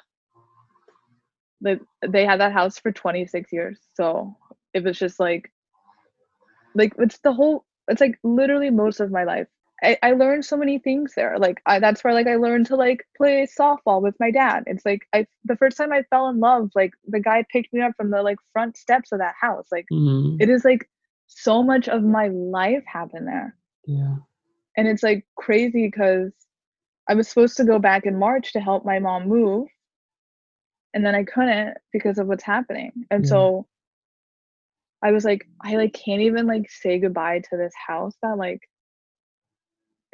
They, 1.60 1.80
they 2.08 2.24
had 2.24 2.40
that 2.40 2.54
house 2.54 2.78
for 2.78 2.92
26 2.92 3.52
years 3.52 3.80
so 3.96 4.38
it 4.74 4.84
was 4.84 5.00
just 5.00 5.20
like 5.20 5.52
like 6.76 6.94
it's 7.00 7.18
the 7.20 7.34
whole 7.34 7.66
it's 7.88 8.00
like 8.00 8.20
literally 8.24 8.70
most 8.70 9.00
of 9.00 9.12
my 9.12 9.24
life 9.24 9.48
I, 9.84 9.98
I 10.04 10.12
learned 10.14 10.46
so 10.46 10.58
many 10.58 10.80
things 10.80 11.14
there 11.16 11.38
like 11.38 11.62
I, 11.66 11.80
that's 11.80 12.04
where 12.04 12.14
like 12.14 12.28
i 12.28 12.36
learned 12.36 12.66
to 12.68 12.76
like 12.76 13.06
play 13.16 13.48
softball 13.60 14.02
with 14.02 14.16
my 14.20 14.32
dad 14.32 14.64
it's 14.68 14.86
like 14.86 15.08
i 15.14 15.26
the 15.46 15.56
first 15.58 15.78
time 15.78 15.92
i 15.94 16.04
fell 16.04 16.30
in 16.30 16.40
love 16.40 16.72
like 16.76 16.94
the 17.08 17.20
guy 17.20 17.46
picked 17.52 17.74
me 17.74 17.82
up 17.82 17.94
from 17.96 18.10
the 18.10 18.22
like 18.24 18.38
front 18.54 18.78
steps 18.78 19.12
of 19.12 19.20
that 19.20 19.36
house 19.40 19.68
like 19.72 19.86
Mm. 19.92 20.42
it 20.42 20.50
is 20.50 20.66
like 20.66 20.90
so 21.28 21.62
much 21.64 21.88
of 21.90 22.04
my 22.04 22.28
life 22.30 22.84
happened 22.88 23.28
there 23.28 23.56
Yeah. 23.86 24.16
and 24.78 24.88
it's 24.88 25.04
like 25.04 25.26
crazy 25.36 25.88
because 25.88 26.32
I 27.10 27.16
was 27.16 27.28
supposed 27.28 27.58
to 27.58 27.64
go 27.66 27.80
back 27.80 28.06
in 28.06 28.20
March 28.20 28.54
to 28.54 28.60
help 28.60 28.86
my 28.86 29.00
mom 29.00 29.28
move, 29.28 29.68
and 30.94 31.06
then 31.06 31.16
I 31.16 31.24
couldn't 31.24 31.78
because 31.94 32.18
of 32.18 32.28
what's 32.28 32.44
happening. 32.44 32.92
And 33.12 33.24
Yeah. 33.24 33.30
so 33.30 33.68
I 35.04 35.12
was 35.12 35.24
like, 35.26 35.48
I 35.62 35.76
like 35.76 35.94
can't 35.94 36.22
even 36.22 36.48
like 36.48 36.70
say 36.70 37.00
goodbye 37.00 37.40
to 37.50 37.58
this 37.58 37.74
house 37.88 38.16
that 38.22 38.38
like 38.38 38.62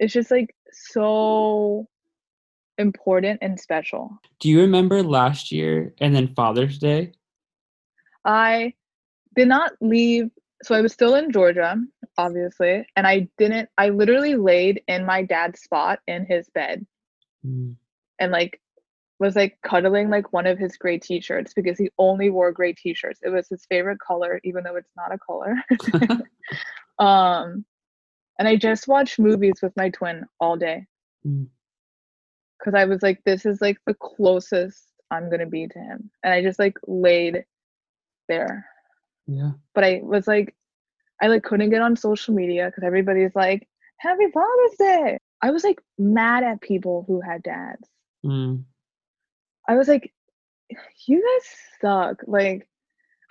it's 0.04 0.14
just 0.14 0.32
like 0.32 0.54
so 0.72 1.88
important 2.78 3.40
and 3.42 3.58
special. 3.60 4.20
Do 4.40 4.50
you 4.50 4.60
remember 4.60 5.02
last 5.02 5.52
year 5.52 5.94
and 6.00 6.14
then 6.14 6.34
Father's 6.36 6.78
Day? 6.78 7.14
I 8.26 8.74
did 9.36 9.48
not 9.48 9.72
leave. 9.80 10.30
So 10.64 10.76
I 10.76 10.82
was 10.82 10.94
still 10.94 11.16
in 11.16 11.32
Georgia, 11.32 11.76
obviously, 12.18 12.86
and 12.96 13.08
I 13.08 13.30
didn't. 13.38 13.70
I 13.78 13.90
literally 13.90 14.36
laid 14.36 14.82
in 14.88 15.06
my 15.06 15.24
dad's 15.24 15.62
spot 15.62 16.00
in 16.08 16.26
his 16.26 16.50
bed 16.50 16.86
Mm. 17.46 17.76
and 18.20 18.32
like 18.32 18.62
was 19.20 19.36
like 19.36 19.58
cuddling 19.64 20.10
like 20.10 20.32
one 20.32 20.48
of 20.48 20.58
his 20.58 20.78
gray 20.78 20.98
t-shirts 20.98 21.54
because 21.54 21.78
he 21.78 21.90
only 21.98 22.30
wore 22.30 22.54
gray 22.54 22.72
t-shirts. 22.72 23.20
It 23.22 23.30
was 23.30 23.50
his 23.50 23.66
favorite 23.66 24.00
color, 24.00 24.40
even 24.46 24.64
though 24.64 24.78
it's 24.78 24.94
not 24.96 25.14
a 25.14 25.18
color. 25.18 25.56
um, 27.06 27.66
and 28.40 28.48
I 28.48 28.56
just 28.56 28.88
watched 28.88 29.20
movies 29.20 29.56
with 29.62 29.76
my 29.78 29.90
twin 29.90 30.26
all 30.40 30.58
day 30.58 30.86
Mm. 31.26 31.48
because 32.60 32.74
I 32.74 32.86
was 32.86 33.02
like, 33.02 33.24
this 33.24 33.46
is 33.46 33.62
like 33.62 33.78
the 33.86 33.94
closest 33.94 34.84
I'm 35.10 35.30
gonna 35.30 35.46
be 35.46 35.68
to 35.68 35.80
him, 35.80 36.12
and 36.24 36.34
I 36.34 36.42
just 36.42 36.60
like 36.60 36.78
laid 36.88 37.46
there. 38.28 38.66
Yeah. 39.28 39.52
But 39.74 39.84
I 39.86 40.02
was 40.04 40.28
like, 40.28 40.56
I 41.22 41.28
like 41.28 41.44
couldn't 41.44 41.70
get 41.70 41.82
on 41.82 41.96
social 41.96 42.34
media 42.34 42.66
because 42.66 42.84
everybody's 42.84 43.36
like, 43.36 43.68
Happy 43.98 44.30
Father's 44.34 44.78
Day. 44.78 45.18
I 45.42 45.52
was 45.52 45.64
like 45.64 45.82
mad 45.98 46.44
at 46.44 46.62
people 46.62 47.06
who 47.08 47.22
had 47.22 47.44
dads. 47.44 47.88
Mm. 48.26 48.64
I 49.68 49.76
was 49.76 49.88
like, 49.88 50.14
you 51.08 51.22
guys 51.22 51.50
suck. 51.82 52.22
Like, 52.28 52.68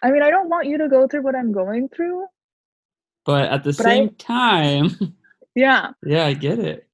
I 0.02 0.10
mean, 0.10 0.22
I 0.22 0.30
don't 0.30 0.48
want 0.48 0.66
you 0.66 0.78
to 0.78 0.88
go 0.88 1.06
through 1.08 1.22
what 1.22 1.34
I'm 1.36 1.52
going 1.52 1.88
through. 1.88 2.24
But 3.24 3.50
at 3.50 3.64
the 3.64 3.72
But 3.72 3.86
I- 3.86 3.90
same 3.90 4.08
time, 4.16 4.88
Yeah. 5.54 5.90
yeah, 6.04 6.26
I 6.26 6.34
get 6.34 6.58
it. 6.58 6.88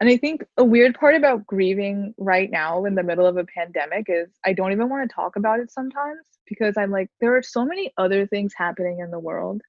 And 0.00 0.08
I 0.08 0.16
think 0.16 0.44
a 0.56 0.64
weird 0.64 0.94
part 0.98 1.14
about 1.14 1.46
grieving 1.46 2.14
right 2.16 2.50
now 2.50 2.86
in 2.86 2.94
the 2.94 3.02
middle 3.02 3.26
of 3.26 3.36
a 3.36 3.44
pandemic 3.44 4.06
is 4.08 4.30
I 4.44 4.54
don't 4.54 4.72
even 4.72 4.88
want 4.88 5.08
to 5.08 5.14
talk 5.14 5.36
about 5.36 5.60
it 5.60 5.70
sometimes 5.70 6.20
because 6.46 6.76
I'm 6.78 6.90
like, 6.90 7.10
there 7.20 7.36
are 7.36 7.42
so 7.42 7.64
many 7.66 7.92
other 7.98 8.26
things 8.26 8.54
happening 8.56 9.00
in 9.00 9.10
the 9.10 9.18
world. 9.18 9.60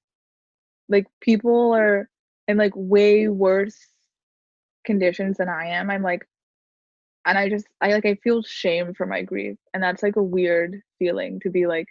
Like, 0.87 1.05
people 1.19 1.73
are 1.75 2.09
in 2.47 2.57
like 2.57 2.71
way 2.75 3.27
worse 3.27 3.77
conditions 4.85 5.37
than 5.37 5.49
I 5.49 5.65
am. 5.67 5.89
I'm 5.89 6.01
like, 6.01 6.25
and 7.25 7.37
I 7.37 7.49
just, 7.49 7.67
I 7.81 7.91
like, 7.91 8.05
I 8.05 8.15
feel 8.15 8.41
shame 8.41 8.93
for 8.93 9.05
my 9.05 9.21
grief. 9.21 9.57
And 9.73 9.83
that's 9.83 10.01
like 10.01 10.15
a 10.15 10.23
weird 10.23 10.81
feeling 10.97 11.39
to 11.41 11.49
be 11.49 11.67
like, 11.67 11.87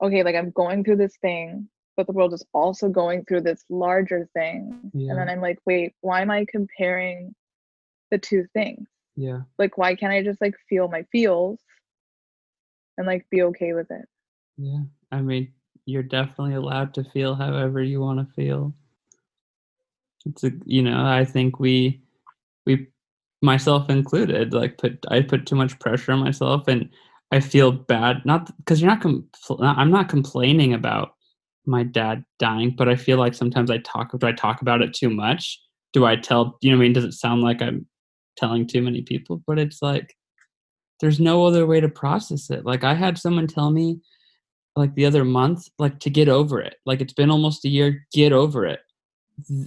okay, 0.00 0.22
like 0.22 0.36
I'm 0.36 0.50
going 0.52 0.84
through 0.84 0.96
this 0.96 1.16
thing, 1.20 1.68
but 1.96 2.06
the 2.06 2.12
world 2.12 2.32
is 2.32 2.44
also 2.52 2.88
going 2.88 3.24
through 3.24 3.42
this 3.42 3.64
larger 3.68 4.28
thing. 4.34 4.90
Yeah. 4.94 5.10
And 5.10 5.18
then 5.18 5.28
I'm 5.28 5.40
like, 5.40 5.58
wait, 5.66 5.94
why 6.00 6.22
am 6.22 6.30
I 6.30 6.46
comparing 6.48 7.34
the 8.10 8.18
two 8.18 8.46
things? 8.54 8.88
Yeah. 9.16 9.40
Like, 9.58 9.76
why 9.76 9.94
can't 9.94 10.12
I 10.12 10.22
just 10.22 10.40
like 10.40 10.54
feel 10.68 10.88
my 10.88 11.04
feels 11.12 11.60
and 12.96 13.06
like 13.06 13.26
be 13.30 13.42
okay 13.42 13.74
with 13.74 13.90
it? 13.90 14.06
Yeah. 14.56 14.82
I 15.10 15.20
mean, 15.20 15.52
you're 15.84 16.02
definitely 16.02 16.54
allowed 16.54 16.94
to 16.94 17.04
feel 17.04 17.34
however 17.34 17.82
you 17.82 18.00
want 18.00 18.20
to 18.20 18.34
feel. 18.34 18.74
It's 20.24 20.44
a, 20.44 20.52
you 20.64 20.82
know, 20.82 21.04
I 21.04 21.24
think 21.24 21.58
we, 21.58 22.00
we, 22.64 22.86
myself 23.42 23.90
included, 23.90 24.54
like 24.54 24.78
put, 24.78 25.04
I 25.08 25.20
put 25.20 25.46
too 25.46 25.56
much 25.56 25.78
pressure 25.78 26.12
on 26.12 26.20
myself 26.20 26.68
and 26.68 26.88
I 27.32 27.40
feel 27.40 27.72
bad. 27.72 28.24
Not 28.24 28.56
because 28.58 28.80
you're 28.80 28.90
not, 28.90 29.02
compl- 29.02 29.58
I'm 29.60 29.90
not 29.90 30.08
complaining 30.08 30.72
about 30.72 31.14
my 31.66 31.82
dad 31.82 32.24
dying, 32.38 32.70
but 32.76 32.88
I 32.88 32.96
feel 32.96 33.18
like 33.18 33.34
sometimes 33.34 33.70
I 33.70 33.78
talk, 33.78 34.18
do 34.18 34.26
I 34.26 34.32
talk 34.32 34.62
about 34.62 34.82
it 34.82 34.94
too 34.94 35.10
much? 35.10 35.60
Do 35.92 36.04
I 36.06 36.16
tell, 36.16 36.58
you 36.60 36.70
know, 36.70 36.76
what 36.76 36.82
I 36.82 36.84
mean, 36.86 36.92
does 36.92 37.04
it 37.04 37.12
sound 37.12 37.42
like 37.42 37.62
I'm 37.62 37.86
telling 38.36 38.66
too 38.66 38.82
many 38.82 39.02
people? 39.02 39.42
But 39.46 39.58
it's 39.58 39.80
like, 39.82 40.16
there's 41.00 41.20
no 41.20 41.44
other 41.46 41.66
way 41.66 41.80
to 41.80 41.88
process 41.88 42.50
it. 42.50 42.64
Like 42.64 42.84
I 42.84 42.94
had 42.94 43.18
someone 43.18 43.46
tell 43.46 43.70
me, 43.70 44.00
like 44.74 44.94
the 44.94 45.04
other 45.04 45.24
month, 45.24 45.68
like 45.78 45.98
to 46.00 46.10
get 46.10 46.28
over 46.28 46.60
it. 46.60 46.76
Like 46.86 47.00
it's 47.00 47.12
been 47.12 47.30
almost 47.30 47.64
a 47.64 47.68
year, 47.68 48.06
get 48.12 48.32
over 48.32 48.64
it. 48.64 48.80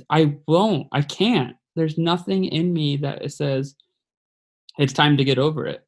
I 0.10 0.38
won't. 0.48 0.88
I 0.92 1.02
can't. 1.02 1.56
There's 1.76 1.98
nothing 1.98 2.46
in 2.46 2.74
me 2.74 2.98
that 2.98 3.32
says 3.32 3.76
it's 4.78 4.94
time 4.94 5.18
to 5.18 5.24
get 5.24 5.38
over 5.38 5.66
it. 5.68 5.86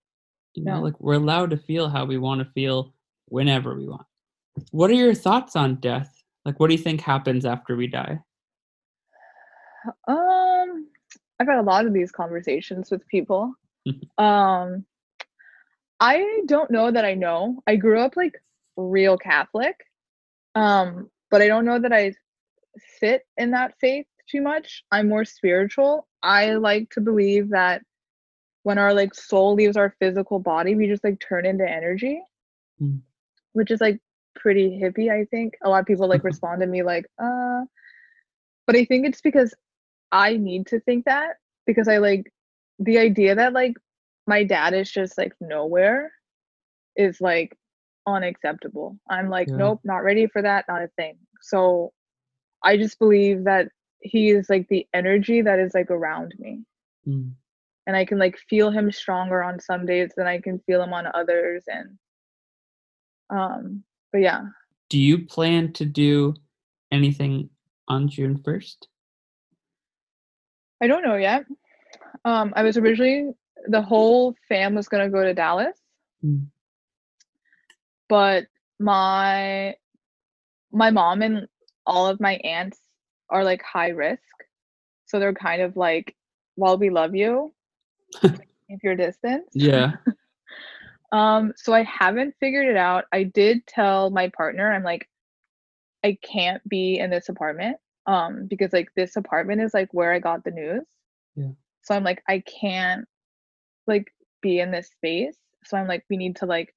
You 0.53 0.63
know, 0.65 0.75
Yeah. 0.75 0.79
like 0.79 0.99
we're 0.99 1.13
allowed 1.13 1.49
to 1.51 1.57
feel 1.57 1.89
how 1.89 2.05
we 2.05 2.17
want 2.17 2.39
to 2.41 2.51
feel 2.53 2.93
whenever 3.27 3.75
we 3.75 3.87
want. 3.87 4.05
What 4.71 4.89
are 4.89 4.95
your 4.95 5.13
thoughts 5.13 5.55
on 5.55 5.75
death? 5.75 6.23
Like 6.45 6.59
what 6.59 6.67
do 6.67 6.75
you 6.75 6.81
think 6.81 7.01
happens 7.01 7.45
after 7.45 7.75
we 7.75 7.87
die? 7.87 8.19
Um, 10.07 10.87
I've 11.39 11.47
had 11.47 11.59
a 11.59 11.61
lot 11.61 11.85
of 11.85 11.93
these 11.93 12.11
conversations 12.11 12.89
with 12.91 13.07
people. 13.07 13.53
um, 14.17 14.85
I 15.99 16.41
don't 16.45 16.71
know 16.71 16.91
that 16.91 17.05
I 17.05 17.13
know. 17.13 17.61
I 17.67 17.75
grew 17.75 17.99
up 17.99 18.15
like 18.15 18.33
real 18.75 19.17
Catholic, 19.17 19.75
um, 20.55 21.09
but 21.31 21.41
I 21.41 21.47
don't 21.47 21.65
know 21.65 21.79
that 21.79 21.93
I 21.93 22.13
fit 22.99 23.23
in 23.37 23.51
that 23.51 23.73
faith 23.79 24.05
too 24.29 24.41
much. 24.41 24.83
I'm 24.91 25.09
more 25.09 25.25
spiritual. 25.25 26.07
I 26.21 26.53
like 26.53 26.89
to 26.91 27.01
believe 27.01 27.49
that 27.49 27.81
when 28.63 28.77
our 28.77 28.93
like 28.93 29.15
soul 29.15 29.55
leaves 29.55 29.77
our 29.77 29.95
physical 29.99 30.39
body, 30.39 30.75
we 30.75 30.87
just 30.87 31.03
like 31.03 31.19
turn 31.19 31.45
into 31.45 31.67
energy, 31.67 32.21
Mm. 32.81 33.01
which 33.53 33.71
is 33.71 33.81
like 33.81 33.99
pretty 34.37 34.79
hippie, 34.81 35.11
I 35.11 35.25
think. 35.25 35.53
A 35.63 35.69
lot 35.69 35.79
of 35.81 35.85
people 35.85 36.07
like 36.07 36.23
respond 36.25 36.61
to 36.61 36.67
me 36.67 36.83
like, 36.83 37.05
uh, 37.21 37.61
but 38.67 38.75
I 38.75 38.85
think 38.85 39.05
it's 39.07 39.21
because 39.21 39.53
I 40.11 40.37
need 40.37 40.67
to 40.67 40.79
think 40.81 41.05
that 41.05 41.35
because 41.65 41.87
I 41.87 41.97
like 41.97 42.31
the 42.79 42.97
idea 42.99 43.35
that 43.35 43.53
like 43.53 43.73
my 44.27 44.43
dad 44.43 44.73
is 44.73 44.91
just 44.91 45.17
like 45.17 45.33
nowhere 45.41 46.11
is 46.95 47.21
like 47.21 47.57
unacceptable. 48.07 48.97
I'm 49.09 49.29
like, 49.29 49.49
Yeah. 49.49 49.57
nope, 49.57 49.81
not 49.83 50.03
ready 50.03 50.27
for 50.27 50.41
that, 50.41 50.65
not 50.67 50.81
a 50.81 50.89
thing. 50.97 51.17
So 51.41 51.93
I 52.63 52.77
just 52.77 52.99
believe 52.99 53.45
that 53.45 53.69
he 54.01 54.29
is 54.29 54.49
like 54.49 54.67
the 54.69 54.87
energy 54.93 55.41
that 55.41 55.59
is 55.59 55.73
like 55.73 55.91
around 55.91 56.33
me. 56.39 56.63
Mm. 57.07 57.33
And 57.87 57.95
I 57.95 58.05
can 58.05 58.17
like 58.19 58.37
feel 58.49 58.71
him 58.71 58.91
stronger 58.91 59.43
on 59.43 59.59
some 59.59 59.85
days 59.85 60.11
than 60.15 60.27
I 60.27 60.39
can 60.39 60.59
feel 60.59 60.81
him 60.83 60.93
on 60.93 61.07
others. 61.13 61.63
And 61.67 61.97
um, 63.29 63.83
but 64.17 64.23
yeah. 64.23 64.41
Do 64.89 64.97
you 64.97 65.25
plan 65.27 65.73
to 65.73 65.85
do 65.85 66.33
anything 66.91 67.51
on 67.87 68.07
June 68.09 68.39
1st? 68.39 68.87
I 70.81 70.87
don't 70.87 71.03
know 71.03 71.17
yet. 71.17 71.45
Um, 72.25 72.51
I 72.55 72.63
was 72.63 72.77
originally 72.77 73.29
the 73.67 73.81
whole 73.81 74.33
fam 74.49 74.73
was 74.73 74.87
gonna 74.87 75.09
go 75.09 75.23
to 75.23 75.33
Dallas, 75.35 75.77
Mm. 76.25 76.47
but 78.09 78.45
my 78.79 79.75
my 80.71 80.89
mom 80.89 81.21
and 81.21 81.47
all 81.85 82.07
of 82.07 82.19
my 82.19 82.37
aunts 82.37 82.79
are 83.29 83.43
like 83.43 83.61
high 83.61 83.89
risk, 83.89 84.23
so 85.05 85.19
they're 85.19 85.33
kind 85.33 85.61
of 85.61 85.77
like, 85.77 86.15
"While 86.55 86.79
we 86.79 86.89
love 86.89 87.13
you, 87.15 87.53
if 88.23 88.81
you're 88.83 88.95
distant." 88.95 89.43
Yeah. 89.53 89.97
Um, 91.11 91.53
so 91.55 91.73
I 91.73 91.83
haven't 91.83 92.35
figured 92.39 92.67
it 92.67 92.77
out. 92.77 93.05
I 93.13 93.23
did 93.23 93.65
tell 93.65 94.09
my 94.09 94.29
partner, 94.29 94.71
I'm 94.71 94.83
like, 94.83 95.07
I 96.03 96.17
can't 96.21 96.67
be 96.67 96.99
in 96.99 97.09
this 97.09 97.29
apartment. 97.29 97.77
Um, 98.05 98.47
because 98.47 98.71
like 98.71 98.89
this 98.95 99.17
apartment 99.17 99.61
is 99.61 99.73
like 99.73 99.89
where 99.91 100.13
I 100.13 100.19
got 100.19 100.43
the 100.43 100.51
news. 100.51 100.85
Yeah. 101.35 101.49
So 101.81 101.95
I'm 101.95 102.03
like, 102.03 102.23
I 102.27 102.39
can't 102.39 103.05
like 103.85 104.07
be 104.41 104.59
in 104.59 104.71
this 104.71 104.89
space. 104.89 105.35
So 105.65 105.77
I'm 105.77 105.87
like, 105.87 106.05
we 106.09 106.15
need 106.15 106.37
to 106.37 106.45
like 106.45 106.73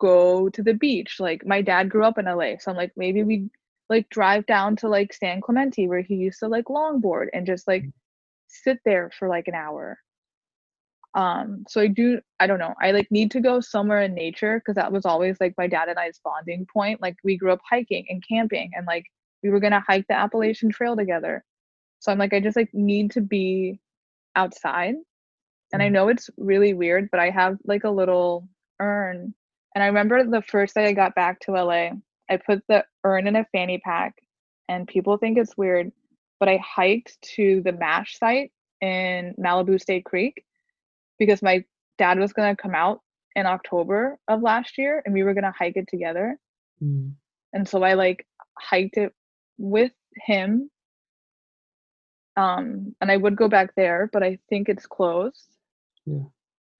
go 0.00 0.48
to 0.50 0.62
the 0.62 0.72
beach. 0.72 1.16
Like 1.20 1.44
my 1.44 1.60
dad 1.60 1.90
grew 1.90 2.04
up 2.04 2.18
in 2.18 2.24
LA. 2.24 2.56
So 2.58 2.70
I'm 2.70 2.76
like, 2.76 2.92
maybe 2.96 3.24
we 3.24 3.50
like 3.90 4.08
drive 4.10 4.46
down 4.46 4.76
to 4.76 4.88
like 4.88 5.12
San 5.12 5.40
Clemente 5.40 5.88
where 5.88 6.00
he 6.00 6.14
used 6.14 6.40
to 6.40 6.48
like 6.48 6.66
longboard 6.66 7.26
and 7.32 7.46
just 7.46 7.66
like 7.66 7.84
sit 8.48 8.78
there 8.84 9.10
for 9.18 9.28
like 9.28 9.48
an 9.48 9.54
hour 9.54 9.98
um 11.14 11.64
so 11.68 11.80
i 11.80 11.86
do 11.86 12.20
i 12.40 12.46
don't 12.46 12.58
know 12.58 12.74
i 12.82 12.90
like 12.90 13.10
need 13.10 13.30
to 13.30 13.40
go 13.40 13.60
somewhere 13.60 14.02
in 14.02 14.14
nature 14.14 14.58
because 14.60 14.74
that 14.74 14.92
was 14.92 15.06
always 15.06 15.36
like 15.40 15.54
my 15.56 15.66
dad 15.66 15.88
and 15.88 15.98
i's 15.98 16.20
bonding 16.22 16.66
point 16.72 17.00
like 17.00 17.16
we 17.24 17.36
grew 17.36 17.52
up 17.52 17.60
hiking 17.68 18.04
and 18.10 18.22
camping 18.28 18.70
and 18.74 18.86
like 18.86 19.04
we 19.42 19.50
were 19.50 19.60
gonna 19.60 19.82
hike 19.86 20.06
the 20.08 20.14
appalachian 20.14 20.70
trail 20.70 20.96
together 20.96 21.44
so 21.98 22.12
i'm 22.12 22.18
like 22.18 22.32
i 22.34 22.40
just 22.40 22.56
like 22.56 22.68
need 22.74 23.10
to 23.10 23.20
be 23.20 23.78
outside 24.36 24.94
and 25.72 25.82
i 25.82 25.88
Mm. 25.88 25.92
know 25.92 26.08
it's 26.08 26.30
really 26.36 26.74
weird 26.74 27.08
but 27.10 27.20
i 27.20 27.30
have 27.30 27.58
like 27.64 27.84
a 27.84 27.90
little 27.90 28.48
urn 28.80 29.34
and 29.74 29.84
i 29.84 29.86
remember 29.86 30.24
the 30.24 30.42
first 30.42 30.74
day 30.74 30.86
i 30.86 30.92
got 30.92 31.14
back 31.14 31.40
to 31.40 31.52
la 31.52 31.90
i 32.30 32.36
put 32.46 32.62
the 32.68 32.84
urn 33.04 33.26
in 33.26 33.36
a 33.36 33.44
fanny 33.52 33.78
pack 33.78 34.14
and 34.68 34.86
people 34.88 35.16
think 35.16 35.38
it's 35.38 35.56
weird 35.56 35.90
but 36.40 36.48
i 36.48 36.58
hiked 36.58 37.16
to 37.22 37.62
the 37.64 37.72
mash 37.72 38.18
site 38.18 38.52
in 38.80 39.34
malibu 39.38 39.80
state 39.80 40.04
creek 40.04 40.44
because 41.18 41.42
my 41.42 41.64
dad 41.98 42.18
was 42.18 42.32
going 42.32 42.54
to 42.54 42.60
come 42.60 42.74
out 42.74 43.00
in 43.34 43.46
October 43.46 44.18
of 44.28 44.42
last 44.42 44.78
year 44.78 45.02
and 45.04 45.14
we 45.14 45.22
were 45.22 45.34
going 45.34 45.44
to 45.44 45.54
hike 45.56 45.76
it 45.76 45.86
together. 45.88 46.38
Mm. 46.82 47.12
And 47.52 47.68
so 47.68 47.82
I 47.82 47.94
like 47.94 48.26
hiked 48.58 48.96
it 48.96 49.12
with 49.58 49.92
him. 50.16 50.70
Um 52.36 52.94
and 53.00 53.10
I 53.10 53.16
would 53.16 53.36
go 53.36 53.48
back 53.48 53.74
there, 53.76 54.08
but 54.12 54.22
I 54.22 54.38
think 54.48 54.68
it's 54.68 54.86
closed. 54.86 55.56
Yeah. 56.06 56.24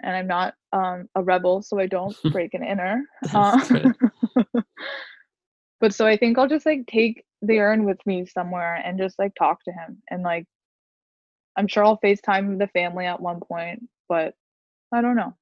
And 0.03 0.16
I'm 0.16 0.29
not 0.29 0.55
um 0.72 1.09
a 1.16 1.22
rebel, 1.22 1.62
so 1.62 1.81
I 1.81 1.87
don't 1.87 2.16
break 2.33 2.55
an 2.55 2.62
inner. 2.62 3.05
Uh, 3.35 3.92
but 5.81 5.94
so 5.94 6.07
I 6.07 6.16
think 6.16 6.38
I'll 6.38 6.48
just 6.48 6.66
like 6.66 6.87
take 6.87 7.24
the 7.42 7.59
urn 7.59 7.85
with 7.85 7.98
me 8.07 8.27
somewhere 8.27 8.77
and 8.77 8.98
just 8.98 9.18
like 9.18 9.33
talk 9.35 9.62
to 9.64 9.72
him 9.72 10.03
and 10.11 10.22
like 10.22 10.46
I'm 11.59 11.66
sure 11.66 11.85
I'll 11.85 11.98
FaceTime 11.98 12.59
the 12.59 12.68
family 12.68 13.05
at 13.05 13.20
one 13.20 13.40
point, 13.40 13.83
but 14.09 14.35
I 14.92 15.01
don't 15.01 15.16
know. 15.16 15.35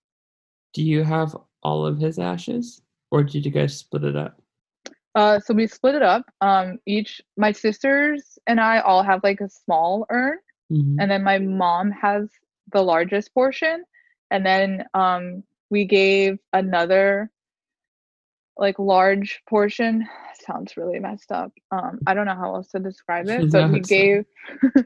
Do 0.75 0.83
you 0.83 1.05
have 1.05 1.37
all 1.63 1.87
of 1.87 1.99
his 1.99 2.19
ashes 2.19 2.83
or 3.11 3.23
did 3.23 3.45
you 3.45 3.51
guys 3.51 3.77
split 3.77 4.05
it 4.05 4.17
up? 4.17 4.41
Uh, 5.15 5.41
so 5.41 5.55
we 5.55 5.67
split 5.67 5.95
it 5.95 6.03
up. 6.03 6.27
Um, 6.43 6.79
each 6.85 7.23
my 7.39 7.53
sisters 7.53 8.39
and 8.47 8.61
I 8.61 8.81
all 8.81 9.03
have 9.03 9.23
like 9.23 9.41
a 9.41 9.49
small 9.49 10.07
urn, 10.11 10.39
Mhm. 10.71 10.97
and 11.01 11.11
then 11.11 11.23
my 11.23 11.39
mom 11.39 11.91
has 11.93 12.29
the 12.73 12.83
largest 12.83 13.33
portion, 13.33 13.85
and 14.31 14.45
then 14.45 14.85
um 14.93 15.43
we 15.71 15.85
gave 15.87 16.39
another 16.53 17.31
like 18.59 18.79
large 18.79 19.41
portion. 19.49 20.07
Sounds 20.47 20.77
really 20.77 20.99
messed 20.99 21.33
up. 21.33 21.53
Um, 21.71 22.01
I 22.07 22.13
don't 22.15 22.27
know 22.27 22.35
how 22.35 22.55
else 22.55 22.69
to 22.73 22.79
describe 22.79 23.27
it, 23.29 23.51
So 23.51 23.67
we 23.69 23.81
gave. 23.81 24.27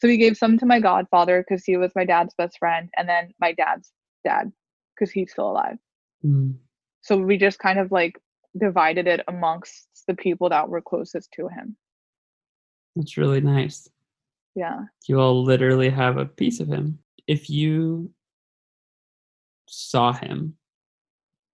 so 0.00 0.08
we 0.08 0.16
gave 0.16 0.36
some 0.36 0.58
to 0.58 0.66
my 0.66 0.80
godfather 0.80 1.44
because 1.46 1.64
he 1.64 1.76
was 1.76 1.92
my 1.96 2.04
dad's 2.04 2.34
best 2.38 2.58
friend, 2.58 2.88
and 2.96 3.08
then 3.08 3.32
my 3.40 3.52
dad's 3.52 3.92
dad 4.24 4.52
because 4.94 5.10
he's 5.10 5.32
still 5.32 5.50
alive. 5.50 5.78
Mm. 6.24 6.54
So 7.02 7.16
we 7.16 7.36
just 7.36 7.58
kind 7.58 7.78
of 7.78 7.90
like 7.90 8.18
divided 8.58 9.06
it 9.06 9.20
amongst 9.28 9.88
the 10.06 10.14
people 10.14 10.48
that 10.50 10.68
were 10.68 10.80
closest 10.80 11.30
to 11.32 11.48
him. 11.48 11.76
That's 12.96 13.16
really 13.16 13.40
nice. 13.40 13.88
Yeah. 14.54 14.82
You 15.06 15.20
all 15.20 15.44
literally 15.44 15.90
have 15.90 16.16
a 16.16 16.26
piece 16.26 16.60
of 16.60 16.68
him. 16.68 16.98
If 17.26 17.48
you 17.48 18.10
saw 19.68 20.12
him 20.12 20.54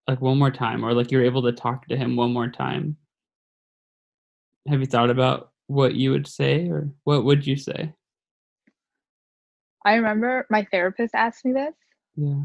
like 0.08 0.20
one 0.20 0.38
more 0.38 0.50
time 0.50 0.84
or 0.84 0.92
like 0.92 1.10
you're 1.10 1.24
able 1.24 1.42
to 1.42 1.52
talk 1.52 1.86
to 1.88 1.96
him 1.96 2.16
one 2.16 2.32
more 2.32 2.48
time, 2.48 2.96
have 4.68 4.80
you 4.80 4.86
thought 4.86 5.10
about 5.10 5.50
what 5.66 5.94
you 5.94 6.10
would 6.10 6.26
say 6.26 6.68
or 6.68 6.90
what 7.04 7.24
would 7.24 7.46
you 7.46 7.56
say? 7.56 7.92
I 9.84 9.94
remember 9.94 10.46
my 10.50 10.64
therapist 10.70 11.14
asked 11.14 11.44
me 11.44 11.52
this, 11.52 11.74
Yeah. 12.16 12.42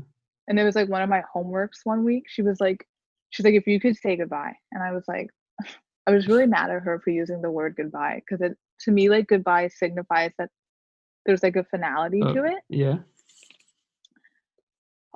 and 0.48 0.60
it 0.60 0.64
was 0.64 0.76
like 0.76 0.90
one 0.90 1.02
of 1.02 1.10
my 1.10 1.24
homeworks 1.34 1.86
one 1.86 2.04
week. 2.04 2.26
She 2.28 2.42
was 2.42 2.60
like, 2.60 2.86
she's 3.30 3.46
like, 3.46 3.54
if 3.56 3.68
you 3.68 3.80
could 3.80 3.96
say 3.96 4.16
goodbye. 4.18 4.54
And 4.72 4.84
I 4.84 4.92
was 4.92 5.06
like, 5.08 5.30
I 6.08 6.12
was 6.12 6.28
really 6.28 6.48
mad 6.48 6.72
at 6.72 6.82
her 6.84 7.00
for 7.04 7.12
using 7.12 7.42
the 7.42 7.52
word 7.52 7.76
goodbye 7.78 8.22
because 8.26 8.42
it 8.42 8.58
to 8.82 8.92
me 8.92 9.10
like 9.10 9.28
goodbye 9.28 9.68
signifies 9.68 10.32
that 10.40 10.50
there's 11.26 11.44
like 11.44 11.56
a 11.56 11.64
finality 11.66 12.22
Oh. 12.24 12.34
to 12.34 12.44
it. 12.46 12.60
Yeah. 12.70 12.98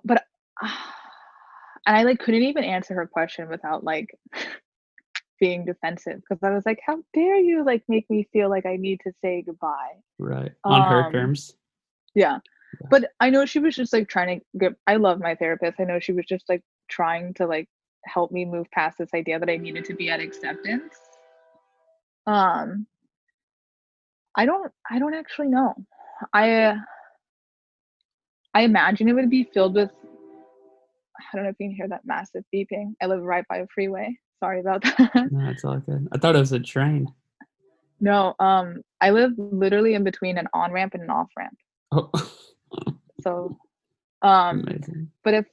But 0.06 0.24
and 0.62 1.98
I 1.98 2.04
like 2.04 2.20
couldn't 2.20 2.44
even 2.44 2.64
answer 2.64 2.94
her 2.94 3.08
question 3.08 3.50
without 3.50 3.84
like 3.84 4.16
being 5.40 5.66
defensive 5.66 6.22
because 6.22 6.44
I 6.44 6.52
was 6.52 6.66
like, 6.66 6.80
how 6.86 7.00
dare 7.14 7.38
you 7.38 7.66
like 7.66 7.84
make 7.88 8.10
me 8.10 8.28
feel 8.32 8.50
like 8.50 8.66
I 8.66 8.76
need 8.78 9.00
to 9.06 9.12
say 9.22 9.42
goodbye. 9.46 9.96
Right. 10.20 10.52
On 10.64 10.82
her 10.90 11.06
Um, 11.06 11.12
terms. 11.12 11.56
Yeah. 12.16 12.40
Yeah. 12.82 12.88
But 12.90 13.12
I 13.20 13.30
know 13.30 13.46
she 13.46 13.60
was 13.60 13.76
just 13.76 13.94
like 13.94 14.08
trying 14.08 14.40
to 14.40 14.46
get 14.58 14.74
I 14.88 14.96
love 14.96 15.20
my 15.20 15.36
therapist. 15.36 15.80
I 15.80 15.84
know 15.84 16.00
she 16.00 16.12
was 16.14 16.26
just 16.26 16.50
like 16.50 16.64
trying 16.90 17.34
to 17.36 17.46
like 17.46 17.68
help 18.06 18.32
me 18.32 18.46
move 18.46 18.70
past 18.72 18.98
this 18.98 19.10
idea 19.14 19.40
that 19.40 19.50
I 19.50 19.58
needed 19.58 19.86
to 19.86 19.94
be 19.96 20.10
at 20.10 20.20
acceptance. 20.20 20.94
Um 22.28 22.88
I 24.36 24.46
don't 24.46 24.72
I 24.90 25.00
don't 25.00 25.14
actually 25.14 25.48
know. 25.48 25.74
I 26.34 26.64
uh, 26.64 26.76
I 28.54 28.62
imagine 28.62 29.08
it 29.08 29.14
would 29.14 29.30
be 29.30 29.44
filled 29.54 29.76
with 29.76 29.92
I 31.20 31.36
don't 31.36 31.44
know 31.44 31.50
if 31.50 31.56
you 31.60 31.70
can 31.70 31.76
hear 31.76 31.88
that 31.88 32.06
massive 32.06 32.44
beeping. 32.54 32.94
I 33.02 33.06
live 33.06 33.22
right 33.22 33.46
by 33.48 33.58
a 33.58 33.68
freeway. 33.74 34.18
Sorry 34.40 34.60
about 34.60 34.84
that. 34.84 35.30
No, 35.32 35.50
it's 35.50 35.64
all 35.64 35.78
good. 35.78 36.08
I 36.12 36.18
thought 36.18 36.36
it 36.36 36.40
was 36.40 36.52
a 36.52 36.60
train. 36.60 37.08
no, 38.00 38.34
um 38.40 38.82
I 39.00 39.12
live 39.12 39.34
literally 39.38 39.94
in 39.94 40.04
between 40.04 40.38
an 40.38 40.48
on-ramp 40.54 40.94
and 40.96 41.04
an 41.04 41.10
off-ramp. 41.10 41.58
Oh, 41.94 42.10
So 43.22 43.58
um 44.22 44.68
amazing. 44.68 45.12
but 45.24 45.34
if 45.34 45.46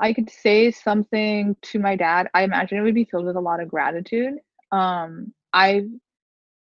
I 0.00 0.12
could 0.12 0.30
say 0.30 0.70
something 0.70 1.56
to 1.62 1.78
my 1.78 1.96
dad, 1.96 2.28
I 2.34 2.42
imagine 2.42 2.78
it 2.78 2.82
would 2.82 2.94
be 2.94 3.04
filled 3.04 3.26
with 3.26 3.36
a 3.36 3.40
lot 3.40 3.60
of 3.60 3.68
gratitude. 3.68 4.34
Um, 4.72 5.32
I 5.52 5.84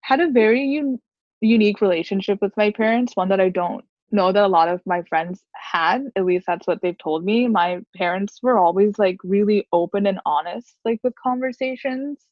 had 0.03 0.21
a 0.21 0.31
very 0.31 0.63
un- 0.79 1.01
unique 1.41 1.81
relationship 1.81 2.41
with 2.41 2.57
my 2.57 2.71
parents, 2.71 3.17
one 3.17 3.29
that 3.29 3.41
I 3.41 3.49
don't 3.51 3.85
know 4.13 4.33
that 4.33 4.45
a 4.45 4.49
lot 4.49 4.69
of 4.69 4.81
my 4.87 5.03
friends 5.03 5.45
had. 5.55 6.11
At 6.17 6.25
least 6.25 6.47
that's 6.47 6.67
what 6.67 6.81
they've 6.83 6.99
told 6.99 7.25
me. 7.25 7.49
My 7.49 7.81
parents 7.97 8.41
were 8.43 8.59
always 8.59 8.99
like 8.99 9.19
really 9.25 9.67
open 9.73 10.07
and 10.07 10.21
honest, 10.27 10.77
like 10.85 11.01
with 11.03 11.15
conversations. 11.17 12.25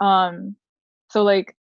Um, 0.00 0.56
so 1.10 1.22
like 1.22 1.56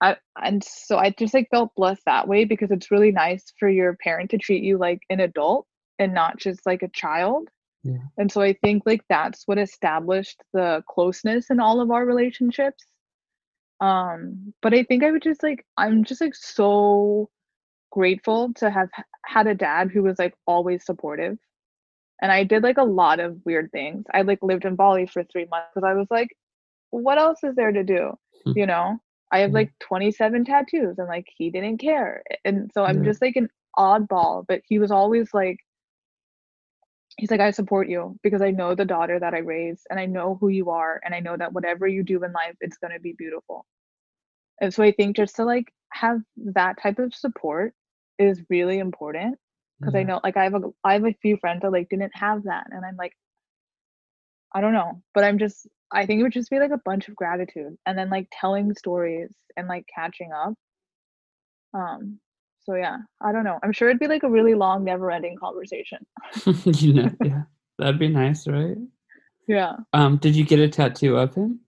I 0.00 0.16
and 0.42 0.64
so 0.64 0.96
I 0.96 1.10
just 1.10 1.34
like 1.34 1.48
felt 1.50 1.74
blessed 1.74 2.02
that 2.06 2.28
way 2.28 2.44
because 2.44 2.70
it's 2.70 2.90
really 2.90 3.12
nice 3.12 3.52
for 3.58 3.68
your 3.68 3.96
parent 4.02 4.30
to 4.30 4.38
treat 4.38 4.62
you 4.62 4.78
like 4.78 5.00
an 5.10 5.20
adult 5.20 5.66
and 5.98 6.14
not 6.14 6.38
just 6.38 6.64
like 6.64 6.82
a 6.82 6.88
child. 6.88 7.48
Yeah. 7.82 7.98
And 8.18 8.30
so 8.30 8.40
I 8.40 8.54
think 8.62 8.84
like 8.86 9.02
that's 9.08 9.46
what 9.46 9.58
established 9.58 10.42
the 10.52 10.82
closeness 10.88 11.50
in 11.50 11.60
all 11.60 11.80
of 11.80 11.90
our 11.90 12.04
relationships. 12.04 12.84
Um, 13.80 14.52
but 14.60 14.74
I 14.74 14.82
think 14.82 15.02
I 15.02 15.10
would 15.10 15.22
just 15.22 15.42
like 15.42 15.64
I'm 15.76 16.04
just 16.04 16.20
like 16.20 16.34
so 16.34 17.30
grateful 17.90 18.52
to 18.54 18.70
have 18.70 18.88
had 19.26 19.46
a 19.46 19.54
dad 19.54 19.90
who 19.90 20.02
was 20.02 20.18
like 20.18 20.34
always 20.46 20.84
supportive. 20.84 21.38
And 22.22 22.30
I 22.30 22.44
did 22.44 22.62
like 22.62 22.78
a 22.78 22.84
lot 22.84 23.18
of 23.20 23.38
weird 23.44 23.70
things. 23.72 24.04
I 24.12 24.22
like 24.22 24.42
lived 24.42 24.64
in 24.64 24.76
Bali 24.76 25.06
for 25.06 25.24
three 25.24 25.46
months 25.50 25.68
because 25.74 25.86
I 25.86 25.94
was 25.94 26.06
like, 26.10 26.28
what 26.90 27.18
else 27.18 27.42
is 27.42 27.54
there 27.54 27.72
to 27.72 27.82
do? 27.82 28.12
Hmm. 28.44 28.52
You 28.56 28.66
know? 28.66 28.98
I 29.32 29.40
have 29.40 29.48
mm-hmm. 29.48 29.56
like 29.56 29.72
27 29.80 30.44
tattoos 30.44 30.98
and 30.98 31.08
like 31.08 31.26
he 31.36 31.50
didn't 31.50 31.78
care. 31.78 32.22
And 32.44 32.70
so 32.72 32.84
I'm 32.84 32.98
Yeah. 32.98 33.10
just 33.10 33.22
like 33.22 33.36
an 33.36 33.48
oddball, 33.78 34.44
but 34.46 34.62
he 34.66 34.78
was 34.78 34.90
always 34.90 35.32
like 35.34 35.58
he's 37.16 37.30
like 37.30 37.40
I 37.40 37.50
support 37.50 37.88
you 37.88 38.16
because 38.22 38.42
I 38.42 38.50
know 38.50 38.74
the 38.74 38.84
daughter 38.84 39.18
that 39.20 39.34
I 39.34 39.38
raised 39.38 39.86
and 39.90 40.00
I 40.00 40.06
know 40.06 40.36
who 40.40 40.48
you 40.48 40.70
are 40.70 41.00
and 41.04 41.14
I 41.14 41.20
know 41.20 41.36
that 41.36 41.52
whatever 41.52 41.86
you 41.86 42.02
do 42.02 42.22
in 42.24 42.32
life 42.32 42.56
it's 42.60 42.78
going 42.78 42.92
to 42.92 43.00
be 43.00 43.14
beautiful. 43.18 43.66
And 44.60 44.72
so 44.72 44.82
I 44.82 44.92
think 44.92 45.16
just 45.16 45.36
to 45.36 45.44
like 45.44 45.72
have 45.92 46.20
that 46.36 46.80
type 46.82 46.98
of 46.98 47.14
support 47.14 47.74
is 48.18 48.42
really 48.48 48.78
important 48.78 49.38
because 49.80 49.94
I 49.94 50.00
mm-hmm. 50.00 50.08
know 50.10 50.20
like 50.24 50.36
I 50.36 50.44
have 50.44 50.54
a 50.54 50.62
I 50.84 50.94
have 50.94 51.04
a 51.04 51.14
few 51.22 51.36
friends 51.38 51.62
that 51.62 51.72
like 51.72 51.88
didn't 51.88 52.12
have 52.14 52.44
that 52.44 52.66
and 52.70 52.84
I'm 52.84 52.96
like 52.96 53.12
I 54.54 54.60
don't 54.60 54.72
know, 54.72 55.02
but 55.14 55.24
I'm 55.24 55.38
just 55.38 55.66
I 55.92 56.06
think 56.06 56.20
it 56.20 56.22
would 56.22 56.32
just 56.32 56.50
be 56.50 56.58
like 56.58 56.70
a 56.70 56.80
bunch 56.84 57.08
of 57.08 57.16
gratitude 57.16 57.76
and 57.86 57.98
then 57.98 58.10
like 58.10 58.28
telling 58.32 58.74
stories 58.74 59.34
and 59.56 59.68
like 59.68 59.86
catching 59.92 60.30
up. 60.32 60.54
Um 61.74 62.18
so 62.62 62.74
yeah, 62.74 62.98
I 63.20 63.32
don't 63.32 63.44
know. 63.44 63.58
I'm 63.62 63.72
sure 63.72 63.88
it'd 63.88 64.00
be 64.00 64.06
like 64.06 64.22
a 64.22 64.30
really 64.30 64.54
long 64.54 64.84
never-ending 64.84 65.36
conversation. 65.38 65.98
you 66.64 66.92
know, 66.92 67.10
yeah. 67.24 67.42
That'd 67.78 67.98
be 67.98 68.08
nice, 68.08 68.46
right? 68.46 68.76
Yeah. 69.48 69.76
Um, 69.94 70.18
did 70.18 70.36
you 70.36 70.44
get 70.44 70.58
a 70.58 70.68
tattoo 70.68 71.16
of 71.16 71.34
him? 71.34 71.60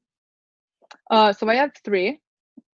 Uh 1.10 1.32
so 1.32 1.48
I 1.48 1.54
have 1.56 1.72
3. 1.84 2.20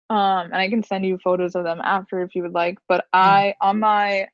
Um 0.10 0.46
and 0.46 0.56
I 0.56 0.70
can 0.70 0.84
send 0.84 1.06
you 1.06 1.18
photos 1.24 1.56
of 1.56 1.64
them 1.64 1.82
after 1.84 2.22
if 2.22 2.36
you 2.36 2.44
would 2.44 2.54
like, 2.54 2.78
but 2.88 3.06
I 3.14 3.56
on 3.62 3.80
my 3.80 4.28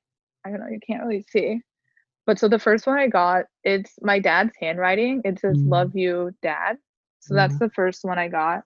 I 0.45 0.49
don't 0.49 0.59
know, 0.59 0.67
you 0.67 0.79
can't 0.85 1.03
really 1.03 1.25
see. 1.29 1.61
But 2.29 2.37
so 2.37 2.47
the 2.47 2.59
first 2.59 2.85
one 2.85 2.99
I 2.99 3.07
got, 3.07 3.45
it's 3.63 3.95
my 4.03 4.19
dad's 4.19 4.53
handwriting. 4.61 5.23
It 5.25 5.39
says 5.39 5.57
Mm. 5.57 5.71
love 5.71 5.95
you, 5.95 6.31
dad. 6.43 6.77
So 7.21 7.33
that's 7.33 7.57
the 7.57 7.71
first 7.71 8.05
one 8.05 8.19
I 8.19 8.27
got. 8.27 8.63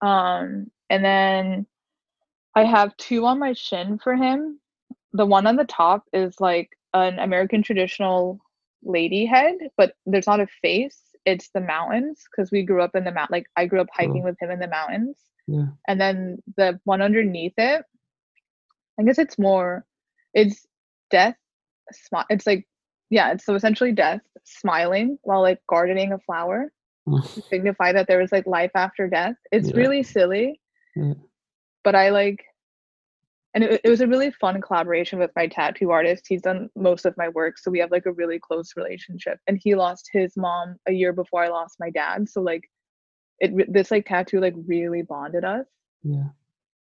Um 0.00 0.66
and 0.90 1.04
then 1.04 1.66
I 2.56 2.64
have 2.64 2.96
two 2.96 3.24
on 3.24 3.38
my 3.38 3.52
shin 3.52 4.00
for 4.00 4.16
him. 4.16 4.58
The 5.12 5.24
one 5.24 5.46
on 5.46 5.54
the 5.54 5.64
top 5.64 6.02
is 6.12 6.40
like 6.40 6.70
an 6.92 7.20
American 7.20 7.62
traditional 7.62 8.40
lady 8.82 9.26
head, 9.26 9.54
but 9.76 9.94
there's 10.04 10.26
not 10.26 10.40
a 10.40 10.48
face. 10.60 11.00
It's 11.24 11.50
the 11.54 11.60
mountains 11.60 12.24
because 12.30 12.50
we 12.50 12.64
grew 12.64 12.82
up 12.82 12.96
in 12.96 13.04
the 13.04 13.12
mount. 13.12 13.30
Like 13.30 13.46
I 13.56 13.66
grew 13.66 13.80
up 13.80 13.90
hiking 13.94 14.14
Cool. 14.14 14.24
with 14.24 14.42
him 14.42 14.50
in 14.50 14.58
the 14.58 14.66
mountains. 14.66 15.18
Yeah. 15.46 15.66
And 15.86 16.00
then 16.00 16.42
the 16.56 16.80
one 16.82 17.00
underneath 17.00 17.54
it, 17.58 17.84
I 18.98 19.04
guess 19.04 19.20
it's 19.20 19.38
more, 19.38 19.86
it's 20.34 20.66
death. 21.12 21.36
Smi- 21.94 22.26
it's 22.28 22.46
like, 22.46 22.66
yeah, 23.12 23.32
it's 23.32 23.44
so 23.44 23.54
essentially 23.54 23.92
death 23.92 24.22
smiling 24.44 25.18
while 25.22 25.42
like 25.42 25.60
gardening 25.68 26.12
a 26.12 26.18
flower 26.20 26.72
to 27.34 27.42
signify 27.52 27.92
that 27.92 28.06
there 28.08 28.18
was 28.18 28.32
like 28.32 28.46
life 28.46 28.70
after 28.74 29.08
death. 29.08 29.36
It's 29.52 29.70
Yeah. 29.70 29.76
really 29.82 30.02
silly 30.02 30.60
Yeah. 30.96 31.14
but 31.84 31.94
I 31.94 32.10
like, 32.10 32.40
and 33.54 33.64
it, 33.64 33.80
it 33.84 33.90
was 33.90 34.00
a 34.00 34.06
really 34.06 34.30
fun 34.30 34.60
collaboration 34.62 35.18
with 35.18 35.30
my 35.36 35.46
tattoo 35.46 35.90
artist. 35.90 36.24
He's 36.28 36.42
done 36.42 36.70
most 36.74 37.04
of 37.04 37.14
my 37.18 37.28
work, 37.28 37.58
so 37.58 37.70
we 37.70 37.80
have 37.80 37.90
like 37.90 38.06
a 38.06 38.12
really 38.12 38.38
close 38.38 38.72
relationship. 38.76 39.38
And 39.46 39.58
he 39.62 39.74
lost 39.74 40.08
his 40.12 40.32
mom 40.36 40.76
a 40.88 40.92
year 40.92 41.12
before 41.12 41.44
I 41.44 41.48
lost 41.48 41.76
my 41.78 41.90
dad, 41.90 42.28
so 42.28 42.40
like, 42.40 42.62
it 43.40 43.50
this 43.72 43.90
like 43.90 44.06
tattoo 44.06 44.40
like 44.40 44.54
really 44.66 45.02
bonded 45.02 45.44
us. 45.44 45.66
yeah. 46.02 46.28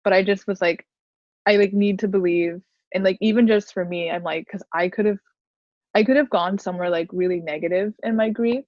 But 0.05 0.13
I 0.13 0.23
just 0.23 0.47
was 0.47 0.61
like, 0.61 0.85
I 1.45 1.57
like 1.57 1.73
need 1.73 1.99
to 1.99 2.07
believe, 2.07 2.61
and 2.93 3.03
like 3.03 3.17
even 3.19 3.47
just 3.47 3.73
for 3.73 3.83
me, 3.83 4.09
I'm 4.09 4.23
like, 4.23 4.45
because 4.45 4.63
I 4.73 4.87
could 4.89 5.05
have, 5.05 5.19
I 5.95 6.03
could 6.03 6.17
have 6.17 6.29
gone 6.29 6.57
somewhere 6.57 6.89
like 6.89 7.09
really 7.11 7.39
negative 7.39 7.93
in 8.03 8.15
my 8.15 8.29
grief, 8.29 8.65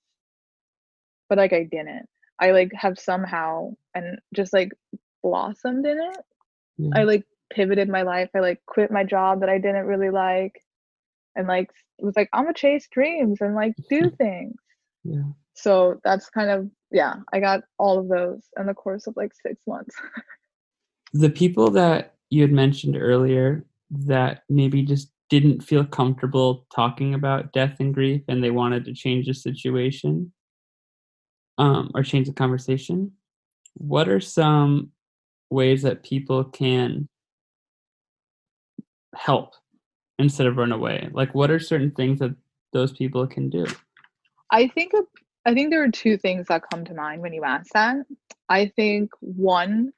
but 1.30 1.38
like 1.38 1.54
I 1.54 1.64
didn't. 1.64 2.08
I 2.40 2.52
like 2.52 2.72
have 2.74 3.00
somehow 3.00 3.72
and 3.94 4.20
just 4.34 4.54
like 4.54 4.72
blossomed 5.24 5.86
in 5.86 5.98
it. 5.98 6.18
Yeah. 6.78 6.90
I 6.96 7.04
like 7.04 7.24
pivoted 7.52 7.90
my 7.90 8.04
life. 8.04 8.30
I 8.36 8.40
like 8.40 8.62
quit 8.66 8.92
my 8.92 9.04
job 9.04 9.40
that 9.40 9.50
I 9.50 9.58
didn't 9.58 9.86
really 9.86 10.10
like 10.10 10.62
and 11.36 11.48
like 11.48 11.70
was 12.00 12.16
like 12.16 12.30
I'm 12.34 12.44
gonna 12.44 12.54
chase 12.54 12.88
dreams 12.92 13.42
and 13.42 13.56
like 13.56 13.74
do 13.90 14.10
things. 14.18 14.56
yeah. 15.04 15.24
So 15.54 16.00
that's 16.04 16.30
kind 16.30 16.50
of 16.50 16.70
yeah, 16.92 17.16
I 17.34 17.40
got 17.40 17.62
all 17.80 18.00
of 18.00 18.08
those 18.08 18.44
in 18.60 18.68
the 18.68 18.74
course 18.74 19.08
of 19.08 19.16
like 19.18 19.32
6 19.46 19.60
months. 19.68 19.96
The 21.14 21.30
people 21.30 21.72
that 21.72 22.16
you 22.30 22.42
had 22.42 22.52
mentioned 22.52 22.98
earlier 22.98 23.66
that 23.90 24.44
maybe 24.50 24.82
just 24.84 25.10
didn't 25.30 25.62
feel 25.62 25.86
comfortable 25.86 26.66
talking 26.74 27.14
about 27.14 27.52
death 27.52 27.78
and 27.80 27.94
grief 27.94 28.22
and 28.28 28.44
they 28.44 28.52
wanted 28.52 28.86
to 28.86 28.94
change 28.94 29.26
the 29.28 29.34
situation 29.34 30.32
um, 31.58 31.92
or 31.96 32.04
change 32.04 32.28
the 32.28 32.34
conversation, 32.34 33.12
what 33.74 34.08
are 34.08 34.20
some 34.20 34.92
ways 35.50 35.82
that 35.84 36.04
people 36.04 36.44
can 36.44 37.08
help 39.16 39.54
instead 40.20 40.48
of 40.48 40.58
run 40.58 40.72
away? 40.72 41.10
Like, 41.12 41.34
what 41.34 41.52
are 41.52 41.60
certain 41.60 41.92
things 41.92 42.20
that 42.20 42.36
those 42.74 42.92
people 42.92 43.26
can 43.28 43.50
do? 43.50 43.66
I 44.52 44.68
think 44.68 44.92
I 45.46 45.54
think 45.54 45.70
there 45.70 45.84
are 45.84 45.92
two 45.92 46.18
things 46.18 46.48
that 46.48 46.64
come 46.72 46.86
to 46.86 46.94
mind 46.94 47.22
when 47.22 47.34
you 47.34 47.44
ask 47.44 47.72
that. 47.74 47.98
I 48.50 48.72
think 48.76 49.12
one, 49.20 49.94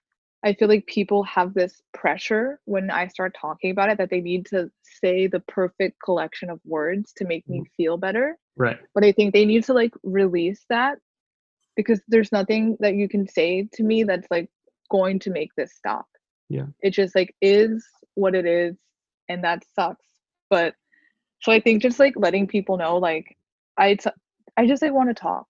I 0.48 0.54
feel 0.54 0.70
like 0.70 0.86
people 0.86 1.24
have 1.24 1.54
this 1.54 1.82
pressure 1.94 2.62
when 2.64 2.90
I 2.90 3.08
start 3.08 3.36
talking 3.40 3.70
about 3.70 3.90
it 3.90 3.98
that 3.98 4.10
they 4.10 4.22
need 4.22 4.46
to 4.46 4.72
say 4.82 5.28
the 5.28 5.42
perfect 5.42 5.98
collection 6.02 6.50
of 6.50 6.62
words 6.64 7.12
to 7.18 7.26
make 7.26 7.48
me 7.50 7.60
mm-hmm. 7.60 7.76
feel 7.76 7.98
better. 7.98 8.38
Right. 8.56 8.78
But 8.96 9.04
I 9.04 9.12
think 9.12 9.34
they 9.34 9.44
need 9.44 9.66
to 9.66 9.74
like 9.74 9.94
release 10.04 10.64
that 10.70 11.00
because 11.76 12.00
there's 12.08 12.32
nothing 12.32 12.78
that 12.80 12.96
you 12.96 13.10
can 13.10 13.28
say 13.28 13.68
to 13.74 13.84
me 13.84 14.04
that's 14.04 14.28
like 14.32 14.50
going 14.90 15.20
to 15.20 15.32
make 15.32 15.50
this 15.58 15.74
stop. 15.76 16.08
Yeah. 16.48 16.68
It 16.80 16.92
just 16.92 17.14
like 17.14 17.36
is 17.42 17.86
what 18.14 18.34
it 18.34 18.46
is 18.46 18.78
and 19.28 19.44
that 19.44 19.66
sucks. 19.76 20.08
But 20.50 20.76
so 21.42 21.52
I 21.52 21.60
think 21.60 21.82
just 21.82 22.00
like 22.00 22.14
letting 22.16 22.48
people 22.48 22.78
know 22.78 22.96
like 23.00 23.36
I 23.78 23.96
t- 23.96 24.10
I 24.56 24.66
just 24.66 24.82
like 24.82 24.94
want 24.94 25.10
to 25.10 25.14
talk. 25.14 25.48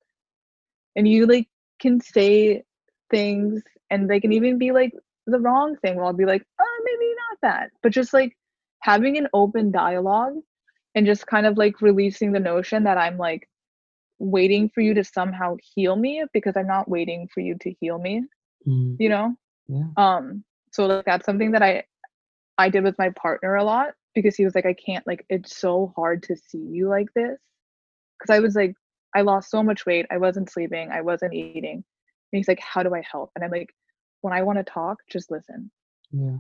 And 0.96 1.08
you 1.08 1.28
like 1.28 1.48
can 1.80 2.02
say 2.02 2.64
things 3.12 3.62
and 3.90 4.10
they 4.10 4.20
can 4.20 4.32
even 4.34 4.58
be 4.58 4.72
like 4.72 4.92
the 5.26 5.40
wrong 5.40 5.76
thing. 5.78 5.98
Well, 5.98 6.08
I'll 6.08 6.14
be 6.14 6.26
like, 6.26 6.44
oh, 6.60 6.82
maybe 6.86 7.14
not 7.30 7.38
that. 7.42 7.70
But 7.84 7.92
just 7.92 8.14
like 8.14 8.36
having 8.82 9.18
an 9.18 9.28
open 9.34 9.72
dialogue 9.72 10.36
and 10.96 11.06
just 11.06 11.28
kind 11.28 11.46
of 11.46 11.58
like 11.58 11.82
releasing 11.82 12.32
the 12.32 12.40
notion 12.40 12.84
that 12.84 12.98
I'm 12.98 13.18
like 13.18 13.48
waiting 14.20 14.70
for 14.70 14.82
you 14.82 14.94
to 14.96 15.04
somehow 15.04 15.56
heal 15.76 15.96
me 15.96 16.24
because 16.34 16.56
I'm 16.58 16.68
not 16.68 16.90
waiting 16.90 17.28
for 17.34 17.42
you 17.42 17.56
to 17.62 17.74
heal 17.80 17.98
me, 18.00 18.24
Mm, 18.68 18.96
you 19.00 19.10
know? 19.10 19.36
yeah. 19.68 19.86
Um, 19.98 20.44
so 20.72 20.86
like 20.88 21.06
that's 21.06 21.26
something 21.26 21.52
that 21.52 21.62
I 21.64 21.84
I 22.58 22.70
did 22.70 22.84
with 22.84 22.98
my 22.98 23.10
partner 23.12 23.56
a 23.56 23.64
lot 23.64 23.94
because 24.16 24.36
he 24.36 24.44
was 24.46 24.56
like, 24.56 24.66
I 24.66 24.74
can't 24.74 25.06
like 25.06 25.26
it's 25.30 25.56
so 25.58 25.94
hard 25.96 26.24
to 26.24 26.36
see 26.36 26.58
you 26.58 26.90
like 26.90 27.08
this. 27.14 27.38
Cause 28.20 28.34
I 28.36 28.40
was 28.40 28.56
like, 28.56 28.74
I 29.16 29.22
lost 29.22 29.52
so 29.52 29.62
much 29.62 29.86
weight, 29.86 30.08
I 30.10 30.18
wasn't 30.18 30.50
sleeping, 30.50 30.90
I 30.92 31.02
wasn't 31.02 31.34
eating. 31.34 31.84
And 32.32 32.38
he's 32.38 32.48
like, 32.48 32.60
How 32.60 32.84
do 32.84 32.94
I 32.94 33.02
help? 33.10 33.32
And 33.36 33.44
I'm 33.44 33.52
like, 33.52 33.74
when 34.22 34.34
I 34.34 34.44
want 34.44 34.58
to 34.58 34.64
talk, 34.64 34.98
just 35.10 35.32
listen. 35.32 35.72
Yeah. 36.12 36.38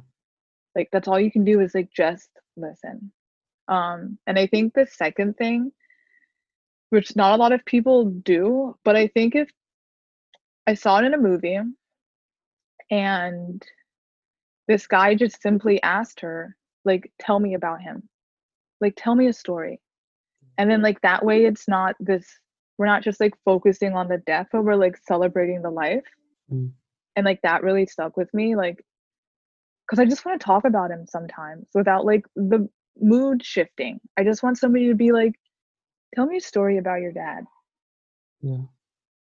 Like 0.76 0.90
that's 0.92 1.08
all 1.08 1.20
you 1.20 1.32
can 1.32 1.44
do 1.44 1.60
is 1.62 1.74
like 1.74 1.90
just 1.96 2.30
listen. 2.56 3.12
Um, 3.68 4.18
and 4.28 4.40
I 4.40 4.48
think 4.48 4.74
the 4.74 4.88
second 4.88 5.38
thing, 5.38 5.72
which 6.90 7.16
not 7.16 7.34
a 7.34 7.42
lot 7.42 7.52
of 7.52 7.66
people 7.66 8.06
do, 8.06 8.78
but 8.84 8.96
I 8.96 9.08
think 9.08 9.36
if 9.36 9.50
I 10.66 10.74
saw 10.74 11.00
it 11.00 11.06
in 11.06 11.14
a 11.14 11.18
movie 11.18 11.60
and 12.90 13.64
this 14.68 14.88
guy 14.88 15.16
just 15.16 15.42
simply 15.42 15.82
asked 15.82 16.20
her, 16.22 16.56
like, 16.86 17.12
tell 17.20 17.40
me 17.40 17.54
about 17.54 17.82
him. 17.82 18.08
Like, 18.82 18.94
tell 18.98 19.16
me 19.16 19.28
a 19.28 19.34
story. 19.34 19.80
And 20.58 20.70
then, 20.70 20.82
like, 20.82 21.02
that 21.02 21.24
way 21.24 21.46
it's 21.46 21.68
not 21.68 21.96
this, 22.00 22.28
we're 22.78 22.86
not 22.86 23.04
just 23.04 23.20
like 23.20 23.34
focusing 23.44 23.94
on 23.94 24.08
the 24.08 24.18
death, 24.26 24.48
but 24.52 24.64
we're 24.64 24.76
like 24.76 24.98
celebrating 25.08 25.62
the 25.62 25.72
life. 25.72 26.04
Mm. 26.52 26.72
And 27.16 27.26
like, 27.26 27.42
that 27.42 27.64
really 27.64 27.86
stuck 27.88 28.16
with 28.16 28.32
me. 28.34 28.56
Like, 28.56 28.84
because 29.88 30.00
I 30.00 30.06
just 30.06 30.26
want 30.26 30.40
to 30.40 30.46
talk 30.46 30.66
about 30.66 30.92
him 30.92 31.06
sometimes 31.08 31.68
without 31.74 32.06
like 32.06 32.26
the 32.36 32.70
mood 33.00 33.44
shifting. 33.44 34.00
I 34.18 34.24
just 34.24 34.44
want 34.44 34.58
somebody 34.58 34.88
to 34.90 34.96
be 34.96 35.12
like, 35.12 35.34
tell 36.16 36.26
me 36.26 36.38
a 36.38 36.42
story 36.42 36.78
about 36.78 37.02
your 37.02 37.12
dad. 37.14 37.46
Yeah. 38.42 38.64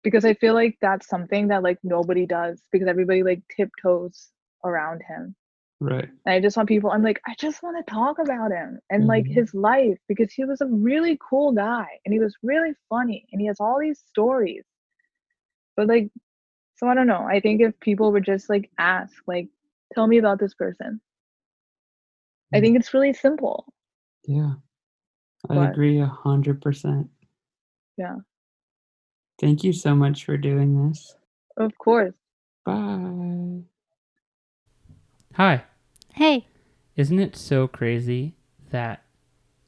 Because 0.03 0.25
I 0.25 0.35
feel 0.35 0.55
like 0.55 0.77
that's 0.81 1.09
something 1.09 1.49
that 1.49 1.63
like 1.63 1.79
nobody 1.83 2.27
does 2.27 2.63
because 2.73 2.89
everybody 2.89 3.23
like 3.23 3.43
tiptoes 3.57 4.29
around 4.65 5.03
him. 5.09 5.35
Right. 5.81 6.09
And 6.27 6.35
I 6.35 6.41
just 6.41 6.57
want 6.57 6.69
people, 6.69 6.91
I'm 6.91 7.03
like, 7.03 7.21
I 7.27 7.35
just 7.39 7.63
want 7.63 7.77
to 7.85 7.93
talk 7.93 8.19
about 8.19 8.51
him 8.51 8.81
and 8.91 9.07
like 9.07 9.25
Mhm. 9.27 9.35
his 9.35 9.55
life 9.55 9.99
because 10.09 10.33
he 10.33 10.45
was 10.45 10.61
a 10.61 10.67
really 10.67 11.17
cool 11.21 11.53
guy 11.53 11.87
and 12.05 12.13
he 12.13 12.19
was 12.19 12.35
really 12.43 12.75
funny 12.89 13.29
and 13.31 13.41
he 13.41 13.47
has 13.47 13.61
all 13.61 13.79
these 13.79 14.01
stories. 14.01 14.65
But 15.77 15.87
like, 15.87 16.11
so 16.75 16.89
I 16.89 16.95
don't 16.95 17.07
know. 17.07 17.23
I 17.23 17.39
think 17.41 17.61
if 17.61 17.79
people 17.81 18.11
would 18.13 18.25
just 18.25 18.49
like 18.51 18.71
ask, 18.79 19.15
like, 19.29 19.49
tell 19.95 20.07
me 20.09 20.19
about 20.19 20.41
this 20.41 20.55
person, 20.55 21.01
I 22.53 22.59
Mm. 22.59 22.61
think 22.63 22.77
it's 22.79 22.93
really 22.95 23.13
simple. 23.13 23.73
Yeah. 24.27 24.55
I 25.49 25.55
But- 25.55 25.71
agree 25.71 26.01
a 26.01 26.07
hundred 26.07 26.61
percent. 26.61 27.09
Yeah. 27.97 28.17
Thank 29.41 29.63
you 29.63 29.73
so 29.73 29.95
much 29.95 30.25
for 30.25 30.37
doing 30.37 30.89
this. 30.89 31.17
Of 31.57 31.77
course. 31.79 32.15
Bye. 32.65 33.63
Hi. 35.39 35.65
Hey, 36.15 36.47
Isn't 36.97 37.21
it 37.21 37.37
so 37.37 37.69
crazy 37.69 38.35
that 38.71 39.03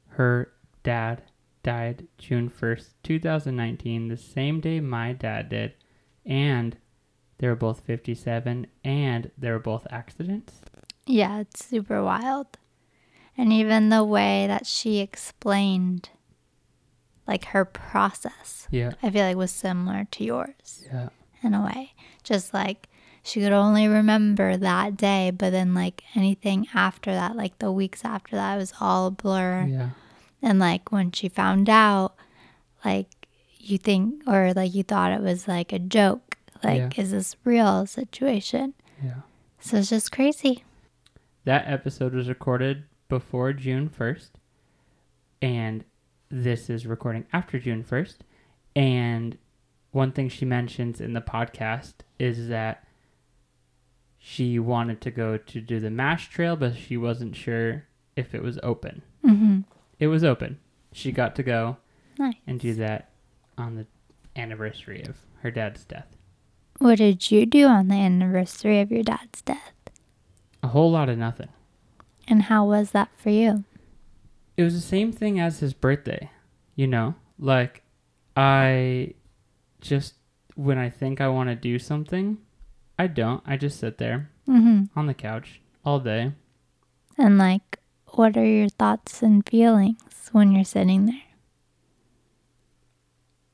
her 0.09 0.51
dad 0.83 1.23
died 1.63 2.07
June 2.17 2.49
1st, 2.49 2.89
2019, 3.03 4.09
the 4.09 4.17
same 4.17 4.59
day 4.59 4.81
my 4.81 5.13
dad 5.13 5.47
did, 5.47 5.73
and 6.25 6.75
they 7.37 7.47
were 7.47 7.55
both 7.55 7.79
57 7.85 8.67
and 8.83 9.31
they 9.37 9.49
were 9.49 9.59
both 9.59 9.87
accidents? 9.89 10.59
yeah, 11.07 11.39
it's 11.39 11.65
super 11.65 12.03
wild. 12.03 12.47
And 13.37 13.51
even 13.53 13.89
the 13.89 14.03
way 14.03 14.45
that 14.47 14.65
she 14.67 14.99
explained 14.99 16.09
like 17.25 17.45
her 17.45 17.63
process, 17.65 18.67
Yeah. 18.71 18.91
I 19.01 19.09
feel 19.09 19.25
like 19.25 19.37
was 19.37 19.51
similar 19.51 20.05
to 20.11 20.23
yours 20.25 20.85
Yeah. 20.91 21.09
in 21.41 21.53
a 21.53 21.63
way. 21.63 21.93
Just 22.23 22.53
like 22.53 22.87
she 23.23 23.41
could 23.41 23.51
only 23.51 23.87
remember 23.87 24.57
that 24.57 24.97
day, 24.97 25.31
but 25.31 25.51
then 25.51 25.73
like 25.73 26.03
anything 26.15 26.67
after 26.73 27.11
that, 27.11 27.35
like 27.35 27.59
the 27.59 27.71
weeks 27.71 28.03
after 28.03 28.35
that, 28.35 28.55
it 28.55 28.57
was 28.57 28.73
all 28.79 29.07
a 29.07 29.11
blur. 29.11 29.65
Yeah. 29.69 29.89
And 30.41 30.59
like 30.59 30.91
when 30.91 31.11
she 31.11 31.29
found 31.29 31.69
out, 31.69 32.15
like 32.83 33.07
you 33.59 33.77
think, 33.77 34.23
or 34.27 34.53
like 34.53 34.73
you 34.73 34.83
thought 34.83 35.11
it 35.11 35.21
was 35.21 35.47
like 35.47 35.71
a 35.71 35.79
joke. 35.79 36.37
Like, 36.63 36.99
is 36.99 37.09
this 37.09 37.35
real 37.43 37.87
situation? 37.87 38.75
Yeah. 39.03 39.21
So 39.59 39.77
it's 39.77 39.89
just 39.89 40.11
crazy. 40.11 40.63
That 41.43 41.63
episode 41.67 42.13
was 42.13 42.29
recorded 42.29 42.83
before 43.09 43.51
June 43.51 43.89
1st, 43.89 44.29
and 45.41 45.83
this 46.29 46.69
is 46.69 46.85
recording 46.85 47.25
after 47.33 47.57
June 47.57 47.83
1st. 47.83 48.17
And 48.75 49.39
one 49.89 50.11
thing 50.11 50.29
she 50.29 50.45
mentions 50.45 51.01
in 51.01 51.13
the 51.13 51.21
podcast 51.21 51.93
is 52.19 52.47
that 52.49 52.87
she 54.23 54.59
wanted 54.59 55.01
to 55.01 55.09
go 55.11 55.35
to 55.37 55.59
do 55.61 55.79
the 55.79 55.89
MASH 55.89 56.29
trail, 56.29 56.55
but 56.55 56.75
she 56.75 56.95
wasn't 56.95 57.35
sure 57.35 57.85
if 58.15 58.35
it 58.35 58.43
was 58.43 58.59
open. 58.61 59.01
Mm-hmm. 59.25 59.61
It 59.99 60.07
was 60.07 60.23
open. 60.23 60.59
She 60.93 61.11
got 61.11 61.35
to 61.37 61.43
go 61.43 61.77
Nice. 62.19 62.35
and 62.45 62.59
do 62.59 62.75
that 62.75 63.09
on 63.57 63.75
the 63.75 63.87
anniversary 64.35 65.01
of 65.03 65.17
her 65.41 65.49
dad's 65.49 65.83
death. 65.85 66.05
What 66.77 66.99
did 66.99 67.31
you 67.31 67.45
do 67.47 67.65
on 67.67 67.87
the 67.87 67.95
anniversary 67.95 68.79
of 68.79 68.91
your 68.91 69.03
dad's 69.03 69.41
death? 69.41 69.73
A 70.61 70.67
whole 70.67 70.91
lot 70.91 71.09
of 71.09 71.17
nothing. 71.17 71.49
And 72.27 72.43
how 72.43 72.65
was 72.65 72.91
that 72.91 73.09
for 73.17 73.29
you? 73.31 73.63
it 74.57 74.63
was 74.63 74.75
the 74.75 74.81
same 74.81 75.11
thing 75.11 75.39
as 75.39 75.59
his 75.59 75.73
birthday, 75.73 76.29
you 76.75 76.85
know? 76.85 77.15
Like, 77.39 77.81
I 78.37 79.15
just, 79.79 80.15
when 80.55 80.77
I 80.77 80.89
think 80.89 81.19
I 81.21 81.29
want 81.29 81.49
to 81.49 81.55
do 81.55 81.79
something, 81.79 82.37
I 83.01 83.07
don't. 83.07 83.41
I 83.47 83.57
just 83.57 83.79
sit 83.79 83.97
there 83.97 84.29
Mm-hmm. 84.47 84.97
on 84.99 85.07
the 85.07 85.13
couch 85.15 85.59
all 85.83 85.99
day. 85.99 86.33
And 87.17 87.37
like, 87.39 87.79
what 88.07 88.37
are 88.37 88.45
your 88.45 88.69
thoughts 88.69 89.23
and 89.23 89.47
feelings 89.47 90.29
when 90.31 90.51
you're 90.51 90.63
sitting 90.65 91.05
there? 91.07 91.23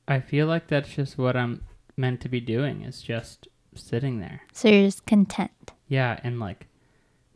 I 0.08 0.20
feel 0.20 0.48
like 0.48 0.68
that's 0.68 0.94
just 0.96 1.18
what 1.18 1.36
I'm 1.38 1.64
meant 1.96 2.20
to 2.22 2.30
be 2.30 2.40
doing, 2.42 2.82
is 2.82 3.02
just 3.02 3.48
sitting 3.76 4.20
there. 4.20 4.42
So 4.54 4.68
you're 4.70 4.88
just 4.88 5.06
content. 5.06 5.72
Yeah, 5.88 6.20
and 6.24 6.40
like, 6.40 6.68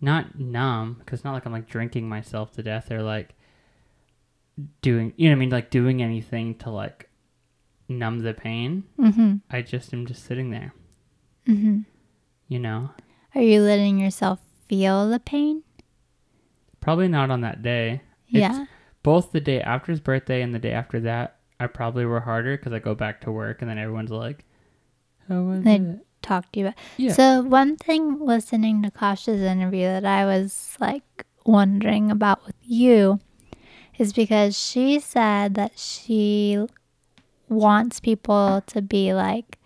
not 0.01 0.39
numb, 0.39 0.95
because 0.99 1.23
not 1.23 1.33
like 1.33 1.45
I'm 1.45 1.51
like 1.53 1.69
drinking 1.69 2.09
myself 2.09 2.51
to 2.53 2.63
death 2.63 2.91
or 2.91 3.01
like 3.03 3.35
doing, 4.81 5.13
you 5.15 5.29
know 5.29 5.35
what 5.35 5.37
I 5.37 5.39
mean? 5.39 5.49
Like 5.49 5.69
doing 5.69 6.01
anything 6.01 6.55
to 6.59 6.71
like 6.71 7.09
numb 7.87 8.19
the 8.19 8.33
pain. 8.33 8.83
Mm-hmm. 8.99 9.35
I 9.49 9.61
just 9.61 9.93
am 9.93 10.05
just 10.05 10.25
sitting 10.25 10.49
there, 10.51 10.73
Mm-hmm. 11.47 11.79
You 12.51 12.59
know? 12.59 12.89
Are 13.33 13.41
you 13.41 13.61
letting 13.61 13.97
yourself 13.97 14.39
feel 14.67 15.07
the 15.09 15.21
pain? 15.21 15.63
Probably 16.81 17.07
not 17.07 17.31
on 17.31 17.39
that 17.41 17.61
day. 17.61 18.01
yeah. 18.27 18.65
Both 19.03 19.31
the 19.31 19.39
day 19.39 19.61
after 19.61 19.93
his 19.93 20.01
birthday 20.01 20.41
and 20.41 20.53
the 20.53 20.59
day 20.59 20.73
after 20.73 20.99
that, 20.99 21.37
I 21.61 21.67
probably 21.67 22.03
were 22.05 22.19
harder 22.19 22.57
because 22.57 22.73
I 22.73 22.79
go 22.79 22.93
back 22.93 23.21
to 23.21 23.31
work 23.31 23.61
and 23.61 23.71
then 23.71 23.77
everyone's 23.77 24.11
like, 24.11 24.43
"How 25.29 25.43
was 25.43 25.63
They- 25.63 25.75
it?" 25.77 26.05
Talk 26.21 26.51
to 26.51 26.59
you 26.59 26.65
about. 26.67 26.77
Yeah. 26.97 27.13
So 27.13 27.41
one 27.41 27.77
thing 27.77 28.19
listening 28.19 28.83
to 28.83 28.91
Casha's 28.91 29.41
interview 29.41 29.85
that 29.85 30.05
I 30.05 30.25
was 30.25 30.75
like 30.81 31.25
wondering 31.45 32.11
about 32.11 32.45
with 32.45 32.57
you 32.61 33.21
is 33.97 34.11
because 34.11 34.59
she 34.59 34.99
said 34.99 35.55
that 35.55 35.79
she 35.79 36.63
wants 37.47 38.01
people 38.01 38.61
to 38.67 38.81
be 38.81 39.13
like, 39.13 39.57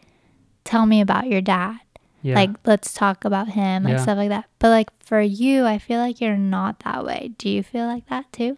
tell 0.63 0.85
me 0.85 1.01
about 1.01 1.27
your 1.27 1.41
dad. 1.41 1.79
Yeah. 2.25 2.33
Like, 2.35 2.49
let's 2.65 2.91
talk 2.91 3.23
about 3.23 3.49
him, 3.49 3.83
like 3.83 3.93
Yeah. 3.93 4.01
stuff 4.01 4.17
like 4.17 4.29
that. 4.29 4.49
But 4.57 4.69
like 4.69 4.89
for 5.03 5.21
you, 5.21 5.63
I 5.65 5.77
feel 5.77 5.99
like 5.99 6.19
you're 6.19 6.35
not 6.37 6.79
that 6.79 7.05
way. 7.05 7.33
Do 7.37 7.47
you 7.49 7.61
feel 7.61 7.85
like 7.85 8.07
that 8.09 8.31
too? 8.33 8.57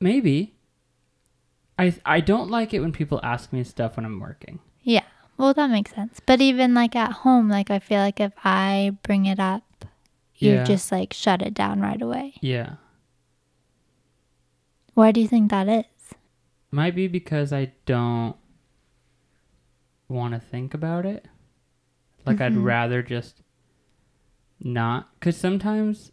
maybe. 0.00 0.54
I 1.78 1.94
I 2.04 2.20
don't 2.20 2.50
like 2.50 2.74
it 2.74 2.80
when 2.80 2.92
people 2.92 3.20
ask 3.22 3.52
me 3.52 3.62
stuff 3.64 3.96
when 3.96 4.04
I'm 4.04 4.18
working. 4.20 4.58
Yeah. 4.82 5.04
Well, 5.36 5.54
that 5.54 5.70
makes 5.70 5.94
sense. 5.94 6.20
But 6.24 6.40
even 6.40 6.74
like 6.74 6.94
at 6.96 7.12
home, 7.24 7.48
like 7.48 7.70
I 7.70 7.78
feel 7.78 8.00
like 8.00 8.20
if 8.20 8.32
I 8.44 8.96
bring 9.02 9.26
it 9.26 9.38
up, 9.40 9.84
you 10.36 10.52
Yeah. 10.54 10.64
just 10.64 10.90
like 10.92 11.12
shut 11.12 11.42
it 11.42 11.54
down 11.54 11.80
right 11.80 12.00
away. 12.00 12.34
Yeah. 12.40 12.76
Why 14.94 15.12
do 15.12 15.20
you 15.20 15.28
think 15.28 15.50
that 15.50 15.68
is? 15.68 16.14
Might 16.70 16.94
be 16.94 17.06
because 17.08 17.52
I 17.52 17.72
don't 17.86 18.36
want 20.12 20.34
to 20.34 20.40
think 20.40 20.74
about 20.74 21.04
it. 21.06 21.26
Like 22.24 22.40
I'd 22.40 22.52
Mhm. 22.54 22.64
rather 22.64 23.02
just 23.02 23.42
not 24.60 25.08
cuz 25.20 25.36
sometimes 25.36 26.12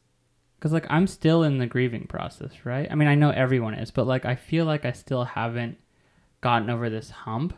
cuz 0.59 0.71
like 0.73 0.87
I'm 0.89 1.05
still 1.07 1.43
in 1.43 1.57
the 1.59 1.67
grieving 1.67 2.07
process, 2.07 2.65
right? 2.65 2.87
I 2.91 2.95
mean, 2.95 3.07
I 3.07 3.15
know 3.15 3.29
everyone 3.29 3.73
is, 3.75 3.91
but 3.91 4.07
like 4.07 4.25
I 4.25 4.35
feel 4.35 4.65
like 4.65 4.85
I 4.85 4.91
still 4.91 5.23
haven't 5.25 5.77
gotten 6.41 6.69
over 6.69 6.89
this 6.89 7.09
hump. 7.11 7.53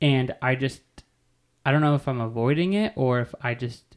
And 0.00 0.34
I 0.42 0.54
just 0.56 0.82
I 1.64 1.70
don't 1.72 1.80
know 1.80 1.94
if 1.94 2.06
I'm 2.08 2.20
avoiding 2.20 2.72
it 2.74 2.92
or 2.96 3.20
if 3.20 3.34
I 3.40 3.54
just 3.54 3.96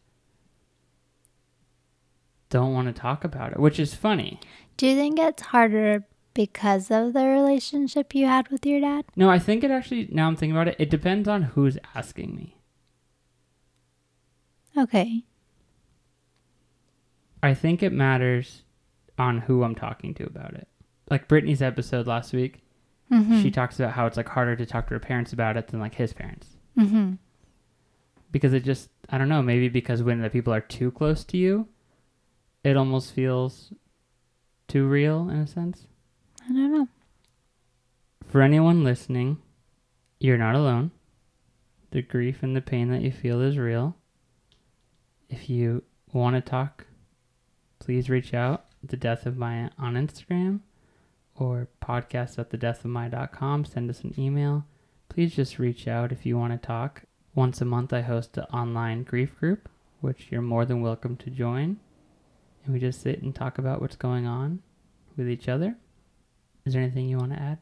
don't 2.50 2.74
want 2.74 2.88
to 2.88 2.93
talk 3.00 3.24
about 3.24 3.52
it, 3.52 3.60
which 3.60 3.80
is 3.80 3.93
funny. 3.93 4.39
Do 4.78 4.88
you 4.88 4.95
think 4.95 5.20
it's 5.20 5.41
harder 5.43 6.06
because 6.34 6.89
of 6.91 7.13
the 7.13 7.25
relationship 7.25 8.13
you 8.15 8.25
had 8.25 8.47
with 8.49 8.65
your 8.65 8.80
dad? 8.82 9.05
No, 9.15 9.30
I 9.30 9.39
think 9.39 9.63
it 9.63 9.71
actually, 9.71 10.07
now 10.11 10.27
I'm 10.27 10.36
thinking 10.36 10.55
about 10.55 10.67
it, 10.69 10.75
it 10.80 10.89
depends 10.89 11.27
on 11.27 11.43
who's 11.43 11.77
asking 11.95 12.36
me. 12.36 12.55
Okay. 14.77 15.23
I 17.41 17.53
think 17.53 17.82
it 17.82 17.91
matters 17.93 18.63
on 19.17 19.39
who 19.39 19.63
I'm 19.63 19.75
talking 19.75 20.13
to 20.15 20.25
about 20.25 20.53
it. 20.53 20.67
Like 21.09 21.27
Brittany's 21.27 21.61
episode 21.61 22.07
last 22.07 22.34
week, 22.34 22.63
Mm-hmm. 23.11 23.41
she 23.41 23.49
talks 23.49 23.80
about 23.80 23.93
how 23.93 24.05
it's 24.05 24.17
like 24.17 24.30
harder 24.30 24.55
to 24.55 24.67
talk 24.67 24.86
to 24.86 24.93
her 24.93 24.99
parents 24.99 25.34
about 25.34 25.57
it 25.57 25.69
than 25.69 25.80
like 25.80 25.95
his 25.95 26.13
parents. 26.13 26.45
mm-hmm. 26.77 27.13
Because 28.32 28.53
it 28.53 28.63
just, 28.63 28.91
I 29.09 29.17
don't 29.17 29.30
know, 29.30 29.41
maybe 29.41 29.67
because 29.67 30.03
when 30.03 30.21
the 30.21 30.30
people 30.30 30.53
are 30.53 30.61
too 30.61 30.91
close 30.91 31.23
to 31.23 31.38
you, 31.38 31.67
it 32.63 32.77
almost 32.77 33.11
feels 33.13 33.73
too 34.67 34.86
real 34.86 35.27
in 35.27 35.38
a 35.38 35.47
sense. 35.47 35.88
I 36.50 36.54
don't 36.54 36.74
know. 36.74 36.88
For 38.26 38.41
anyone 38.41 38.84
listening, 38.84 39.38
you're 40.20 40.38
not 40.38 40.56
alone. 40.56 40.89
The 41.91 42.02
grief 42.02 42.41
and 42.41 42.56
the 42.56 42.62
pain 42.62 42.89
that 42.89 43.02
you 43.02 43.12
feel 43.12 43.39
is 43.41 43.58
real. 43.58 43.95
If 45.30 45.47
you 45.47 45.84
want 46.12 46.36
to 46.36 46.41
talk, 46.41 46.88
please 47.78 48.10
reach 48.10 48.34
out. 48.34 48.66
The 48.84 48.97
Death 48.97 49.28
of 49.28 49.38
Maya 49.38 49.70
on 49.78 49.93
Instagram 49.93 50.62
or 51.36 51.68
podcast 51.84 52.39
at 52.39 52.50
thedeathofmaya.com. 52.50 53.66
Send 53.66 53.89
us 53.89 54.02
an 54.02 54.16
email. 54.18 54.66
Please 55.08 55.36
just 55.36 55.60
reach 55.60 55.88
out 55.88 56.12
if 56.12 56.26
you 56.26 56.38
want 56.38 56.54
to 56.54 56.68
talk. 56.68 57.04
Once 57.36 57.62
a 57.62 57.66
month, 57.66 57.93
I 57.93 58.02
host 58.02 58.38
an 58.38 58.45
online 58.45 59.04
grief 59.04 59.38
group, 59.39 59.70
which 60.02 60.28
you're 60.32 60.41
more 60.41 60.66
than 60.66 60.82
welcome 60.82 61.16
to 61.18 61.30
join. 61.30 61.78
And 62.64 62.74
we 62.74 62.80
just 62.80 63.02
sit 63.02 63.22
and 63.22 63.36
talk 63.36 63.58
about 63.60 63.82
what's 63.82 63.95
going 63.95 64.26
on 64.26 64.62
with 65.16 65.30
each 65.30 65.47
other. 65.47 65.76
Is 66.70 66.74
there 66.74 66.84
anything 66.84 67.09
you 67.09 67.17
want 67.17 67.34
to 67.34 67.41
add? 67.41 67.57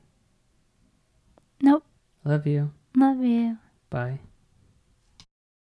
Nope. 1.62 1.86
Love 2.26 2.46
you. 2.46 2.74
Love 2.94 3.24
you. 3.24 3.58
Bye. 3.90 4.20